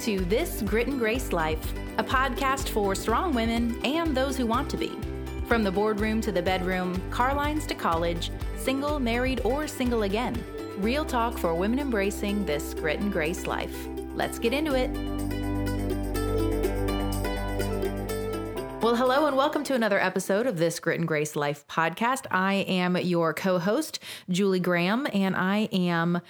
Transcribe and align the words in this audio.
to 0.00 0.20
This 0.20 0.62
Grit 0.62 0.86
and 0.86 0.98
Grace 0.98 1.30
Life, 1.30 1.74
a 1.98 2.04
podcast 2.04 2.70
for 2.70 2.94
strong 2.94 3.34
women 3.34 3.78
and 3.84 4.16
those 4.16 4.34
who 4.34 4.46
want 4.46 4.70
to 4.70 4.78
be. 4.78 4.92
From 5.46 5.62
the 5.62 5.70
boardroom 5.70 6.22
to 6.22 6.32
the 6.32 6.40
bedroom, 6.40 6.98
car 7.10 7.34
lines 7.34 7.66
to 7.66 7.74
college, 7.74 8.30
single, 8.56 8.98
married, 8.98 9.42
or 9.44 9.66
single 9.66 10.04
again. 10.04 10.42
Real 10.78 11.04
talk 11.04 11.36
for 11.36 11.54
women 11.54 11.78
embracing 11.78 12.46
this 12.46 12.72
grit 12.72 13.00
and 13.00 13.12
grace 13.12 13.46
life. 13.46 13.88
Let's 14.14 14.38
get 14.38 14.54
into 14.54 14.74
it. 14.74 15.29
Well, 18.82 18.96
hello 18.96 19.26
and 19.26 19.36
welcome 19.36 19.62
to 19.64 19.74
another 19.74 20.00
episode 20.00 20.46
of 20.46 20.56
this 20.56 20.80
Grit 20.80 20.98
and 20.98 21.06
Grace 21.06 21.36
Life 21.36 21.66
podcast. 21.68 22.24
I 22.30 22.54
am 22.66 22.96
your 22.96 23.34
co 23.34 23.58
host, 23.58 23.98
Julie 24.30 24.58
Graham, 24.58 25.06
and 25.12 25.36
I 25.36 25.68
am 25.70 26.22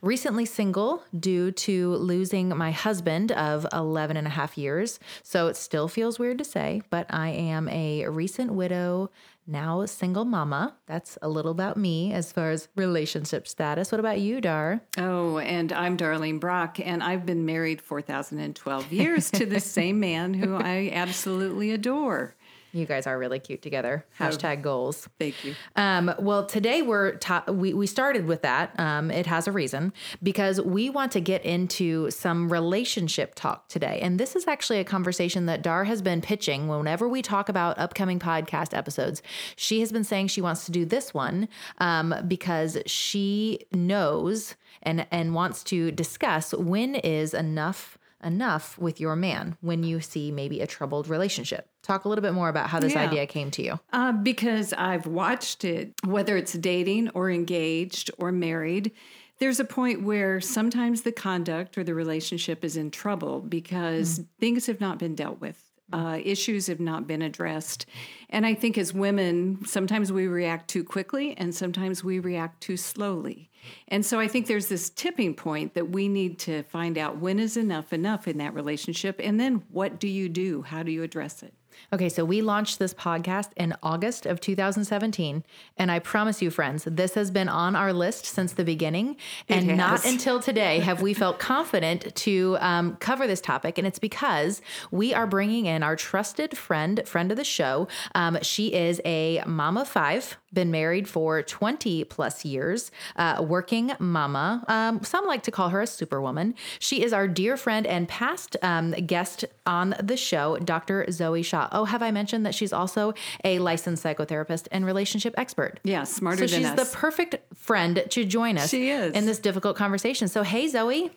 recently 0.00 0.46
single 0.46 1.02
due 1.20 1.50
to 1.50 1.96
losing 1.96 2.48
my 2.56 2.70
husband 2.70 3.30
of 3.32 3.66
11 3.74 4.16
and 4.16 4.26
a 4.26 4.30
half 4.30 4.56
years. 4.56 4.98
So 5.22 5.48
it 5.48 5.56
still 5.58 5.86
feels 5.86 6.18
weird 6.18 6.38
to 6.38 6.44
say, 6.44 6.80
but 6.88 7.04
I 7.10 7.28
am 7.28 7.68
a 7.68 8.08
recent 8.08 8.54
widow 8.54 9.10
now 9.48 9.80
a 9.80 9.88
single 9.88 10.24
mama. 10.24 10.76
That's 10.86 11.16
a 11.22 11.28
little 11.28 11.50
about 11.50 11.76
me 11.76 12.12
as 12.12 12.30
far 12.30 12.50
as 12.50 12.68
relationship 12.76 13.48
status. 13.48 13.90
What 13.90 13.98
about 13.98 14.20
you, 14.20 14.40
Dar? 14.40 14.82
Oh, 14.98 15.38
and 15.38 15.72
I'm 15.72 15.96
Darlene 15.96 16.38
Brock, 16.38 16.78
and 16.78 17.02
I've 17.02 17.24
been 17.24 17.46
married 17.46 17.80
4,012 17.80 18.92
years 18.92 19.30
to 19.32 19.46
the 19.46 19.60
same 19.78 19.98
man 19.98 20.34
who 20.34 20.54
I 20.54 20.90
absolutely 20.92 21.70
adore. 21.70 22.36
You 22.72 22.84
guys 22.84 23.06
are 23.06 23.18
really 23.18 23.38
cute 23.38 23.62
together. 23.62 24.04
Hashtag 24.18 24.62
goals. 24.62 25.08
Thank 25.18 25.44
you. 25.44 25.54
Um, 25.76 26.14
well, 26.18 26.44
today 26.46 26.82
we're 26.82 27.16
ta- 27.16 27.44
we 27.48 27.72
we 27.72 27.86
started 27.86 28.26
with 28.26 28.42
that. 28.42 28.78
Um, 28.78 29.10
it 29.10 29.26
has 29.26 29.46
a 29.46 29.52
reason 29.52 29.92
because 30.22 30.60
we 30.60 30.90
want 30.90 31.12
to 31.12 31.20
get 31.20 31.44
into 31.44 32.10
some 32.10 32.52
relationship 32.52 33.34
talk 33.34 33.68
today, 33.68 33.98
and 34.02 34.20
this 34.20 34.36
is 34.36 34.46
actually 34.46 34.80
a 34.80 34.84
conversation 34.84 35.46
that 35.46 35.62
Dar 35.62 35.84
has 35.84 36.02
been 36.02 36.20
pitching 36.20 36.68
whenever 36.68 37.08
we 37.08 37.22
talk 37.22 37.48
about 37.48 37.78
upcoming 37.78 38.18
podcast 38.18 38.76
episodes. 38.76 39.22
She 39.56 39.80
has 39.80 39.90
been 39.90 40.04
saying 40.04 40.28
she 40.28 40.42
wants 40.42 40.66
to 40.66 40.72
do 40.72 40.84
this 40.84 41.14
one 41.14 41.48
um, 41.78 42.14
because 42.26 42.76
she 42.86 43.60
knows 43.72 44.56
and 44.82 45.06
and 45.10 45.34
wants 45.34 45.64
to 45.64 45.90
discuss 45.90 46.52
when 46.52 46.94
is 46.96 47.34
enough 47.34 47.98
enough 48.22 48.76
with 48.78 49.00
your 49.00 49.16
man 49.16 49.56
when 49.60 49.84
you 49.84 50.00
see 50.00 50.30
maybe 50.30 50.60
a 50.60 50.66
troubled 50.66 51.08
relationship. 51.08 51.68
Talk 51.88 52.04
a 52.04 52.08
little 52.10 52.22
bit 52.22 52.34
more 52.34 52.50
about 52.50 52.68
how 52.68 52.80
this 52.80 52.92
Yeah. 52.92 53.04
idea 53.04 53.26
came 53.26 53.50
to 53.52 53.62
you. 53.62 53.80
Uh, 53.94 54.12
because 54.12 54.74
I've 54.74 55.06
watched 55.06 55.64
it, 55.64 55.94
whether 56.04 56.36
it's 56.36 56.52
dating 56.52 57.08
or 57.14 57.30
engaged 57.30 58.10
or 58.18 58.30
married, 58.30 58.92
there's 59.38 59.58
a 59.58 59.64
point 59.64 60.02
where 60.02 60.38
sometimes 60.38 61.00
the 61.00 61.12
conduct 61.12 61.78
or 61.78 61.84
the 61.84 61.94
relationship 61.94 62.62
is 62.62 62.76
in 62.76 62.90
trouble 62.90 63.40
because 63.40 64.20
things 64.38 64.66
have 64.66 64.82
not 64.82 64.98
been 64.98 65.14
dealt 65.14 65.40
with. 65.40 65.64
Uh, 65.90 66.18
issues 66.22 66.66
have 66.66 66.80
not 66.80 67.06
been 67.06 67.22
addressed. 67.22 67.86
And 68.28 68.44
I 68.44 68.52
think 68.52 68.76
as 68.76 68.92
women, 68.92 69.64
sometimes 69.64 70.12
we 70.12 70.26
react 70.26 70.68
too 70.68 70.84
quickly 70.84 71.34
and 71.38 71.54
sometimes 71.54 72.04
we 72.04 72.18
react 72.18 72.60
too 72.60 72.76
slowly. 72.76 73.48
And 73.88 74.04
so 74.04 74.20
I 74.20 74.28
think 74.28 74.46
there's 74.46 74.66
this 74.66 74.90
tipping 74.90 75.32
point 75.32 75.72
that 75.72 75.88
we 75.88 76.06
need 76.06 76.38
to 76.40 76.64
find 76.64 76.98
out 76.98 77.16
when 77.16 77.38
is 77.38 77.56
enough 77.56 77.94
enough 77.94 78.28
in 78.28 78.36
that 78.36 78.52
relationship. 78.52 79.18
And 79.24 79.40
then 79.40 79.62
what 79.70 79.98
do 79.98 80.06
you 80.06 80.28
do? 80.28 80.60
How 80.60 80.82
do 80.82 80.92
you 80.92 81.02
address 81.02 81.42
it? 81.42 81.54
Okay, 81.92 82.08
so 82.08 82.24
we 82.24 82.42
launched 82.42 82.78
this 82.78 82.92
podcast 82.92 83.50
in 83.56 83.74
August 83.82 84.26
of 84.26 84.40
2017. 84.40 85.44
And 85.76 85.90
I 85.90 85.98
promise 85.98 86.42
you, 86.42 86.50
friends, 86.50 86.84
this 86.84 87.14
has 87.14 87.30
been 87.30 87.48
on 87.48 87.74
our 87.74 87.92
list 87.92 88.26
since 88.26 88.52
the 88.52 88.64
beginning. 88.64 89.16
And 89.48 89.76
not 89.76 90.04
until 90.04 90.40
today 90.40 90.78
have 90.88 91.02
we 91.02 91.14
felt 91.14 91.38
confident 91.38 92.14
to 92.16 92.58
um, 92.60 92.96
cover 92.96 93.26
this 93.26 93.40
topic. 93.40 93.78
And 93.78 93.86
it's 93.86 93.98
because 93.98 94.60
we 94.90 95.14
are 95.14 95.26
bringing 95.26 95.66
in 95.66 95.82
our 95.82 95.96
trusted 95.96 96.56
friend, 96.56 97.02
friend 97.06 97.30
of 97.30 97.36
the 97.36 97.44
show. 97.44 97.88
Um, 98.14 98.38
she 98.42 98.74
is 98.74 99.00
a 99.04 99.42
mom 99.46 99.76
of 99.76 99.88
five, 99.88 100.36
been 100.52 100.70
married 100.70 101.08
for 101.08 101.42
20 101.42 102.04
plus 102.04 102.44
years, 102.44 102.90
uh, 103.16 103.44
working 103.46 103.92
mama. 103.98 104.64
Um, 104.68 105.02
some 105.02 105.26
like 105.26 105.42
to 105.44 105.50
call 105.50 105.70
her 105.70 105.82
a 105.82 105.86
superwoman. 105.86 106.54
She 106.78 107.02
is 107.02 107.12
our 107.12 107.28
dear 107.28 107.56
friend 107.56 107.86
and 107.86 108.08
past 108.08 108.56
um, 108.62 108.92
guest 108.92 109.44
on 109.68 109.94
the 110.02 110.16
show, 110.16 110.56
Dr. 110.56 111.08
Zoe 111.12 111.42
Shaw. 111.42 111.68
Oh, 111.70 111.84
have 111.84 112.02
I 112.02 112.10
mentioned 112.10 112.44
that 112.46 112.54
she's 112.54 112.72
also 112.72 113.14
a 113.44 113.60
licensed 113.60 114.02
psychotherapist 114.02 114.66
and 114.72 114.84
relationship 114.84 115.34
expert? 115.36 115.78
Yeah, 115.84 116.02
smarter 116.04 116.48
So 116.48 116.56
than 116.58 116.76
she's 116.76 116.90
the 116.90 116.96
perfect 116.96 117.36
friend 117.54 118.02
to 118.10 118.24
join 118.24 118.58
us 118.58 118.70
She 118.70 118.88
is. 118.90 119.12
in 119.14 119.26
this 119.26 119.38
difficult 119.38 119.76
conversation. 119.76 120.26
So, 120.26 120.42
hey, 120.42 120.66
Zoe. 120.66 121.12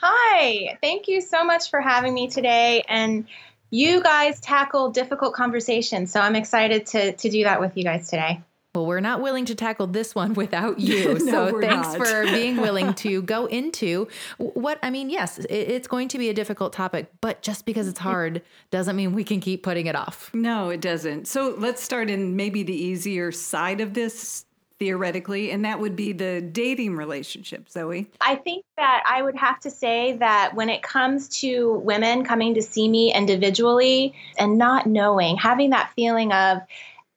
Hi, 0.00 0.76
thank 0.82 1.08
you 1.08 1.20
so 1.20 1.44
much 1.44 1.70
for 1.70 1.80
having 1.80 2.14
me 2.14 2.28
today. 2.28 2.84
And 2.88 3.26
you 3.70 4.02
guys 4.02 4.40
tackle 4.40 4.90
difficult 4.90 5.34
conversations, 5.34 6.12
so 6.12 6.20
I'm 6.20 6.36
excited 6.36 6.86
to 6.86 7.12
to 7.12 7.28
do 7.30 7.44
that 7.44 7.60
with 7.60 7.76
you 7.76 7.84
guys 7.84 8.08
today. 8.08 8.40
Well, 8.74 8.86
we're 8.86 9.00
not 9.00 9.22
willing 9.22 9.44
to 9.46 9.54
tackle 9.54 9.86
this 9.86 10.14
one 10.14 10.34
without 10.34 10.78
you. 10.80 11.14
No, 11.14 11.50
so 11.50 11.60
thanks 11.60 11.88
not. 11.88 11.98
for 11.98 12.24
being 12.26 12.58
willing 12.58 12.94
to 12.94 13.22
go 13.22 13.46
into 13.46 14.08
what 14.38 14.78
I 14.82 14.90
mean. 14.90 15.10
Yes, 15.10 15.38
it, 15.38 15.50
it's 15.50 15.88
going 15.88 16.08
to 16.08 16.18
be 16.18 16.28
a 16.28 16.34
difficult 16.34 16.72
topic, 16.72 17.10
but 17.20 17.42
just 17.42 17.64
because 17.66 17.88
it's 17.88 18.00
hard 18.00 18.42
doesn't 18.70 18.94
mean 18.96 19.14
we 19.14 19.24
can 19.24 19.40
keep 19.40 19.62
putting 19.62 19.86
it 19.86 19.96
off. 19.96 20.30
No, 20.34 20.68
it 20.68 20.80
doesn't. 20.80 21.26
So 21.26 21.54
let's 21.58 21.82
start 21.82 22.10
in 22.10 22.36
maybe 22.36 22.62
the 22.62 22.74
easier 22.74 23.32
side 23.32 23.80
of 23.80 23.94
this 23.94 24.44
theoretically, 24.78 25.50
and 25.50 25.64
that 25.64 25.80
would 25.80 25.96
be 25.96 26.12
the 26.12 26.40
dating 26.40 26.94
relationship, 26.94 27.68
Zoe. 27.68 28.08
I 28.20 28.36
think 28.36 28.64
that 28.76 29.02
I 29.06 29.22
would 29.22 29.36
have 29.36 29.58
to 29.60 29.70
say 29.70 30.16
that 30.18 30.54
when 30.54 30.68
it 30.68 30.82
comes 30.82 31.28
to 31.40 31.74
women 31.78 32.24
coming 32.24 32.54
to 32.54 32.62
see 32.62 32.88
me 32.88 33.12
individually 33.12 34.14
and 34.38 34.56
not 34.56 34.86
knowing, 34.86 35.36
having 35.36 35.70
that 35.70 35.90
feeling 35.96 36.32
of, 36.32 36.60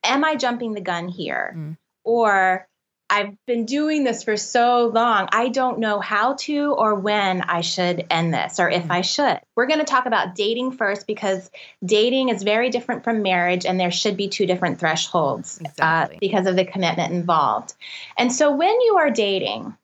am 0.03 0.23
I 0.23 0.35
jumping 0.35 0.73
the 0.73 0.81
gun 0.81 1.07
here? 1.07 1.53
Mm. 1.56 1.78
Or 2.03 2.67
I've 3.09 3.35
been 3.45 3.66
doing 3.66 4.06
this 4.06 4.23
for 4.23 4.38
so 4.38 4.88
long, 4.88 5.28
I 5.34 5.50
don't 5.50 5.79
know 5.79 6.00
how 6.00 6.35
to 6.35 6.72
or 6.73 6.95
when 6.95 7.41
I 7.41 7.59
should 7.59 8.06
end 8.09 8.34
this 8.34 8.57
or 8.57 8.69
if 8.69 8.90
I 8.90 9.01
should. 9.01 9.38
We're 9.56 9.67
going 9.67 9.79
to 9.79 9.85
talk 9.85 10.06
about 10.06 10.34
dating 10.34 10.72
first 10.72 11.07
because 11.07 11.51
dating 11.84 12.29
is 12.29 12.41
very 12.41 12.69
different 12.69 13.03
from 13.03 13.22
marriage 13.22 13.66
and 13.66 13.78
there 13.78 13.91
should 13.91 14.16
be 14.16 14.29
two 14.29 14.45
different 14.45 14.79
thresholds 14.79 15.59
Exactly. 15.59 16.16
uh, 16.16 16.19
because 16.22 16.47
of 16.47 16.56
the 16.56 16.63
commitment 16.63 17.11
involved. 17.11 17.73
And 18.17 18.31
so 18.31 18.56
when 18.56 18.79
you 18.79 18.95
are 19.00 19.09
dating, 19.09 19.75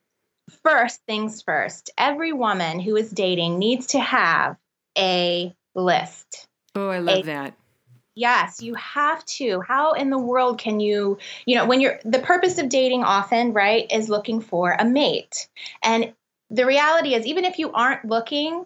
first 0.63 1.01
things 1.05 1.41
first, 1.41 1.89
every 1.97 2.31
woman 2.31 2.79
who 2.79 2.95
is 2.95 3.11
dating 3.11 3.59
needs 3.59 3.87
to 3.87 3.99
have 3.99 4.55
a 4.97 5.53
list. 5.75 6.47
Oh, 6.75 6.87
I 6.87 6.99
love 6.99 7.17
Hey. 7.17 7.21
that. 7.23 7.53
Yes, 8.17 8.63
you 8.63 8.73
have 8.73 9.23
to. 9.25 9.61
How 9.61 9.93
in 9.93 10.09
the 10.09 10.17
world 10.17 10.57
can 10.57 10.79
you, 10.79 11.19
you 11.45 11.55
know, 11.55 11.67
when 11.67 11.81
you're 11.81 11.99
the 12.03 12.17
purpose 12.17 12.57
of 12.57 12.67
dating 12.67 13.03
often, 13.03 13.53
right, 13.53 13.85
is 13.91 14.09
looking 14.09 14.41
for 14.41 14.71
a 14.71 14.83
mate. 14.83 15.47
And 15.83 16.13
the 16.49 16.65
reality 16.65 17.13
is, 17.13 17.27
even 17.27 17.45
if 17.45 17.59
you 17.59 17.71
aren't 17.71 18.05
looking, 18.05 18.65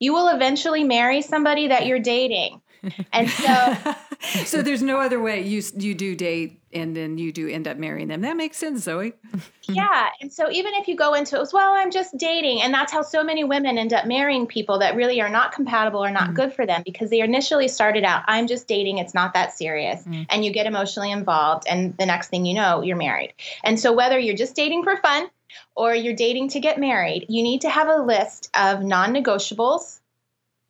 you 0.00 0.12
will 0.12 0.28
eventually 0.28 0.84
marry 0.84 1.22
somebody 1.22 1.68
that 1.68 1.86
you're 1.86 1.98
dating. 1.98 2.60
And 3.10 3.30
so, 3.30 3.74
so 4.44 4.62
there's 4.62 4.82
no 4.82 5.00
other 5.00 5.20
way 5.20 5.42
you 5.42 5.62
you 5.76 5.94
do 5.94 6.14
date 6.14 6.60
and 6.72 6.96
then 6.96 7.18
you 7.18 7.32
do 7.32 7.48
end 7.48 7.66
up 7.66 7.76
marrying 7.76 8.08
them. 8.08 8.20
That 8.20 8.36
makes 8.36 8.56
sense, 8.56 8.84
Zoe. 8.84 9.14
yeah. 9.64 10.08
And 10.20 10.32
so, 10.32 10.50
even 10.50 10.74
if 10.74 10.88
you 10.88 10.96
go 10.96 11.14
into 11.14 11.36
it 11.36 11.40
as 11.40 11.52
well, 11.52 11.72
I'm 11.72 11.90
just 11.90 12.16
dating. 12.16 12.62
And 12.62 12.72
that's 12.72 12.92
how 12.92 13.02
so 13.02 13.24
many 13.24 13.44
women 13.44 13.78
end 13.78 13.92
up 13.92 14.06
marrying 14.06 14.46
people 14.46 14.78
that 14.78 14.94
really 14.94 15.20
are 15.20 15.28
not 15.28 15.52
compatible 15.52 16.04
or 16.04 16.10
not 16.10 16.34
good 16.34 16.52
for 16.52 16.66
them 16.66 16.82
because 16.84 17.10
they 17.10 17.20
initially 17.20 17.68
started 17.68 18.04
out, 18.04 18.22
I'm 18.26 18.46
just 18.46 18.68
dating. 18.68 18.98
It's 18.98 19.14
not 19.14 19.34
that 19.34 19.52
serious. 19.56 20.02
Mm. 20.04 20.26
And 20.28 20.44
you 20.44 20.52
get 20.52 20.66
emotionally 20.66 21.10
involved. 21.10 21.64
And 21.68 21.96
the 21.96 22.06
next 22.06 22.28
thing 22.28 22.46
you 22.46 22.54
know, 22.54 22.82
you're 22.82 22.96
married. 22.96 23.34
And 23.64 23.78
so, 23.78 23.92
whether 23.92 24.18
you're 24.18 24.36
just 24.36 24.54
dating 24.54 24.84
for 24.84 24.96
fun 24.98 25.28
or 25.74 25.94
you're 25.94 26.14
dating 26.14 26.50
to 26.50 26.60
get 26.60 26.78
married, 26.78 27.26
you 27.28 27.42
need 27.42 27.62
to 27.62 27.70
have 27.70 27.88
a 27.88 28.02
list 28.02 28.50
of 28.54 28.82
non 28.82 29.12
negotiables. 29.12 29.98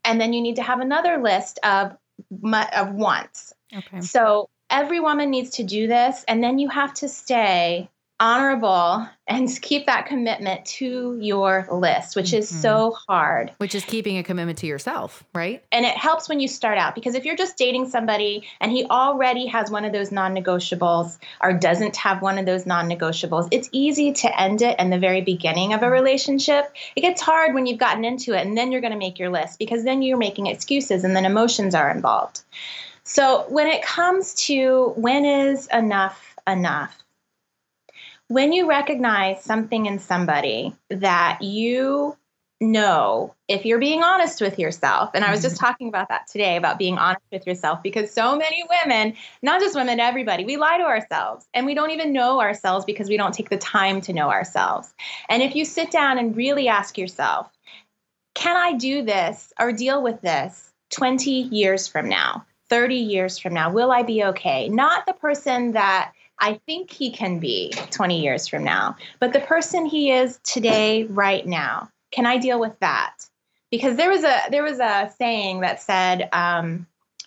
And 0.03 0.19
then 0.19 0.33
you 0.33 0.41
need 0.41 0.57
to 0.57 0.63
have 0.63 0.81
another 0.81 1.19
list 1.19 1.59
of, 1.63 1.95
Uh, 2.31 2.67
of 2.77 2.93
wants. 2.93 3.53
Okay. 3.75 4.01
So 4.01 4.49
every 4.69 5.01
woman 5.01 5.31
needs 5.31 5.51
to 5.57 5.65
do 5.65 5.87
this, 5.87 6.25
and 6.29 6.43
then 6.43 6.59
you 6.59 6.69
have 6.69 6.95
to 6.95 7.09
stay 7.09 7.89
honorable 8.21 9.09
and 9.27 9.49
keep 9.63 9.87
that 9.87 10.07
commitment 10.07 10.65
to 10.67 11.17
your 11.21 11.67
list, 11.73 12.15
which 12.15 12.35
is 12.35 12.49
so 12.49 12.91
mm-hmm. 12.91 13.13
hard. 13.13 13.53
Which 13.57 13.75
is 13.75 13.85
keeping 13.85 14.19
a 14.19 14.23
commitment 14.23 14.59
to 14.59 14.67
yourself, 14.67 15.25
right? 15.35 15.65
And 15.73 15.87
it 15.87 15.97
helps 15.97 16.29
when 16.29 16.39
you 16.39 16.47
start 16.47 16.77
out 16.77 16.95
because 16.95 17.15
if 17.15 17.25
you're 17.25 17.37
just 17.37 17.57
dating 17.57 17.89
somebody 17.89 18.47
and 18.61 18.71
he 18.71 18.85
already 18.85 19.47
has 19.47 19.71
one 19.71 19.85
of 19.85 19.93
those 19.93 20.13
non 20.13 20.35
negotiables 20.35 21.19
or 21.41 21.55
doesn't 21.55 21.97
have 21.97 22.21
one 22.21 22.39
of 22.39 22.45
those 22.45 22.67
non 22.67 22.89
negotiables, 22.91 23.49
it's 23.51 23.71
easy 23.73 24.13
to 24.13 24.41
end 24.41 24.61
it 24.61 24.79
in 24.79 24.91
the 24.91 24.99
very 24.99 25.23
beginning 25.23 25.73
of 25.73 25.83
a 25.83 25.91
relationship. 25.91 26.75
It 26.95 27.01
gets 27.01 27.23
hard 27.23 27.55
when 27.55 27.67
you've 27.67 27.79
gotten 27.79 28.05
into 28.05 28.35
it 28.35 28.47
and 28.47 28.57
then 28.57 28.71
you're 28.71 28.83
going 28.83 28.93
to 28.93 28.99
make 28.99 29.19
your 29.19 29.31
list 29.31 29.59
because 29.59 29.85
then 29.85 30.03
you're 30.03 30.19
making 30.19 30.47
excuses 30.47 31.05
and 31.05 31.17
then 31.17 31.25
emotions 31.25 31.75
are 31.75 31.91
involved. 31.91 32.43
So 33.05 33.47
when 33.49 33.67
it 33.67 33.83
comes 33.83 34.35
to 34.47 34.93
when 34.97 35.25
is 35.25 35.69
enough 35.73 36.37
enough, 36.47 36.97
when 38.31 38.53
you 38.53 38.69
recognize 38.69 39.43
something 39.43 39.87
in 39.87 39.99
somebody 39.99 40.73
that 40.89 41.43
you 41.43 42.17
know 42.61 43.35
if 43.49 43.65
you're 43.65 43.81
being 43.81 44.05
honest 44.05 44.41
with 44.41 44.57
yourself. 44.57 45.11
And 45.15 45.25
I 45.25 45.33
was 45.33 45.43
just 45.43 45.57
mm-hmm. 45.57 45.67
talking 45.67 45.89
about 45.89 46.11
that 46.11 46.29
today 46.29 46.57
about 46.57 46.79
being 46.79 46.97
honest 46.97 47.25
with 47.33 47.45
yourself 47.45 47.83
because 47.83 48.13
so 48.13 48.37
many 48.37 48.63
women, 48.85 49.17
not 49.43 49.61
just 49.61 49.75
women, 49.75 49.99
everybody, 49.99 50.45
we 50.45 50.59
lie 50.59 50.79
to 50.79 50.85
ourselves 50.85 51.45
and 51.55 51.67
we 51.67 51.75
don't 51.75 51.91
even 51.91 52.13
know 52.13 52.41
ourselves 52.41 52.85
because 52.85 53.09
we 53.09 53.17
don't 53.17 53.35
take 53.35 53.51
the 53.51 53.59
time 53.59 54.01
to 54.03 54.13
know 54.13 54.31
ourselves. 54.31 54.95
And 55.29 55.43
if 55.43 55.57
you 55.57 55.65
sit 55.65 55.91
down 55.91 56.17
and 56.17 56.37
really 56.37 56.69
ask 56.69 56.97
yourself, 56.97 57.51
can 58.37 58.57
I 58.57 58.75
do 58.75 59.03
this 59.03 59.53
or 59.59 59.73
deal 59.73 60.05
with 60.05 60.21
this 60.21 60.71
20 60.91 61.31
years 61.31 61.89
from 61.89 62.09
now, 62.09 62.47
30 62.69 62.95
years 62.95 63.39
from 63.39 63.55
now? 63.55 63.73
Will 63.73 63.91
I 63.91 64.05
be 64.05 64.23
okay? 64.23 64.69
Not 64.69 65.05
the 65.07 65.15
person 65.15 65.73
that 65.73 66.13
I 66.41 66.61
think 66.67 66.91
he 66.91 67.11
can 67.11 67.39
be 67.39 67.73
20 67.91 68.21
years 68.21 68.49
from 68.49 68.65
now, 68.65 68.97
but 69.19 69.33
the 69.33 69.41
person 69.41 69.87
he 69.87 70.11
is 70.11 70.41
today, 70.43 71.05
right 71.05 71.47
now. 71.47 71.91
Can 72.11 72.27
I 72.27 72.39
deal 72.39 72.59
with 72.59 72.79
that? 72.81 73.17
Because 73.71 73.97
there 73.97 74.11
was 74.11 74.25
a 74.25 74.41
there 74.51 74.65
was 74.65 74.81
a 74.81 75.13
saying 75.17 75.61
that 75.61 75.81
said 75.81 76.29
um, 76.33 76.87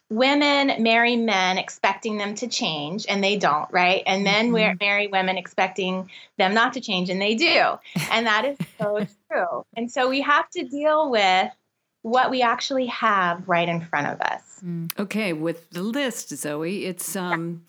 women 0.09 0.83
marry 0.83 1.15
men 1.15 1.57
expecting 1.57 2.17
them 2.17 2.35
to 2.35 2.47
change 2.47 3.05
and 3.07 3.23
they 3.23 3.37
don't, 3.37 3.71
right? 3.71 4.03
And 4.05 4.23
men 4.23 4.51
mm-hmm. 4.51 4.77
marry 4.79 5.07
women 5.07 5.37
expecting 5.37 6.09
them 6.37 6.53
not 6.53 6.73
to 6.73 6.81
change 6.81 7.09
and 7.09 7.21
they 7.21 7.35
do. 7.35 7.79
And 8.11 8.27
that 8.27 8.45
is 8.45 8.57
so 8.79 9.05
true. 9.31 9.65
And 9.75 9.91
so 9.91 10.09
we 10.09 10.21
have 10.21 10.49
to 10.51 10.63
deal 10.63 11.09
with 11.09 11.51
what 12.03 12.29
we 12.29 12.41
actually 12.41 12.87
have 12.87 13.47
right 13.47 13.67
in 13.67 13.81
front 13.81 14.07
of 14.07 14.21
us. 14.21 14.59
Mm. 14.63 14.91
Okay, 14.99 15.33
with 15.33 15.69
the 15.71 15.81
list, 15.81 16.29
Zoe, 16.29 16.85
it's 16.85 17.15
um 17.15 17.65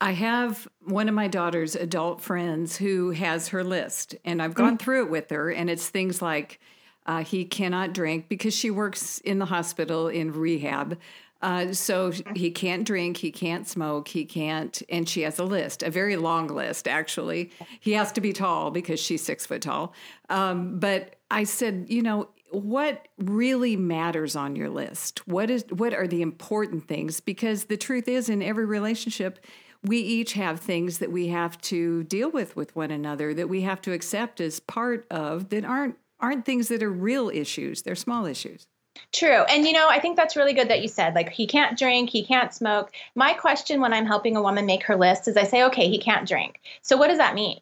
I 0.00 0.12
have 0.12 0.68
one 0.84 1.08
of 1.08 1.14
my 1.14 1.28
daughter's 1.28 1.74
adult 1.74 2.20
friends 2.20 2.76
who 2.76 3.10
has 3.10 3.48
her 3.48 3.64
list, 3.64 4.14
and 4.24 4.40
I've 4.40 4.54
gone 4.54 4.76
mm. 4.76 4.80
through 4.80 5.06
it 5.06 5.10
with 5.10 5.30
her, 5.30 5.50
and 5.50 5.68
it's 5.68 5.88
things 5.88 6.22
like 6.22 6.60
uh, 7.06 7.24
he 7.24 7.44
cannot 7.44 7.94
drink 7.94 8.28
because 8.28 8.54
she 8.54 8.70
works 8.70 9.18
in 9.18 9.38
the 9.38 9.46
hospital 9.46 10.08
in 10.08 10.32
rehab. 10.32 10.98
Uh, 11.40 11.72
so 11.72 12.12
he 12.34 12.50
can't 12.50 12.84
drink, 12.84 13.16
he 13.16 13.30
can't 13.30 13.66
smoke, 13.66 14.08
he 14.08 14.24
can't, 14.24 14.82
and 14.88 15.08
she 15.08 15.22
has 15.22 15.38
a 15.38 15.44
list, 15.44 15.84
a 15.84 15.90
very 15.90 16.16
long 16.16 16.48
list 16.48 16.88
actually. 16.88 17.50
He 17.78 17.92
has 17.92 18.10
to 18.12 18.20
be 18.20 18.32
tall 18.32 18.72
because 18.72 18.98
she's 18.98 19.22
six 19.22 19.46
foot 19.46 19.62
tall. 19.62 19.94
Um, 20.28 20.80
but 20.80 21.16
I 21.30 21.44
said, 21.44 21.86
you 21.88 22.02
know, 22.02 22.28
what 22.50 23.06
really 23.18 23.76
matters 23.76 24.34
on 24.34 24.56
your 24.56 24.68
list? 24.68 25.26
What 25.28 25.50
is 25.50 25.64
what 25.70 25.94
are 25.94 26.08
the 26.08 26.22
important 26.22 26.88
things? 26.88 27.20
Because 27.20 27.64
the 27.64 27.76
truth 27.76 28.08
is, 28.08 28.28
in 28.28 28.42
every 28.42 28.64
relationship, 28.64 29.38
we 29.84 29.98
each 29.98 30.32
have 30.32 30.60
things 30.60 30.98
that 30.98 31.12
we 31.12 31.28
have 31.28 31.60
to 31.62 32.04
deal 32.04 32.30
with 32.30 32.56
with 32.56 32.74
one 32.74 32.90
another 32.90 33.32
that 33.34 33.48
we 33.48 33.62
have 33.62 33.80
to 33.82 33.92
accept 33.92 34.40
as 34.40 34.60
part 34.60 35.06
of 35.10 35.48
that 35.50 35.64
aren't 35.64 35.96
aren't 36.20 36.44
things 36.44 36.68
that 36.68 36.82
are 36.82 36.90
real 36.90 37.30
issues 37.30 37.82
they're 37.82 37.94
small 37.94 38.26
issues 38.26 38.66
True. 39.12 39.42
And 39.44 39.66
you 39.66 39.72
know, 39.72 39.86
I 39.88 40.00
think 40.00 40.16
that's 40.16 40.36
really 40.36 40.52
good 40.52 40.68
that 40.68 40.82
you 40.82 40.88
said 40.88 41.14
like 41.14 41.30
he 41.30 41.46
can't 41.46 41.78
drink, 41.78 42.10
he 42.10 42.24
can't 42.24 42.52
smoke. 42.52 42.92
My 43.14 43.32
question 43.32 43.80
when 43.80 43.92
I'm 43.92 44.06
helping 44.06 44.36
a 44.36 44.42
woman 44.42 44.66
make 44.66 44.82
her 44.84 44.96
list 44.96 45.28
is 45.28 45.36
I 45.36 45.44
say, 45.44 45.62
"Okay, 45.64 45.88
he 45.88 45.98
can't 45.98 46.26
drink." 46.26 46.60
So 46.82 46.96
what 46.96 47.08
does 47.08 47.18
that 47.18 47.34
mean? 47.34 47.60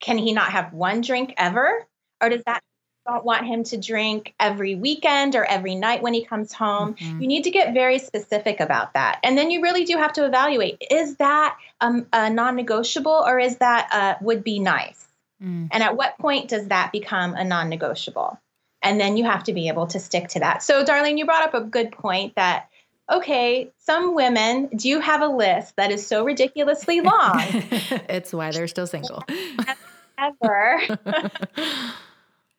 Can 0.00 0.18
he 0.18 0.32
not 0.32 0.52
have 0.52 0.72
one 0.72 1.00
drink 1.00 1.34
ever? 1.36 1.86
Or 2.20 2.28
does 2.28 2.42
that 2.46 2.62
don't 3.08 3.24
want 3.24 3.46
him 3.46 3.64
to 3.64 3.76
drink 3.76 4.34
every 4.38 4.74
weekend 4.74 5.34
or 5.34 5.44
every 5.44 5.74
night 5.74 6.02
when 6.02 6.12
he 6.12 6.24
comes 6.24 6.52
home. 6.52 6.94
Mm-hmm. 6.94 7.22
You 7.22 7.28
need 7.28 7.44
to 7.44 7.50
get 7.50 7.72
very 7.72 7.98
specific 7.98 8.60
about 8.60 8.94
that. 8.94 9.18
And 9.22 9.36
then 9.36 9.50
you 9.50 9.62
really 9.62 9.84
do 9.84 9.96
have 9.96 10.12
to 10.14 10.26
evaluate 10.26 10.82
is 10.90 11.16
that 11.16 11.56
um, 11.80 12.06
a 12.12 12.28
non 12.28 12.56
negotiable 12.56 13.24
or 13.26 13.38
is 13.38 13.56
that 13.58 13.88
uh, 13.92 14.14
would 14.20 14.44
be 14.44 14.58
nice? 14.58 15.06
Mm. 15.42 15.68
And 15.70 15.82
at 15.82 15.96
what 15.96 16.18
point 16.18 16.48
does 16.48 16.68
that 16.68 16.92
become 16.92 17.34
a 17.34 17.44
non 17.44 17.68
negotiable? 17.68 18.38
And 18.82 19.00
then 19.00 19.16
you 19.16 19.24
have 19.24 19.44
to 19.44 19.52
be 19.52 19.68
able 19.68 19.86
to 19.88 19.98
stick 19.98 20.28
to 20.28 20.40
that. 20.40 20.62
So, 20.62 20.84
Darlene, 20.84 21.18
you 21.18 21.24
brought 21.24 21.42
up 21.42 21.54
a 21.54 21.64
good 21.64 21.92
point 21.92 22.34
that 22.36 22.68
okay, 23.10 23.70
some 23.78 24.14
women 24.14 24.66
do 24.76 25.00
have 25.00 25.22
a 25.22 25.28
list 25.28 25.76
that 25.76 25.90
is 25.90 26.06
so 26.06 26.24
ridiculously 26.24 27.00
long. 27.00 27.40
it's 28.06 28.34
why 28.34 28.50
they're 28.50 28.68
still 28.68 28.86
single. 28.86 29.24
Ever. 30.18 30.82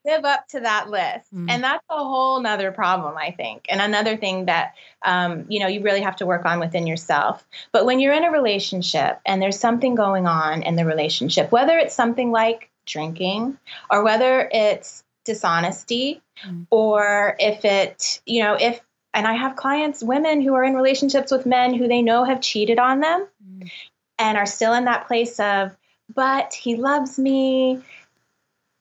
live 0.06 0.24
up 0.25 0.48
to 0.48 0.62
that 0.62 0.90
list 0.90 1.34
mm. 1.34 1.50
and 1.50 1.63
that's 1.63 1.84
a 1.90 1.98
whole 1.98 2.40
nother 2.40 2.72
problem 2.72 3.18
i 3.18 3.31
think 3.31 3.66
and 3.69 3.81
another 3.81 4.16
thing 4.16 4.46
that 4.46 4.74
um, 5.06 5.46
you 5.50 5.60
know 5.60 5.68
you 5.68 5.81
really 5.81 6.01
have 6.01 6.16
to 6.16 6.25
work 6.25 6.46
on 6.46 6.60
within 6.60 6.88
yourself 6.88 7.46
but 7.72 7.86
when 7.86 8.00
you're 8.00 8.13
in 8.13 8.24
a 8.24 8.31
relationship 8.31 9.19
and 9.25 9.42
there's 9.42 9.60
something 9.60 9.96
going 9.96 10.25
on 10.25 10.63
in 10.63 10.75
the 10.75 10.86
relationship 10.86 11.51
whether 11.51 11.78
it's 11.78 11.96
something 11.96 12.31
like 12.31 12.69
drinking 12.86 13.57
or 13.90 14.04
whether 14.04 14.50
it's 14.51 15.04
dishonesty 15.25 16.22
mm. 16.45 16.66
or 16.69 17.36
if 17.40 17.66
it 17.66 18.22
you 18.25 18.42
know 18.42 18.56
if 18.60 18.80
and 19.13 19.28
i 19.28 19.34
have 19.34 19.56
clients 19.56 20.04
women 20.04 20.42
who 20.42 20.54
are 20.54 20.63
in 20.63 20.74
relationships 20.74 21.31
with 21.31 21.45
men 21.45 21.74
who 21.74 21.88
they 21.88 22.02
know 22.02 22.24
have 22.24 22.42
cheated 22.42 22.80
on 22.80 23.00
them 23.00 23.28
mm. 23.45 23.69
and 24.18 24.38
are 24.38 24.45
still 24.45 24.74
in 24.74 24.86
that 24.86 25.07
place 25.07 25.40
of 25.40 25.75
but 26.13 26.54
he 26.54 26.75
loves 26.75 27.19
me 27.19 27.81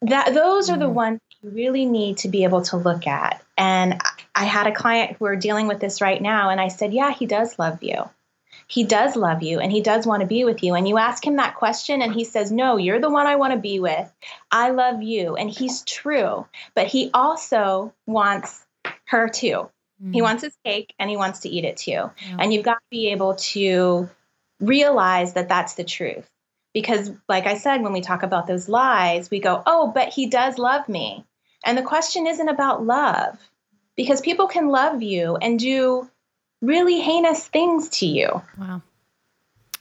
that 0.02 0.34
those 0.34 0.70
are 0.70 0.78
the 0.78 0.88
mm. 0.88 0.92
ones 0.94 1.20
you 1.40 1.50
really 1.50 1.84
need 1.84 2.18
to 2.18 2.28
be 2.28 2.44
able 2.44 2.62
to 2.62 2.76
look 2.76 3.06
at. 3.06 3.42
And 3.56 4.00
I 4.34 4.44
had 4.44 4.66
a 4.66 4.74
client 4.74 5.16
who 5.18 5.26
are 5.26 5.36
dealing 5.36 5.66
with 5.66 5.80
this 5.80 6.00
right 6.00 6.20
now, 6.20 6.50
and 6.50 6.60
I 6.60 6.68
said, 6.68 6.92
Yeah, 6.92 7.12
he 7.12 7.26
does 7.26 7.58
love 7.58 7.82
you. 7.82 8.08
He 8.66 8.84
does 8.84 9.16
love 9.16 9.42
you 9.42 9.60
and 9.60 9.72
he 9.72 9.80
does 9.80 10.06
want 10.06 10.20
to 10.20 10.26
be 10.26 10.44
with 10.44 10.62
you. 10.62 10.74
And 10.74 10.86
you 10.86 10.98
ask 10.98 11.26
him 11.26 11.36
that 11.36 11.54
question, 11.54 12.02
and 12.02 12.12
he 12.12 12.24
says, 12.24 12.52
No, 12.52 12.76
you're 12.76 13.00
the 13.00 13.10
one 13.10 13.26
I 13.26 13.36
want 13.36 13.54
to 13.54 13.58
be 13.58 13.80
with. 13.80 14.12
I 14.50 14.70
love 14.70 15.02
you. 15.02 15.36
And 15.36 15.50
he's 15.50 15.82
true. 15.82 16.46
But 16.74 16.86
he 16.86 17.10
also 17.12 17.92
wants 18.06 18.64
her 19.06 19.28
too. 19.28 19.70
Mm. 20.02 20.14
He 20.14 20.22
wants 20.22 20.44
his 20.44 20.56
cake 20.64 20.94
and 20.98 21.10
he 21.10 21.16
wants 21.16 21.40
to 21.40 21.48
eat 21.48 21.64
it 21.64 21.78
too. 21.78 21.90
Yeah. 21.90 22.10
And 22.38 22.52
you've 22.52 22.64
got 22.64 22.74
to 22.74 22.86
be 22.90 23.10
able 23.10 23.36
to 23.36 24.08
realize 24.60 25.34
that 25.34 25.48
that's 25.48 25.74
the 25.74 25.84
truth 25.84 26.28
because, 26.78 27.10
like 27.28 27.46
I 27.46 27.56
said, 27.56 27.82
when 27.82 27.92
we 27.92 28.00
talk 28.00 28.22
about 28.22 28.46
those 28.46 28.68
lies, 28.68 29.32
we 29.32 29.40
go, 29.40 29.64
oh, 29.66 29.90
but 29.92 30.10
he 30.10 30.28
does 30.28 30.58
love 30.58 30.88
me. 30.88 31.24
And 31.64 31.76
the 31.76 31.82
question 31.82 32.28
isn't 32.28 32.48
about 32.48 32.86
love 32.86 33.36
because 33.96 34.20
people 34.20 34.46
can 34.46 34.68
love 34.68 35.02
you 35.02 35.34
and 35.34 35.58
do 35.58 36.08
really 36.62 37.00
heinous 37.00 37.48
things 37.48 37.88
to 37.88 38.06
you. 38.06 38.42
Wow. 38.56 38.82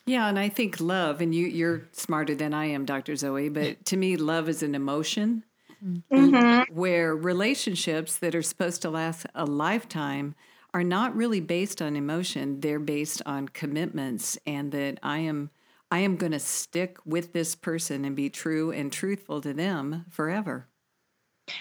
Yeah, 0.08 0.28
and 0.28 0.40
I 0.40 0.50
think 0.50 0.80
love, 0.80 1.22
and 1.22 1.36
you, 1.36 1.46
you're 1.46 1.84
smarter 1.92 2.34
than 2.34 2.52
I 2.52 2.66
am, 2.66 2.84
Dr. 2.84 3.16
Zoe, 3.16 3.50
but 3.50 3.86
to 3.86 3.98
me, 3.98 4.18
love 4.18 4.50
is 4.50 4.64
an 4.64 4.74
emotion 4.74 5.44
mm-hmm. 5.86 6.74
where 6.74 7.16
relationships 7.16 8.16
that 8.18 8.34
are 8.34 8.42
supposed 8.42 8.82
to 8.82 8.90
last 8.90 9.28
a 9.36 9.46
lifetime 9.46 10.34
are 10.74 10.84
not 10.84 11.16
really 11.16 11.42
based 11.42 11.80
on 11.80 11.96
emotion. 11.96 12.62
They're 12.62 12.80
based 12.80 13.22
on 13.28 13.50
commitments, 13.50 14.40
and 14.48 14.72
that 14.72 14.98
I 15.04 15.20
am 15.20 15.52
I 15.90 16.00
am 16.00 16.18
going 16.18 16.34
to 16.34 16.40
stick 16.40 16.98
with 17.06 17.34
this 17.34 17.56
person 17.56 18.04
and 18.04 18.16
be 18.16 18.30
true 18.30 18.72
and 18.72 18.92
truthful 18.92 19.42
to 19.42 19.54
them 19.54 20.06
forever. 20.10 20.68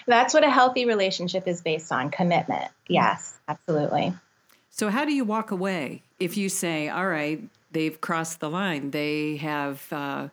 That's 0.05 0.33
what 0.33 0.43
a 0.43 0.49
healthy 0.49 0.85
relationship 0.85 1.47
is 1.47 1.61
based 1.61 1.91
on 1.91 2.09
commitment. 2.09 2.69
Yes, 2.89 3.37
absolutely. 3.47 4.13
So, 4.69 4.89
how 4.89 5.05
do 5.05 5.13
you 5.13 5.23
walk 5.23 5.51
away 5.51 6.03
if 6.19 6.35
you 6.35 6.49
say, 6.49 6.89
"All 6.89 7.07
right, 7.07 7.41
they've 7.71 7.99
crossed 7.99 8.41
the 8.41 8.49
line. 8.49 8.91
They 8.91 9.37
have, 9.37 9.91
uh, 9.91 10.27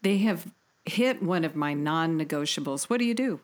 they 0.00 0.18
have 0.18 0.46
hit 0.86 1.22
one 1.22 1.44
of 1.44 1.54
my 1.54 1.74
non-negotiables." 1.74 2.84
What 2.84 2.98
do 2.98 3.04
you 3.04 3.14
do? 3.14 3.40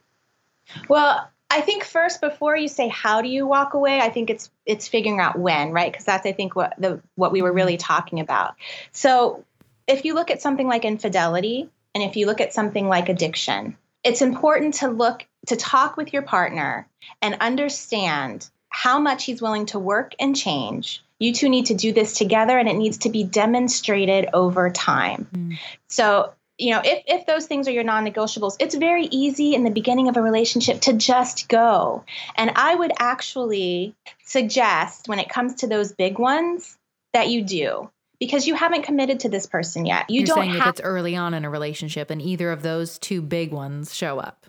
Well, 0.89 1.29
I 1.51 1.61
think 1.61 1.85
first 1.85 2.21
before 2.21 2.57
you 2.57 2.69
say 2.69 2.89
how 2.89 3.21
do 3.21 3.29
you 3.29 3.47
walk 3.47 3.75
away, 3.75 4.01
I 4.01 4.09
think 4.09 4.31
it's 4.31 4.51
it's 4.65 4.89
figuring 4.89 5.21
out 5.21 5.39
when, 5.39 5.73
right? 5.73 5.93
Because 5.93 6.07
that's 6.07 6.27
I 6.27 6.33
think 6.33 6.57
what 6.57 6.73
the 6.79 7.01
what 7.17 7.33
we 7.33 7.43
were 7.43 7.53
really 7.53 7.77
talking 7.77 8.19
about. 8.19 8.55
So 8.93 9.45
if 9.87 10.05
you 10.05 10.15
look 10.15 10.31
at 10.31 10.43
something 10.43 10.67
like 10.67 10.85
infidelity 10.85 11.69
and 11.95 12.03
if 12.03 12.17
you 12.17 12.27
look 12.27 12.41
at 12.41 12.53
something 12.53 12.89
like 12.89 13.09
addiction, 13.09 13.77
it's 14.03 14.23
important 14.23 14.75
to 14.75 14.89
look 14.89 15.27
to 15.47 15.57
talk 15.57 15.97
with 15.97 16.13
your 16.13 16.23
partner 16.23 16.87
and 17.23 17.37
understand 17.41 18.49
how 18.69 18.99
much 18.99 19.25
he's 19.25 19.41
willing 19.41 19.67
to 19.67 19.79
work 19.79 20.15
and 20.19 20.35
change. 20.37 21.03
You 21.19 21.33
two 21.33 21.49
need 21.49 21.67
to 21.67 21.75
do 21.75 21.93
this 21.93 22.17
together 22.19 22.59
and 22.59 22.69
it 22.69 22.77
needs 22.77 22.99
to 22.99 23.09
be 23.09 23.25
demonstrated 23.25 24.29
over 24.33 24.69
time. 24.71 25.29
Mm. 25.33 25.59
So, 25.89 26.33
you 26.59 26.73
know, 26.73 26.83
if, 26.85 27.05
if 27.07 27.27
those 27.27 27.47
things 27.47 27.69
are 27.69 27.73
your 27.73 27.85
non 27.85 28.05
negotiables, 28.05 28.57
it's 28.59 28.75
very 28.75 29.07
easy 29.07 29.55
in 29.55 29.65
the 29.65 29.71
beginning 29.71 30.09
of 30.09 30.17
a 30.17 30.23
relationship 30.23 30.81
to 30.83 30.93
just 30.93 31.49
go. 31.49 32.05
And 32.37 32.51
I 32.57 32.75
would 32.75 32.93
actually 32.99 33.95
suggest 34.25 35.09
when 35.09 35.19
it 35.19 35.29
comes 35.29 35.57
to 35.57 35.67
those 35.67 35.93
big 35.93 36.19
ones 36.19 36.77
that 37.13 37.29
you 37.29 37.43
do 37.43 37.91
because 38.25 38.47
you 38.47 38.55
haven't 38.55 38.83
committed 38.83 39.21
to 39.21 39.29
this 39.29 39.47
person 39.47 39.85
yet. 39.85 40.09
You 40.09 40.21
You're 40.21 40.27
don't 40.27 40.39
saying 40.39 40.55
have 40.55 40.61
if 40.63 40.69
it's 40.69 40.81
early 40.81 41.15
on 41.15 41.35
in 41.35 41.45
a 41.45 41.51
relationship 41.51 42.11
and 42.11 42.23
either 42.23 42.51
of 42.51 42.63
those 42.63 42.99
two 42.99 43.21
big 43.21 43.53
ones 43.53 43.95
show 43.95 44.19
up. 44.19 44.47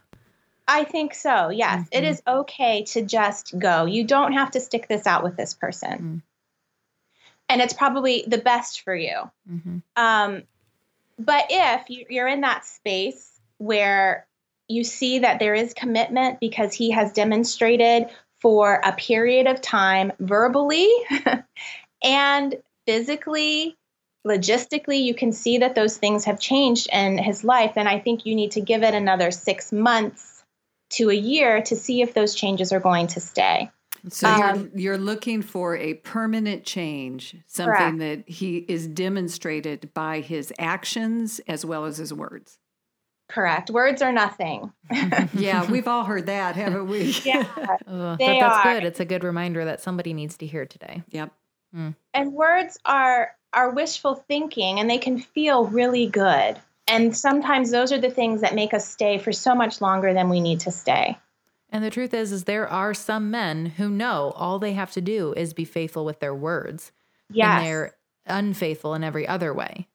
I 0.67 0.83
think 0.83 1.13
so. 1.13 1.49
Yes, 1.49 1.81
mm-hmm. 1.81 2.03
it 2.03 2.07
is 2.07 2.21
okay 2.25 2.83
to 2.85 3.01
just 3.03 3.57
go. 3.57 3.85
You 3.85 4.05
don't 4.05 4.33
have 4.33 4.51
to 4.51 4.59
stick 4.59 4.87
this 4.87 5.05
out 5.05 5.23
with 5.23 5.35
this 5.35 5.53
person. 5.53 5.91
Mm-hmm. 5.91 6.17
And 7.49 7.61
it's 7.61 7.73
probably 7.73 8.23
the 8.27 8.39
best 8.39 8.81
for 8.81 8.95
you. 8.95 9.29
Mm-hmm. 9.51 9.77
Um, 9.95 10.43
but 11.19 11.45
if 11.49 11.89
you're 11.89 12.27
in 12.27 12.41
that 12.41 12.65
space 12.65 13.29
where 13.57 14.25
you 14.67 14.83
see 14.83 15.19
that 15.19 15.39
there 15.39 15.53
is 15.53 15.73
commitment 15.73 16.39
because 16.39 16.73
he 16.73 16.91
has 16.91 17.11
demonstrated 17.11 18.07
for 18.41 18.81
a 18.83 18.93
period 18.93 19.47
of 19.47 19.61
time 19.61 20.11
verbally 20.19 20.89
and 22.03 22.55
physically 22.85 23.75
logistically 24.27 25.03
you 25.03 25.13
can 25.13 25.31
see 25.31 25.59
that 25.59 25.75
those 25.75 25.97
things 25.97 26.25
have 26.25 26.39
changed 26.39 26.87
in 26.91 27.17
his 27.17 27.43
life 27.43 27.73
and 27.75 27.87
i 27.87 27.99
think 27.99 28.25
you 28.25 28.35
need 28.35 28.51
to 28.51 28.61
give 28.61 28.83
it 28.83 28.93
another 28.93 29.31
six 29.31 29.71
months 29.71 30.35
to 30.91 31.09
a 31.09 31.13
year 31.13 31.61
to 31.63 31.75
see 31.75 32.01
if 32.01 32.13
those 32.13 32.35
changes 32.35 32.71
are 32.71 32.79
going 32.79 33.07
to 33.07 33.19
stay. 33.19 33.69
So 34.09 34.29
um, 34.29 34.39
you're, 34.73 34.79
you're 34.79 34.97
looking 34.97 35.41
for 35.41 35.75
a 35.75 35.95
permanent 35.95 36.63
change 36.63 37.35
something 37.47 37.97
correct. 37.97 37.99
that 37.99 38.29
he 38.29 38.57
is 38.57 38.87
demonstrated 38.87 39.93
by 39.93 40.19
his 40.19 40.53
actions 40.59 41.41
as 41.47 41.65
well 41.65 41.85
as 41.85 41.97
his 41.97 42.13
words. 42.13 42.59
Correct. 43.27 43.71
Words 43.71 44.03
are 44.03 44.11
nothing. 44.11 44.71
Yeah 45.33 45.69
we've 45.69 45.87
all 45.87 46.03
heard 46.03 46.27
that 46.27 46.55
haven't 46.55 46.87
we? 46.87 47.15
Yeah. 47.25 47.47
Oh, 47.87 48.15
they 48.17 48.39
that's 48.39 48.65
are. 48.65 48.73
good. 48.75 48.83
It's 48.83 48.99
a 48.99 49.05
good 49.05 49.23
reminder 49.23 49.65
that 49.65 49.81
somebody 49.81 50.13
needs 50.13 50.37
to 50.37 50.45
hear 50.45 50.65
today. 50.65 51.01
Yep 51.09 51.33
mm. 51.75 51.95
and 52.13 52.33
words 52.33 52.79
are 52.85 53.35
are 53.53 53.71
wishful 53.71 54.15
thinking 54.15 54.79
and 54.79 54.89
they 54.89 54.97
can 54.97 55.17
feel 55.17 55.65
really 55.65 56.07
good. 56.07 56.59
And 56.87 57.15
sometimes 57.15 57.71
those 57.71 57.91
are 57.91 57.99
the 57.99 58.11
things 58.11 58.41
that 58.41 58.53
make 58.53 58.73
us 58.73 58.87
stay 58.87 59.17
for 59.17 59.31
so 59.31 59.55
much 59.55 59.81
longer 59.81 60.13
than 60.13 60.29
we 60.29 60.39
need 60.39 60.59
to 60.61 60.71
stay. 60.71 61.17
And 61.69 61.83
the 61.83 61.89
truth 61.89 62.13
is 62.13 62.31
is 62.31 62.43
there 62.43 62.67
are 62.67 62.93
some 62.93 63.31
men 63.31 63.65
who 63.65 63.89
know 63.89 64.33
all 64.35 64.59
they 64.59 64.73
have 64.73 64.91
to 64.91 65.01
do 65.01 65.33
is 65.33 65.53
be 65.53 65.65
faithful 65.65 66.05
with 66.05 66.19
their 66.19 66.35
words. 66.35 66.91
Yes. 67.29 67.47
And 67.47 67.65
they're 67.65 67.95
unfaithful 68.27 68.93
in 68.93 69.03
every 69.03 69.27
other 69.27 69.53
way. 69.53 69.87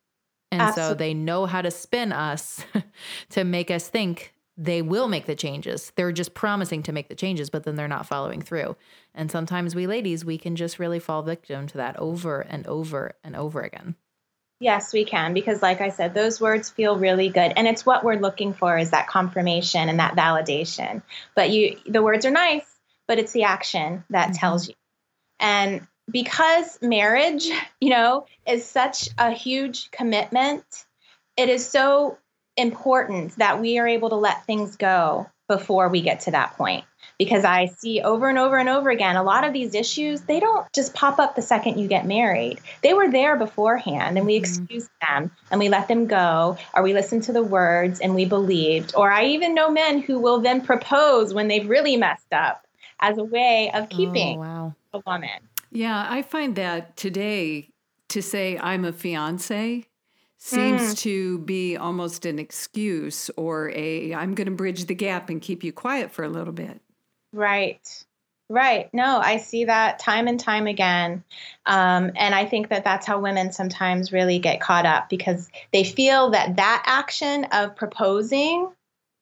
And 0.51 0.61
Absolutely. 0.61 0.91
so 0.91 0.95
they 0.95 1.15
know 1.15 1.47
how 1.47 1.63
to 1.63 1.71
spin 1.71 2.13
us 2.13 2.65
to 3.31 3.45
make 3.45 3.71
us 3.71 3.89
think 3.89 4.35
they 4.61 4.83
will 4.83 5.09
make 5.09 5.25
the 5.25 5.35
changes. 5.35 5.91
They're 5.97 6.13
just 6.13 6.35
promising 6.35 6.83
to 6.83 6.93
make 6.93 7.09
the 7.09 7.15
changes, 7.15 7.49
but 7.49 7.65
then 7.65 7.77
they're 7.77 7.89
not 7.89 8.07
following 8.07 8.43
through. 8.43 8.77
And 9.15 9.31
sometimes 9.31 9.75
we 9.75 9.87
ladies, 9.87 10.23
we 10.23 10.37
can 10.37 10.55
just 10.55 10.79
really 10.79 10.99
fall 10.99 11.23
victim 11.23 11.67
to 11.69 11.79
that 11.79 11.99
over 11.99 12.43
and 12.43 12.67
over 12.67 13.13
and 13.25 13.35
over 13.35 13.63
again. 13.63 13.95
Yes, 14.61 14.93
we 14.93 15.07
can 15.07 15.33
because 15.33 15.63
like 15.63 15.81
I 15.81 15.89
said, 15.89 16.13
those 16.13 16.43
words 16.43 16.69
feel 16.69 16.99
really 16.99 17.31
good 17.31 17.55
and 17.57 17.67
it's 17.67 17.87
what 17.87 18.05
we're 18.05 18.21
looking 18.21 18.53
for 18.53 18.77
is 18.77 18.91
that 18.91 19.09
confirmation 19.09 19.89
and 19.89 19.99
that 19.99 20.15
validation. 20.15 21.03
But 21.35 21.49
you 21.49 21.79
the 21.87 22.03
words 22.03 22.27
are 22.27 22.31
nice, 22.31 22.67
but 23.09 23.19
it's 23.19 23.33
the 23.33 23.45
action 23.45 24.05
that 24.11 24.27
mm-hmm. 24.27 24.35
tells 24.35 24.69
you. 24.69 24.75
And 25.39 25.87
because 26.11 26.79
marriage, 26.83 27.49
you 27.81 27.89
know, 27.89 28.27
is 28.47 28.67
such 28.67 29.09
a 29.17 29.31
huge 29.31 29.91
commitment, 29.91 30.65
it 31.39 31.49
is 31.49 31.67
so 31.67 32.19
important 32.61 33.37
that 33.37 33.61
we 33.61 33.79
are 33.79 33.89
able 33.89 34.11
to 34.11 34.17
let 34.17 34.45
things 34.47 34.77
go 34.77 35.27
before 35.49 35.89
we 35.89 36.01
get 36.01 36.21
to 36.21 36.31
that 36.31 36.57
point 36.57 36.85
because 37.21 37.45
I 37.45 37.67
see 37.67 38.01
over 38.01 38.31
and 38.31 38.39
over 38.39 38.57
and 38.57 38.67
over 38.71 38.89
again 38.89 39.15
a 39.15 39.23
lot 39.23 39.45
of 39.45 39.53
these 39.53 39.75
issues, 39.75 40.23
they 40.23 40.41
don't 40.41 40.67
just 40.73 40.95
pop 40.95 41.19
up 41.19 41.37
the 41.37 41.43
second 41.43 41.79
you 41.79 41.87
get 41.87 42.07
married. 42.07 42.61
They 42.83 42.95
were 42.95 43.11
there 43.11 43.37
beforehand 43.37 44.17
and 44.17 44.27
we 44.27 44.37
mm-hmm. 44.37 44.43
excused 44.43 44.89
them 45.07 45.31
and 45.51 45.61
we 45.61 45.69
let 45.69 45.87
them 45.87 46.07
go, 46.07 46.57
or 46.73 46.83
we 46.83 46.95
listened 46.95 47.25
to 47.25 47.33
the 47.33 47.43
words 47.43 48.01
and 48.01 48.15
we 48.15 48.25
believed. 48.25 48.95
Or 48.97 49.11
I 49.11 49.27
even 49.27 49.55
know 49.55 49.71
men 49.71 50.01
who 50.01 50.19
will 50.19 50.41
then 50.41 50.63
propose 50.63 51.35
when 51.35 51.49
they've 51.49 51.69
really 51.69 51.99
messed 51.99 52.33
up 52.33 52.67
as 53.01 53.19
a 53.19 53.25
way 53.25 53.71
of 53.75 53.91
keeping 53.91 54.39
oh, 54.39 54.41
wow. 54.41 54.75
a 54.95 55.03
woman. 55.07 55.41
Yeah, 55.71 56.07
I 56.09 56.23
find 56.23 56.57
that 56.57 56.97
today 56.97 57.69
to 58.09 58.23
say 58.23 58.59
I'm 58.59 58.87
a 58.87 58.95
fiance 58.95 59.85
seems 60.41 60.81
mm. 60.81 60.99
to 60.99 61.39
be 61.41 61.77
almost 61.77 62.25
an 62.25 62.39
excuse 62.39 63.31
or 63.37 63.71
a 63.71 64.15
I'm 64.15 64.35
going 64.35 64.47
to 64.47 64.55
bridge 64.55 64.87
the 64.87 64.95
gap 64.95 65.29
and 65.29 65.41
keep 65.41 65.63
you 65.63 65.73
quiet 65.73 66.11
for 66.11 66.25
a 66.25 66.29
little 66.29 66.53
bit. 66.53 66.81
Right. 67.33 68.05
Right. 68.49 68.93
No, 68.93 69.19
I 69.19 69.37
see 69.37 69.67
that 69.67 70.01
time 70.01 70.27
and 70.27 70.41
time 70.41 70.67
again. 70.67 71.23
Um, 71.67 72.11
and 72.17 72.35
I 72.35 72.47
think 72.47 72.71
that 72.71 72.83
that's 72.83 73.07
how 73.07 73.21
women 73.21 73.53
sometimes 73.53 74.13
really 74.13 74.41
get 74.41 74.61
caught 74.61 74.87
up 74.87 75.09
because 75.09 75.49
they 75.73 75.85
feel 75.85 76.31
that 76.31 76.57
that 76.57 76.83
action 76.87 77.45
of 77.53 77.77
proposing 77.77 78.69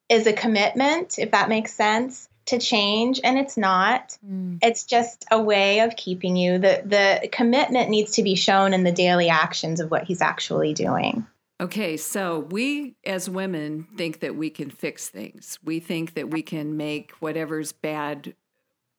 is 0.08 0.26
a 0.26 0.32
commitment, 0.32 1.18
if 1.18 1.32
that 1.32 1.50
makes 1.50 1.74
sense, 1.74 2.27
to 2.48 2.58
change. 2.58 3.20
And 3.22 3.38
it's 3.38 3.56
not. 3.56 4.16
Mm. 4.26 4.58
It's 4.62 4.84
just 4.84 5.24
a 5.30 5.40
way 5.40 5.80
of 5.80 5.96
keeping 5.96 6.36
you. 6.36 6.58
The, 6.58 6.82
the 6.84 7.28
commitment 7.28 7.90
needs 7.90 8.12
to 8.12 8.22
be 8.22 8.34
shown 8.34 8.74
in 8.74 8.84
the 8.84 8.92
daily 8.92 9.28
actions 9.28 9.80
of 9.80 9.90
what 9.90 10.04
he's 10.04 10.20
actually 10.20 10.74
doing. 10.74 11.26
Okay, 11.60 11.96
so 11.96 12.40
we 12.50 12.94
as 13.04 13.28
women 13.28 13.88
think 13.96 14.20
that 14.20 14.36
we 14.36 14.48
can 14.48 14.70
fix 14.70 15.08
things. 15.08 15.58
We 15.64 15.80
think 15.80 16.14
that 16.14 16.30
we 16.30 16.40
can 16.40 16.76
make 16.76 17.12
whatever's 17.18 17.72
bad 17.72 18.34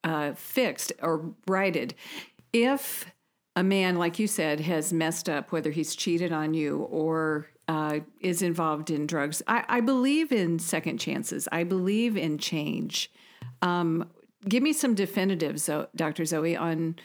uh, 0.04 0.34
fixed 0.34 0.92
or 1.02 1.34
righted. 1.48 1.96
If 2.52 3.06
a 3.56 3.64
man, 3.64 3.96
like 3.98 4.20
you 4.20 4.28
said, 4.28 4.60
has 4.62 4.92
messed 4.92 5.30
up, 5.30 5.52
whether 5.52 5.72
he's 5.72 5.96
cheated 5.96 6.34
on 6.34 6.54
you 6.54 6.80
or 6.90 7.48
uh, 7.70 8.00
is 8.20 8.42
involved 8.42 8.90
in 8.90 9.08
drugs, 9.08 9.42
I, 9.48 9.64
I, 9.68 9.82
believe 9.82 10.32
in 10.32 10.60
second 10.60 10.98
chances. 10.98 11.48
I 11.52 11.64
believe 11.64 12.18
in 12.18 12.40
change. 12.40 13.12
Um, 13.62 14.10
give 14.48 14.64
me 14.64 14.74
some 14.74 14.96
definitives, 14.96 15.70
Dr. 15.96 16.26
Zoe, 16.26 16.56
on 16.56 16.96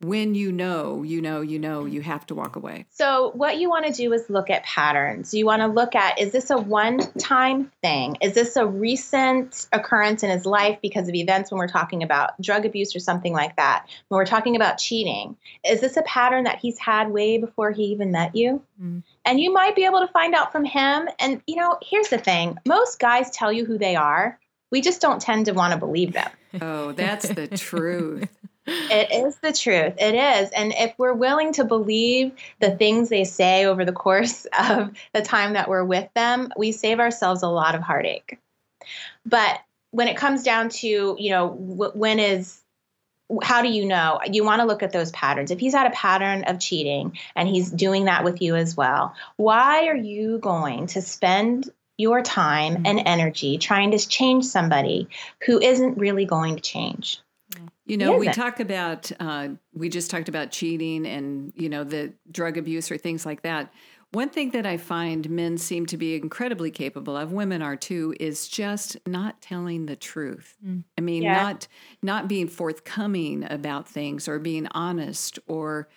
when 0.00 0.34
you 0.34 0.52
know, 0.52 1.02
you 1.02 1.22
know, 1.22 1.40
you 1.40 1.58
know, 1.58 1.86
you 1.86 2.02
have 2.02 2.26
to 2.26 2.34
walk 2.34 2.56
away? 2.56 2.84
So, 2.90 3.30
what 3.34 3.58
you 3.58 3.70
want 3.70 3.86
to 3.86 3.92
do 3.92 4.12
is 4.12 4.28
look 4.28 4.50
at 4.50 4.62
patterns. 4.64 5.32
You 5.32 5.46
want 5.46 5.62
to 5.62 5.68
look 5.68 5.94
at 5.94 6.20
is 6.20 6.32
this 6.32 6.50
a 6.50 6.58
one 6.58 6.98
time 7.18 7.70
thing? 7.82 8.16
Is 8.20 8.34
this 8.34 8.56
a 8.56 8.66
recent 8.66 9.66
occurrence 9.72 10.22
in 10.22 10.30
his 10.30 10.44
life 10.44 10.78
because 10.82 11.08
of 11.08 11.14
events 11.14 11.50
when 11.50 11.58
we're 11.58 11.68
talking 11.68 12.02
about 12.02 12.40
drug 12.40 12.66
abuse 12.66 12.94
or 12.94 13.00
something 13.00 13.32
like 13.32 13.56
that? 13.56 13.86
When 14.08 14.18
we're 14.18 14.26
talking 14.26 14.54
about 14.54 14.78
cheating, 14.78 15.36
is 15.64 15.80
this 15.80 15.96
a 15.96 16.02
pattern 16.02 16.44
that 16.44 16.58
he's 16.58 16.78
had 16.78 17.10
way 17.10 17.38
before 17.38 17.70
he 17.70 17.84
even 17.84 18.12
met 18.12 18.36
you? 18.36 18.62
Mm. 18.80 19.02
And 19.24 19.40
you 19.40 19.52
might 19.52 19.74
be 19.74 19.86
able 19.86 20.00
to 20.00 20.08
find 20.08 20.34
out 20.34 20.52
from 20.52 20.64
him. 20.64 21.08
And, 21.18 21.40
you 21.46 21.56
know, 21.56 21.78
here's 21.82 22.08
the 22.08 22.18
thing 22.18 22.58
most 22.66 22.98
guys 22.98 23.30
tell 23.30 23.52
you 23.52 23.64
who 23.64 23.78
they 23.78 23.96
are. 23.96 24.38
We 24.70 24.80
just 24.80 25.00
don't 25.00 25.20
tend 25.20 25.46
to 25.46 25.52
want 25.52 25.72
to 25.72 25.78
believe 25.78 26.12
them. 26.12 26.30
Oh, 26.60 26.92
that's 26.92 27.28
the 27.28 27.48
truth. 27.48 28.28
It 28.68 29.24
is 29.24 29.36
the 29.36 29.52
truth. 29.52 29.94
It 29.96 30.16
is. 30.16 30.50
And 30.50 30.74
if 30.76 30.92
we're 30.98 31.12
willing 31.12 31.52
to 31.52 31.64
believe 31.64 32.32
the 32.58 32.72
things 32.72 33.08
they 33.08 33.22
say 33.22 33.64
over 33.64 33.84
the 33.84 33.92
course 33.92 34.44
of 34.58 34.90
the 35.12 35.22
time 35.22 35.52
that 35.52 35.68
we're 35.68 35.84
with 35.84 36.12
them, 36.14 36.52
we 36.56 36.72
save 36.72 36.98
ourselves 36.98 37.44
a 37.44 37.48
lot 37.48 37.76
of 37.76 37.82
heartache. 37.82 38.40
But 39.24 39.60
when 39.92 40.08
it 40.08 40.16
comes 40.16 40.42
down 40.42 40.70
to, 40.70 41.16
you 41.16 41.30
know, 41.30 41.46
when 41.46 42.18
is 42.18 42.60
how 43.42 43.62
do 43.62 43.68
you 43.68 43.84
know? 43.84 44.20
You 44.30 44.44
want 44.44 44.60
to 44.60 44.66
look 44.66 44.82
at 44.82 44.92
those 44.92 45.10
patterns. 45.10 45.50
If 45.50 45.58
he's 45.58 45.74
had 45.74 45.86
a 45.86 45.94
pattern 45.94 46.44
of 46.44 46.60
cheating 46.60 47.18
and 47.34 47.48
he's 47.48 47.70
doing 47.70 48.04
that 48.04 48.24
with 48.24 48.40
you 48.40 48.54
as 48.54 48.76
well, 48.76 49.14
why 49.36 49.86
are 49.88 49.96
you 49.96 50.38
going 50.38 50.86
to 50.88 51.02
spend 51.02 51.70
your 51.96 52.22
time 52.22 52.76
and 52.84 52.98
mm-hmm. 52.98 53.06
energy 53.06 53.58
trying 53.58 53.90
to 53.92 53.98
change 53.98 54.44
somebody 54.44 55.08
who 55.46 55.60
isn't 55.60 55.98
really 55.98 56.24
going 56.24 56.56
to 56.56 56.62
change? 56.62 57.20
You 57.86 57.96
know, 57.96 58.16
we 58.16 58.28
talk 58.28 58.58
about, 58.58 59.12
uh, 59.20 59.48
we 59.72 59.88
just 59.88 60.10
talked 60.10 60.28
about 60.28 60.50
cheating 60.50 61.06
and, 61.06 61.52
you 61.54 61.68
know, 61.68 61.84
the 61.84 62.12
drug 62.30 62.58
abuse 62.58 62.90
or 62.90 62.98
things 62.98 63.24
like 63.24 63.42
that. 63.42 63.72
One 64.10 64.28
thing 64.28 64.50
that 64.50 64.66
I 64.66 64.76
find 64.76 65.28
men 65.30 65.56
seem 65.56 65.86
to 65.86 65.96
be 65.96 66.16
incredibly 66.16 66.70
capable 66.72 67.16
of, 67.16 67.32
women 67.32 67.62
are 67.62 67.76
too, 67.76 68.14
is 68.18 68.48
just 68.48 68.96
not 69.06 69.40
telling 69.40 69.86
the 69.86 69.94
truth. 69.94 70.56
Mm. 70.66 70.82
I 70.98 71.00
mean, 71.00 71.22
yeah. 71.22 71.42
not 71.42 71.68
not 72.02 72.28
being 72.28 72.48
forthcoming 72.48 73.46
about 73.48 73.88
things 73.88 74.26
or 74.26 74.38
being 74.38 74.66
honest 74.72 75.38
or 75.46 75.88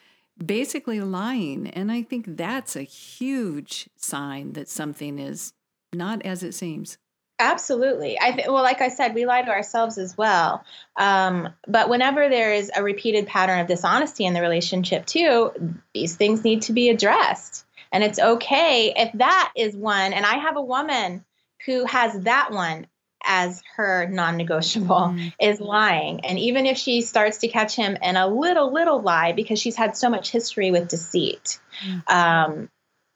basically 0.44 1.01
lying. 1.01 1.68
And 1.68 1.91
I 1.91 2.03
think 2.03 2.38
that's 2.38 2.75
a 2.75 2.84
huge 2.84 3.89
sign 3.96 4.53
that 4.53 4.70
something 4.70 5.18
is 5.18 5.53
not 5.93 6.25
as 6.25 6.43
it 6.43 6.53
seems. 6.53 6.98
Absolutely. 7.39 8.19
I 8.19 8.31
th- 8.34 8.48
well, 8.48 8.63
like 8.63 8.81
I 8.81 8.89
said, 8.89 9.15
we 9.15 9.25
lie 9.25 9.41
to 9.41 9.50
ourselves 9.50 9.98
as 9.98 10.17
well. 10.17 10.63
Um, 10.98 11.50
but 11.67 11.88
whenever 11.88 12.27
there 12.27 12.53
is 12.53 12.69
a 12.75 12.84
repeated 12.84 13.27
pattern 13.27 13.60
of 13.60 13.67
dishonesty 13.67 14.25
in 14.25 14.34
the 14.34 14.41
relationship, 14.41 15.05
too, 15.05 15.51
these 15.93 16.17
things 16.17 16.43
need 16.43 16.63
to 16.63 16.74
be 16.74 16.89
addressed. 16.89 17.65
And 17.93 18.03
it's 18.03 18.19
okay 18.19 18.93
if 18.96 19.13
that 19.13 19.53
is 19.55 19.75
one. 19.75 20.12
And 20.12 20.25
I 20.25 20.36
have 20.36 20.58
a 20.58 20.62
woman 20.62 21.24
who 21.65 21.86
has 21.86 22.19
that 22.22 22.51
one 22.51 22.88
as 23.24 23.62
her 23.75 24.08
non-negotiable 24.08 25.13
mm. 25.13 25.34
is 25.39 25.60
lying. 25.60 26.25
And 26.25 26.39
even 26.39 26.65
if 26.65 26.77
she 26.77 27.01
starts 27.01 27.39
to 27.39 27.48
catch 27.48 27.75
him 27.75 27.98
in 28.01 28.15
a 28.15 28.27
little 28.27 28.74
little 28.74 29.01
lie 29.01 29.31
because 29.31 29.60
she's 29.60 29.75
had 29.75 29.98
so 29.98 30.10
much 30.10 30.29
history 30.29 30.72
with 30.72 30.88
deceit, 30.88 31.60
mm. 31.86 32.10
um, 32.10 32.69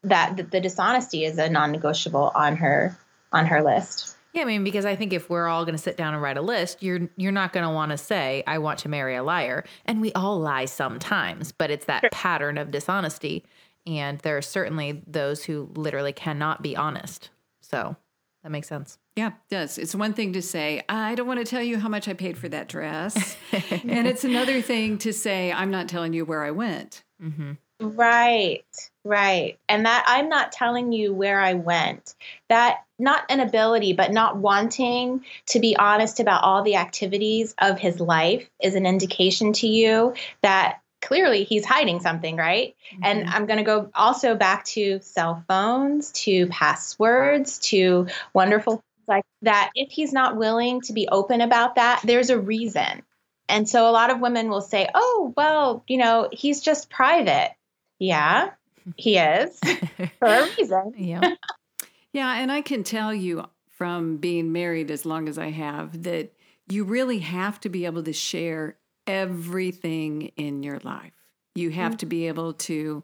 that 0.03 0.37
the, 0.37 0.43
the 0.43 0.59
dishonesty 0.59 1.25
is 1.25 1.37
a 1.37 1.49
non-negotiable 1.49 2.31
on 2.35 2.57
her 2.57 2.97
on 3.31 3.45
her 3.47 3.63
list. 3.63 4.15
Yeah, 4.33 4.41
I 4.41 4.45
mean, 4.45 4.63
because 4.63 4.85
I 4.85 4.95
think 4.95 5.13
if 5.13 5.29
we're 5.29 5.47
all 5.47 5.63
going 5.63 5.75
to 5.75 5.81
sit 5.81 5.95
down 5.95 6.13
and 6.13 6.21
write 6.21 6.37
a 6.37 6.41
list, 6.41 6.81
you're 6.81 7.07
you're 7.17 7.31
not 7.31 7.53
going 7.53 7.65
to 7.67 7.73
want 7.73 7.91
to 7.91 7.97
say, 7.97 8.43
"I 8.47 8.57
want 8.57 8.79
to 8.79 8.89
marry 8.89 9.15
a 9.15 9.23
liar," 9.23 9.63
and 9.85 10.01
we 10.01 10.11
all 10.13 10.39
lie 10.39 10.65
sometimes, 10.65 11.51
but 11.51 11.69
it's 11.69 11.85
that 11.85 12.01
sure. 12.01 12.09
pattern 12.11 12.57
of 12.57 12.71
dishonesty, 12.71 13.45
and 13.85 14.19
there 14.19 14.37
are 14.37 14.41
certainly 14.41 15.03
those 15.05 15.43
who 15.43 15.69
literally 15.75 16.13
cannot 16.13 16.61
be 16.61 16.75
honest. 16.75 17.29
So, 17.61 17.95
That 18.43 18.51
makes 18.51 18.67
sense. 18.67 18.97
Yeah, 19.15 19.27
it 19.27 19.33
does. 19.49 19.77
It's 19.77 19.95
one 19.95 20.13
thing 20.13 20.33
to 20.33 20.41
say, 20.41 20.81
I 20.89 21.15
don't 21.15 21.27
want 21.27 21.39
to 21.39 21.45
tell 21.45 21.61
you 21.61 21.77
how 21.77 21.87
much 21.87 22.07
I 22.07 22.13
paid 22.13 22.37
for 22.37 22.49
that 22.49 22.67
dress. 22.67 23.37
and 23.51 24.07
it's 24.07 24.23
another 24.23 24.61
thing 24.61 24.97
to 24.99 25.13
say, 25.13 25.51
I'm 25.51 25.71
not 25.71 25.87
telling 25.87 26.13
you 26.13 26.25
where 26.25 26.43
I 26.43 26.51
went. 26.51 27.03
Mm-hmm. 27.21 27.53
Right, 27.83 28.63
right. 29.03 29.59
And 29.67 29.85
that 29.85 30.05
I'm 30.07 30.29
not 30.29 30.53
telling 30.53 30.93
you 30.93 31.13
where 31.13 31.39
I 31.39 31.55
went. 31.55 32.15
That 32.47 32.85
not 32.97 33.25
an 33.29 33.41
ability, 33.41 33.93
but 33.93 34.13
not 34.13 34.37
wanting 34.37 35.25
to 35.47 35.59
be 35.59 35.75
honest 35.75 36.21
about 36.21 36.43
all 36.43 36.63
the 36.63 36.77
activities 36.77 37.53
of 37.59 37.77
his 37.77 37.99
life 37.99 38.49
is 38.61 38.75
an 38.75 38.85
indication 38.85 39.51
to 39.53 39.67
you 39.67 40.13
that 40.41 40.79
clearly 41.01 41.43
he's 41.43 41.65
hiding 41.65 41.99
something, 41.99 42.37
right? 42.37 42.75
Mm-hmm. 42.93 43.03
And 43.03 43.29
I'm 43.29 43.45
going 43.45 43.57
to 43.57 43.65
go 43.65 43.89
also 43.93 44.35
back 44.35 44.63
to 44.65 45.01
cell 45.01 45.43
phones, 45.49 46.13
to 46.23 46.47
passwords, 46.47 47.59
to 47.59 48.07
wonderful 48.33 48.75
things 48.75 49.07
like 49.07 49.25
that. 49.41 49.71
If 49.75 49.91
he's 49.91 50.13
not 50.13 50.37
willing 50.37 50.79
to 50.81 50.93
be 50.93 51.09
open 51.09 51.41
about 51.41 51.75
that, 51.75 52.01
there's 52.05 52.29
a 52.29 52.39
reason. 52.39 53.03
And 53.49 53.67
so 53.67 53.89
a 53.89 53.91
lot 53.91 54.09
of 54.09 54.21
women 54.21 54.49
will 54.49 54.61
say, 54.61 54.87
oh, 54.95 55.33
well, 55.35 55.83
you 55.87 55.97
know, 55.97 56.29
he's 56.31 56.61
just 56.61 56.89
private. 56.89 57.51
Yeah, 58.03 58.49
he 58.97 59.17
is 59.17 59.59
for 60.19 60.27
a 60.27 60.49
reason. 60.57 60.93
yeah. 60.97 61.35
yeah. 62.11 62.35
And 62.35 62.51
I 62.51 62.61
can 62.61 62.83
tell 62.83 63.13
you 63.13 63.45
from 63.69 64.17
being 64.17 64.51
married 64.51 64.91
as 64.91 65.05
long 65.05 65.29
as 65.29 65.37
I 65.37 65.51
have 65.51 66.03
that 66.03 66.33
you 66.69 66.83
really 66.83 67.19
have 67.19 67.59
to 67.61 67.69
be 67.69 67.85
able 67.85 68.03
to 68.03 68.13
share 68.13 68.77
everything 69.07 70.31
in 70.35 70.63
your 70.63 70.79
life. 70.79 71.13
You 71.55 71.69
have 71.71 71.93
mm-hmm. 71.93 71.97
to 71.97 72.05
be 72.05 72.27
able 72.27 72.53
to 72.53 73.03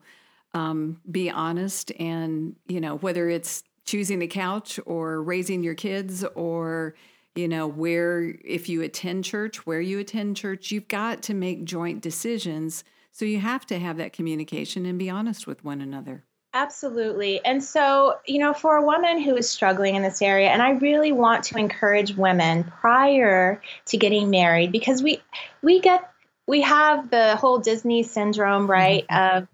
um, 0.54 1.00
be 1.10 1.30
honest 1.30 1.92
and, 2.00 2.56
you 2.68 2.82
know, 2.82 2.98
whether 2.98 3.30
it's 3.30 3.64
choosing 3.86 4.20
the 4.20 4.28
couch 4.28 4.80
or 4.86 5.22
raising 5.22 5.64
your 5.64 5.76
kids 5.76 6.24
or, 6.36 6.96
you 7.36 7.48
know, 7.48 7.68
where, 7.68 8.36
if 8.44 8.68
you 8.68 8.82
attend 8.82 9.24
church, 9.24 9.66
where 9.66 9.82
you 9.82 10.00
attend 10.00 10.36
church, 10.36 10.72
you've 10.72 10.88
got 10.88 11.22
to 11.24 11.34
make 11.34 11.64
joint 11.64 12.02
decisions. 12.02 12.84
So 13.20 13.26
you 13.26 13.42
have 13.42 13.66
to 13.66 13.78
have 13.78 13.98
that 13.98 14.14
communication 14.14 14.86
and 14.86 14.98
be 14.98 15.10
honest 15.10 15.46
with 15.46 15.62
one 15.62 15.82
another. 15.82 16.24
Absolutely. 16.54 17.44
And 17.44 17.62
so, 17.62 18.16
you 18.26 18.40
know, 18.40 18.54
for 18.54 18.78
a 18.78 18.82
woman 18.82 19.22
who 19.22 19.36
is 19.36 19.50
struggling 19.50 19.96
in 19.96 20.04
this 20.04 20.22
area, 20.22 20.48
and 20.48 20.62
I 20.62 20.70
really 20.70 21.12
want 21.12 21.44
to 21.46 21.58
encourage 21.58 22.16
women 22.16 22.64
prior 22.64 23.62
to 23.88 23.98
getting 23.98 24.30
married 24.30 24.72
because 24.72 25.04
we 25.04 25.22
we 25.62 25.82
get 25.82 26.10
we 26.48 26.62
have 26.62 27.10
the 27.10 27.36
whole 27.36 27.60
Disney 27.60 28.04
syndrome, 28.04 28.72
right? 28.72 29.06
Mm-hmm. 29.12 29.38
Of 29.38 29.48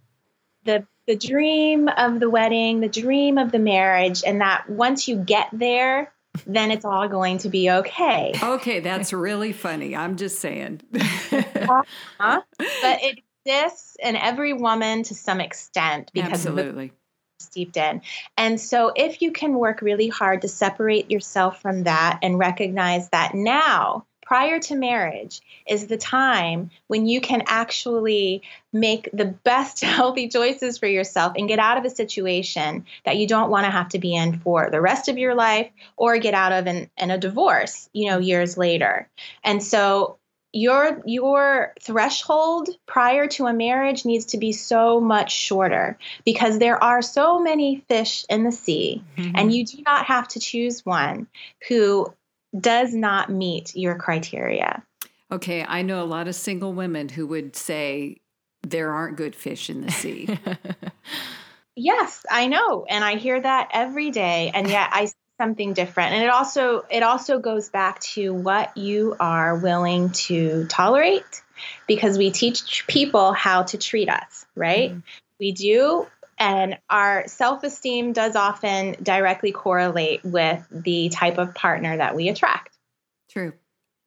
the 0.65 0.87
the 1.07 1.15
dream 1.15 1.87
of 1.87 2.19
the 2.19 2.29
wedding, 2.29 2.81
the 2.81 2.87
dream 2.87 3.39
of 3.39 3.51
the 3.51 3.57
marriage, 3.57 4.21
and 4.23 4.41
that 4.41 4.69
once 4.69 5.07
you 5.07 5.15
get 5.15 5.47
there, 5.51 6.13
then 6.45 6.69
it's 6.69 6.85
all 6.85 7.07
going 7.07 7.39
to 7.39 7.49
be 7.49 7.71
okay. 7.71 8.33
Okay, 8.43 8.79
that's 8.79 9.11
really 9.11 9.53
funny. 9.53 9.95
I'm 9.95 10.17
just 10.17 10.37
saying. 10.37 10.81
uh-huh. 10.93 12.41
But 12.57 13.03
it 13.03 13.24
exists 13.45 13.97
in 14.01 14.15
every 14.15 14.53
woman 14.53 15.03
to 15.03 15.15
some 15.15 15.39
extent 15.39 16.11
because 16.13 16.45
Absolutely. 16.45 16.85
of 16.85 16.91
steeped 17.39 17.77
in. 17.77 18.01
And 18.37 18.59
so 18.59 18.91
if 18.95 19.21
you 19.21 19.31
can 19.31 19.55
work 19.55 19.81
really 19.81 20.07
hard 20.07 20.41
to 20.41 20.47
separate 20.47 21.11
yourself 21.11 21.61
from 21.61 21.83
that 21.83 22.19
and 22.21 22.39
recognize 22.39 23.09
that 23.09 23.33
now 23.33 24.05
prior 24.25 24.59
to 24.59 24.75
marriage 24.75 25.41
is 25.67 25.85
the 25.85 25.97
time 25.97 26.71
when 26.87 27.05
you 27.05 27.21
can 27.21 27.43
actually 27.45 28.41
make 28.73 29.07
the 29.13 29.25
best 29.25 29.81
healthy 29.83 30.27
choices 30.27 30.79
for 30.79 30.87
yourself 30.87 31.33
and 31.37 31.47
get 31.47 31.59
out 31.59 31.77
of 31.77 31.85
a 31.85 31.89
situation 31.89 32.85
that 33.03 33.17
you 33.17 33.27
don't 33.27 33.51
want 33.51 33.65
to 33.65 33.71
have 33.71 33.89
to 33.89 33.99
be 33.99 34.15
in 34.15 34.39
for 34.39 34.69
the 34.71 34.81
rest 34.81 35.09
of 35.09 35.19
your 35.19 35.35
life 35.35 35.69
or 35.95 36.17
get 36.17 36.33
out 36.33 36.51
of 36.51 36.65
in, 36.65 36.89
in 36.97 37.11
a 37.11 37.19
divorce 37.19 37.87
you 37.93 38.09
know 38.09 38.17
years 38.17 38.57
later 38.57 39.07
and 39.43 39.61
so 39.61 40.17
your 40.55 41.01
your 41.05 41.73
threshold 41.81 42.69
prior 42.85 43.27
to 43.27 43.45
a 43.45 43.53
marriage 43.53 44.05
needs 44.05 44.23
to 44.27 44.37
be 44.37 44.53
so 44.53 45.01
much 45.01 45.33
shorter 45.33 45.97
because 46.23 46.59
there 46.59 46.81
are 46.81 47.01
so 47.01 47.39
many 47.39 47.83
fish 47.89 48.25
in 48.29 48.45
the 48.45 48.53
sea 48.53 49.03
mm-hmm. 49.17 49.35
and 49.35 49.53
you 49.53 49.65
do 49.65 49.83
not 49.85 50.05
have 50.05 50.29
to 50.29 50.39
choose 50.39 50.85
one 50.85 51.27
who 51.67 52.11
does 52.57 52.93
not 52.93 53.29
meet 53.29 53.75
your 53.75 53.95
criteria. 53.95 54.81
Okay, 55.29 55.65
I 55.67 55.81
know 55.81 56.01
a 56.01 56.05
lot 56.05 56.29
of 56.29 56.35
single 56.35 56.71
women 56.71 57.09
who 57.09 57.27
would 57.27 57.57
say 57.57 58.21
there 58.65 58.93
aren't 58.93 59.17
good 59.17 59.35
fish 59.35 59.69
in 59.69 59.81
the 59.81 59.91
sea. 59.91 60.39
yes, 61.75 62.25
I 62.31 62.47
know, 62.47 62.85
and 62.87 63.03
I 63.03 63.15
hear 63.15 63.41
that 63.41 63.71
every 63.73 64.09
day, 64.11 64.51
and 64.53 64.69
yet 64.69 64.89
I 64.93 65.09
something 65.39 65.73
different. 65.73 66.13
And 66.13 66.23
it 66.23 66.29
also 66.29 66.85
it 66.89 67.03
also 67.03 67.39
goes 67.39 67.69
back 67.69 67.99
to 68.01 68.33
what 68.33 68.75
you 68.77 69.15
are 69.19 69.57
willing 69.57 70.11
to 70.11 70.65
tolerate 70.67 71.43
because 71.87 72.17
we 72.17 72.31
teach 72.31 72.85
people 72.87 73.33
how 73.33 73.63
to 73.63 73.77
treat 73.77 74.09
us, 74.09 74.45
right? 74.55 74.91
Mm-hmm. 74.91 74.99
We 75.39 75.51
do 75.51 76.07
and 76.37 76.77
our 76.89 77.27
self 77.27 77.63
esteem 77.63 78.13
does 78.13 78.35
often 78.35 78.95
directly 79.01 79.51
correlate 79.51 80.23
with 80.23 80.65
the 80.69 81.09
type 81.09 81.37
of 81.37 81.55
partner 81.55 81.97
that 81.97 82.15
we 82.15 82.29
attract. 82.29 82.75
True. 83.29 83.53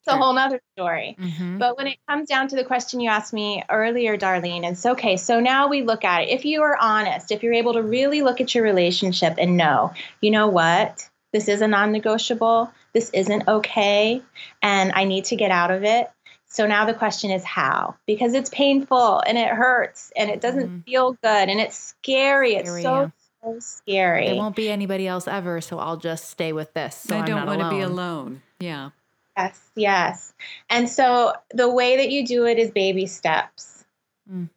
It's 0.09 0.15
a 0.15 0.17
whole 0.17 0.33
nother 0.33 0.61
story. 0.75 1.17
Mm-hmm. 1.21 1.59
But 1.59 1.77
when 1.77 1.87
it 1.87 1.99
comes 2.09 2.29
down 2.29 2.49
to 2.49 2.57
the 2.57 2.65
question 2.65 3.01
you 3.01 3.11
asked 3.11 3.35
me 3.35 3.63
earlier, 3.69 4.17
Darlene, 4.17 4.71
it's 4.71 4.87
okay. 4.87 5.19
So 5.19 5.41
now 5.41 5.69
we 5.69 5.83
look 5.83 6.03
at 6.03 6.23
it. 6.23 6.29
If 6.31 6.47
you 6.47 6.63
are 6.63 6.79
honest, 6.81 7.31
if 7.31 7.43
you're 7.43 7.53
able 7.53 7.75
to 7.75 7.83
really 7.83 8.23
look 8.23 8.41
at 8.41 8.55
your 8.55 8.65
relationship 8.65 9.35
and 9.37 9.59
know, 9.59 9.93
you 10.23 10.31
know 10.31 10.49
what? 10.49 11.07
This 11.33 11.49
is 11.49 11.61
a 11.61 11.69
non 11.69 11.93
negotiable. 11.93 12.73
This 12.93 13.11
isn't 13.11 13.49
okay. 13.49 14.23
And 14.63 14.93
I 14.95 15.05
need 15.05 15.27
to 15.27 15.37
get 15.37 15.51
out 15.51 15.71
of 15.71 15.85
it. 15.85 16.11
So 16.47 16.67
now 16.67 16.87
the 16.87 16.95
question 16.95 17.31
is 17.31 17.45
how? 17.45 17.97
Because 18.07 18.33
it's 18.33 18.49
painful 18.49 19.21
and 19.21 19.37
it 19.37 19.49
hurts 19.49 20.11
and 20.17 20.31
it 20.31 20.41
doesn't 20.41 20.69
mm. 20.69 20.85
feel 20.85 21.13
good 21.13 21.49
and 21.49 21.61
it's 21.61 21.77
scary. 21.77 22.53
scary 22.53 22.61
it's 22.61 22.83
so, 22.83 23.01
yeah. 23.01 23.11
so 23.45 23.61
scary. 23.61 24.27
There 24.29 24.37
won't 24.37 24.57
be 24.57 24.71
anybody 24.71 25.07
else 25.07 25.29
ever, 25.29 25.61
so 25.61 25.79
I'll 25.79 25.99
just 25.99 26.31
stay 26.31 26.55
with 26.55 26.73
this. 26.73 26.97
So 26.97 27.19
I 27.19 27.27
don't 27.27 27.47
want 27.47 27.61
to 27.61 27.71
be 27.71 27.83
alone. 27.83 28.41
Yeah. 28.61 28.91
Yes, 29.37 29.71
yes. 29.77 30.35
And 30.71 30.89
so 30.89 31.35
the 31.51 31.71
way 31.71 31.99
that 31.99 32.11
you 32.11 32.27
do 32.27 32.47
it 32.47 32.59
is 32.59 32.71
baby 32.71 33.07
steps. 33.07 33.85
Mm. 34.31 34.49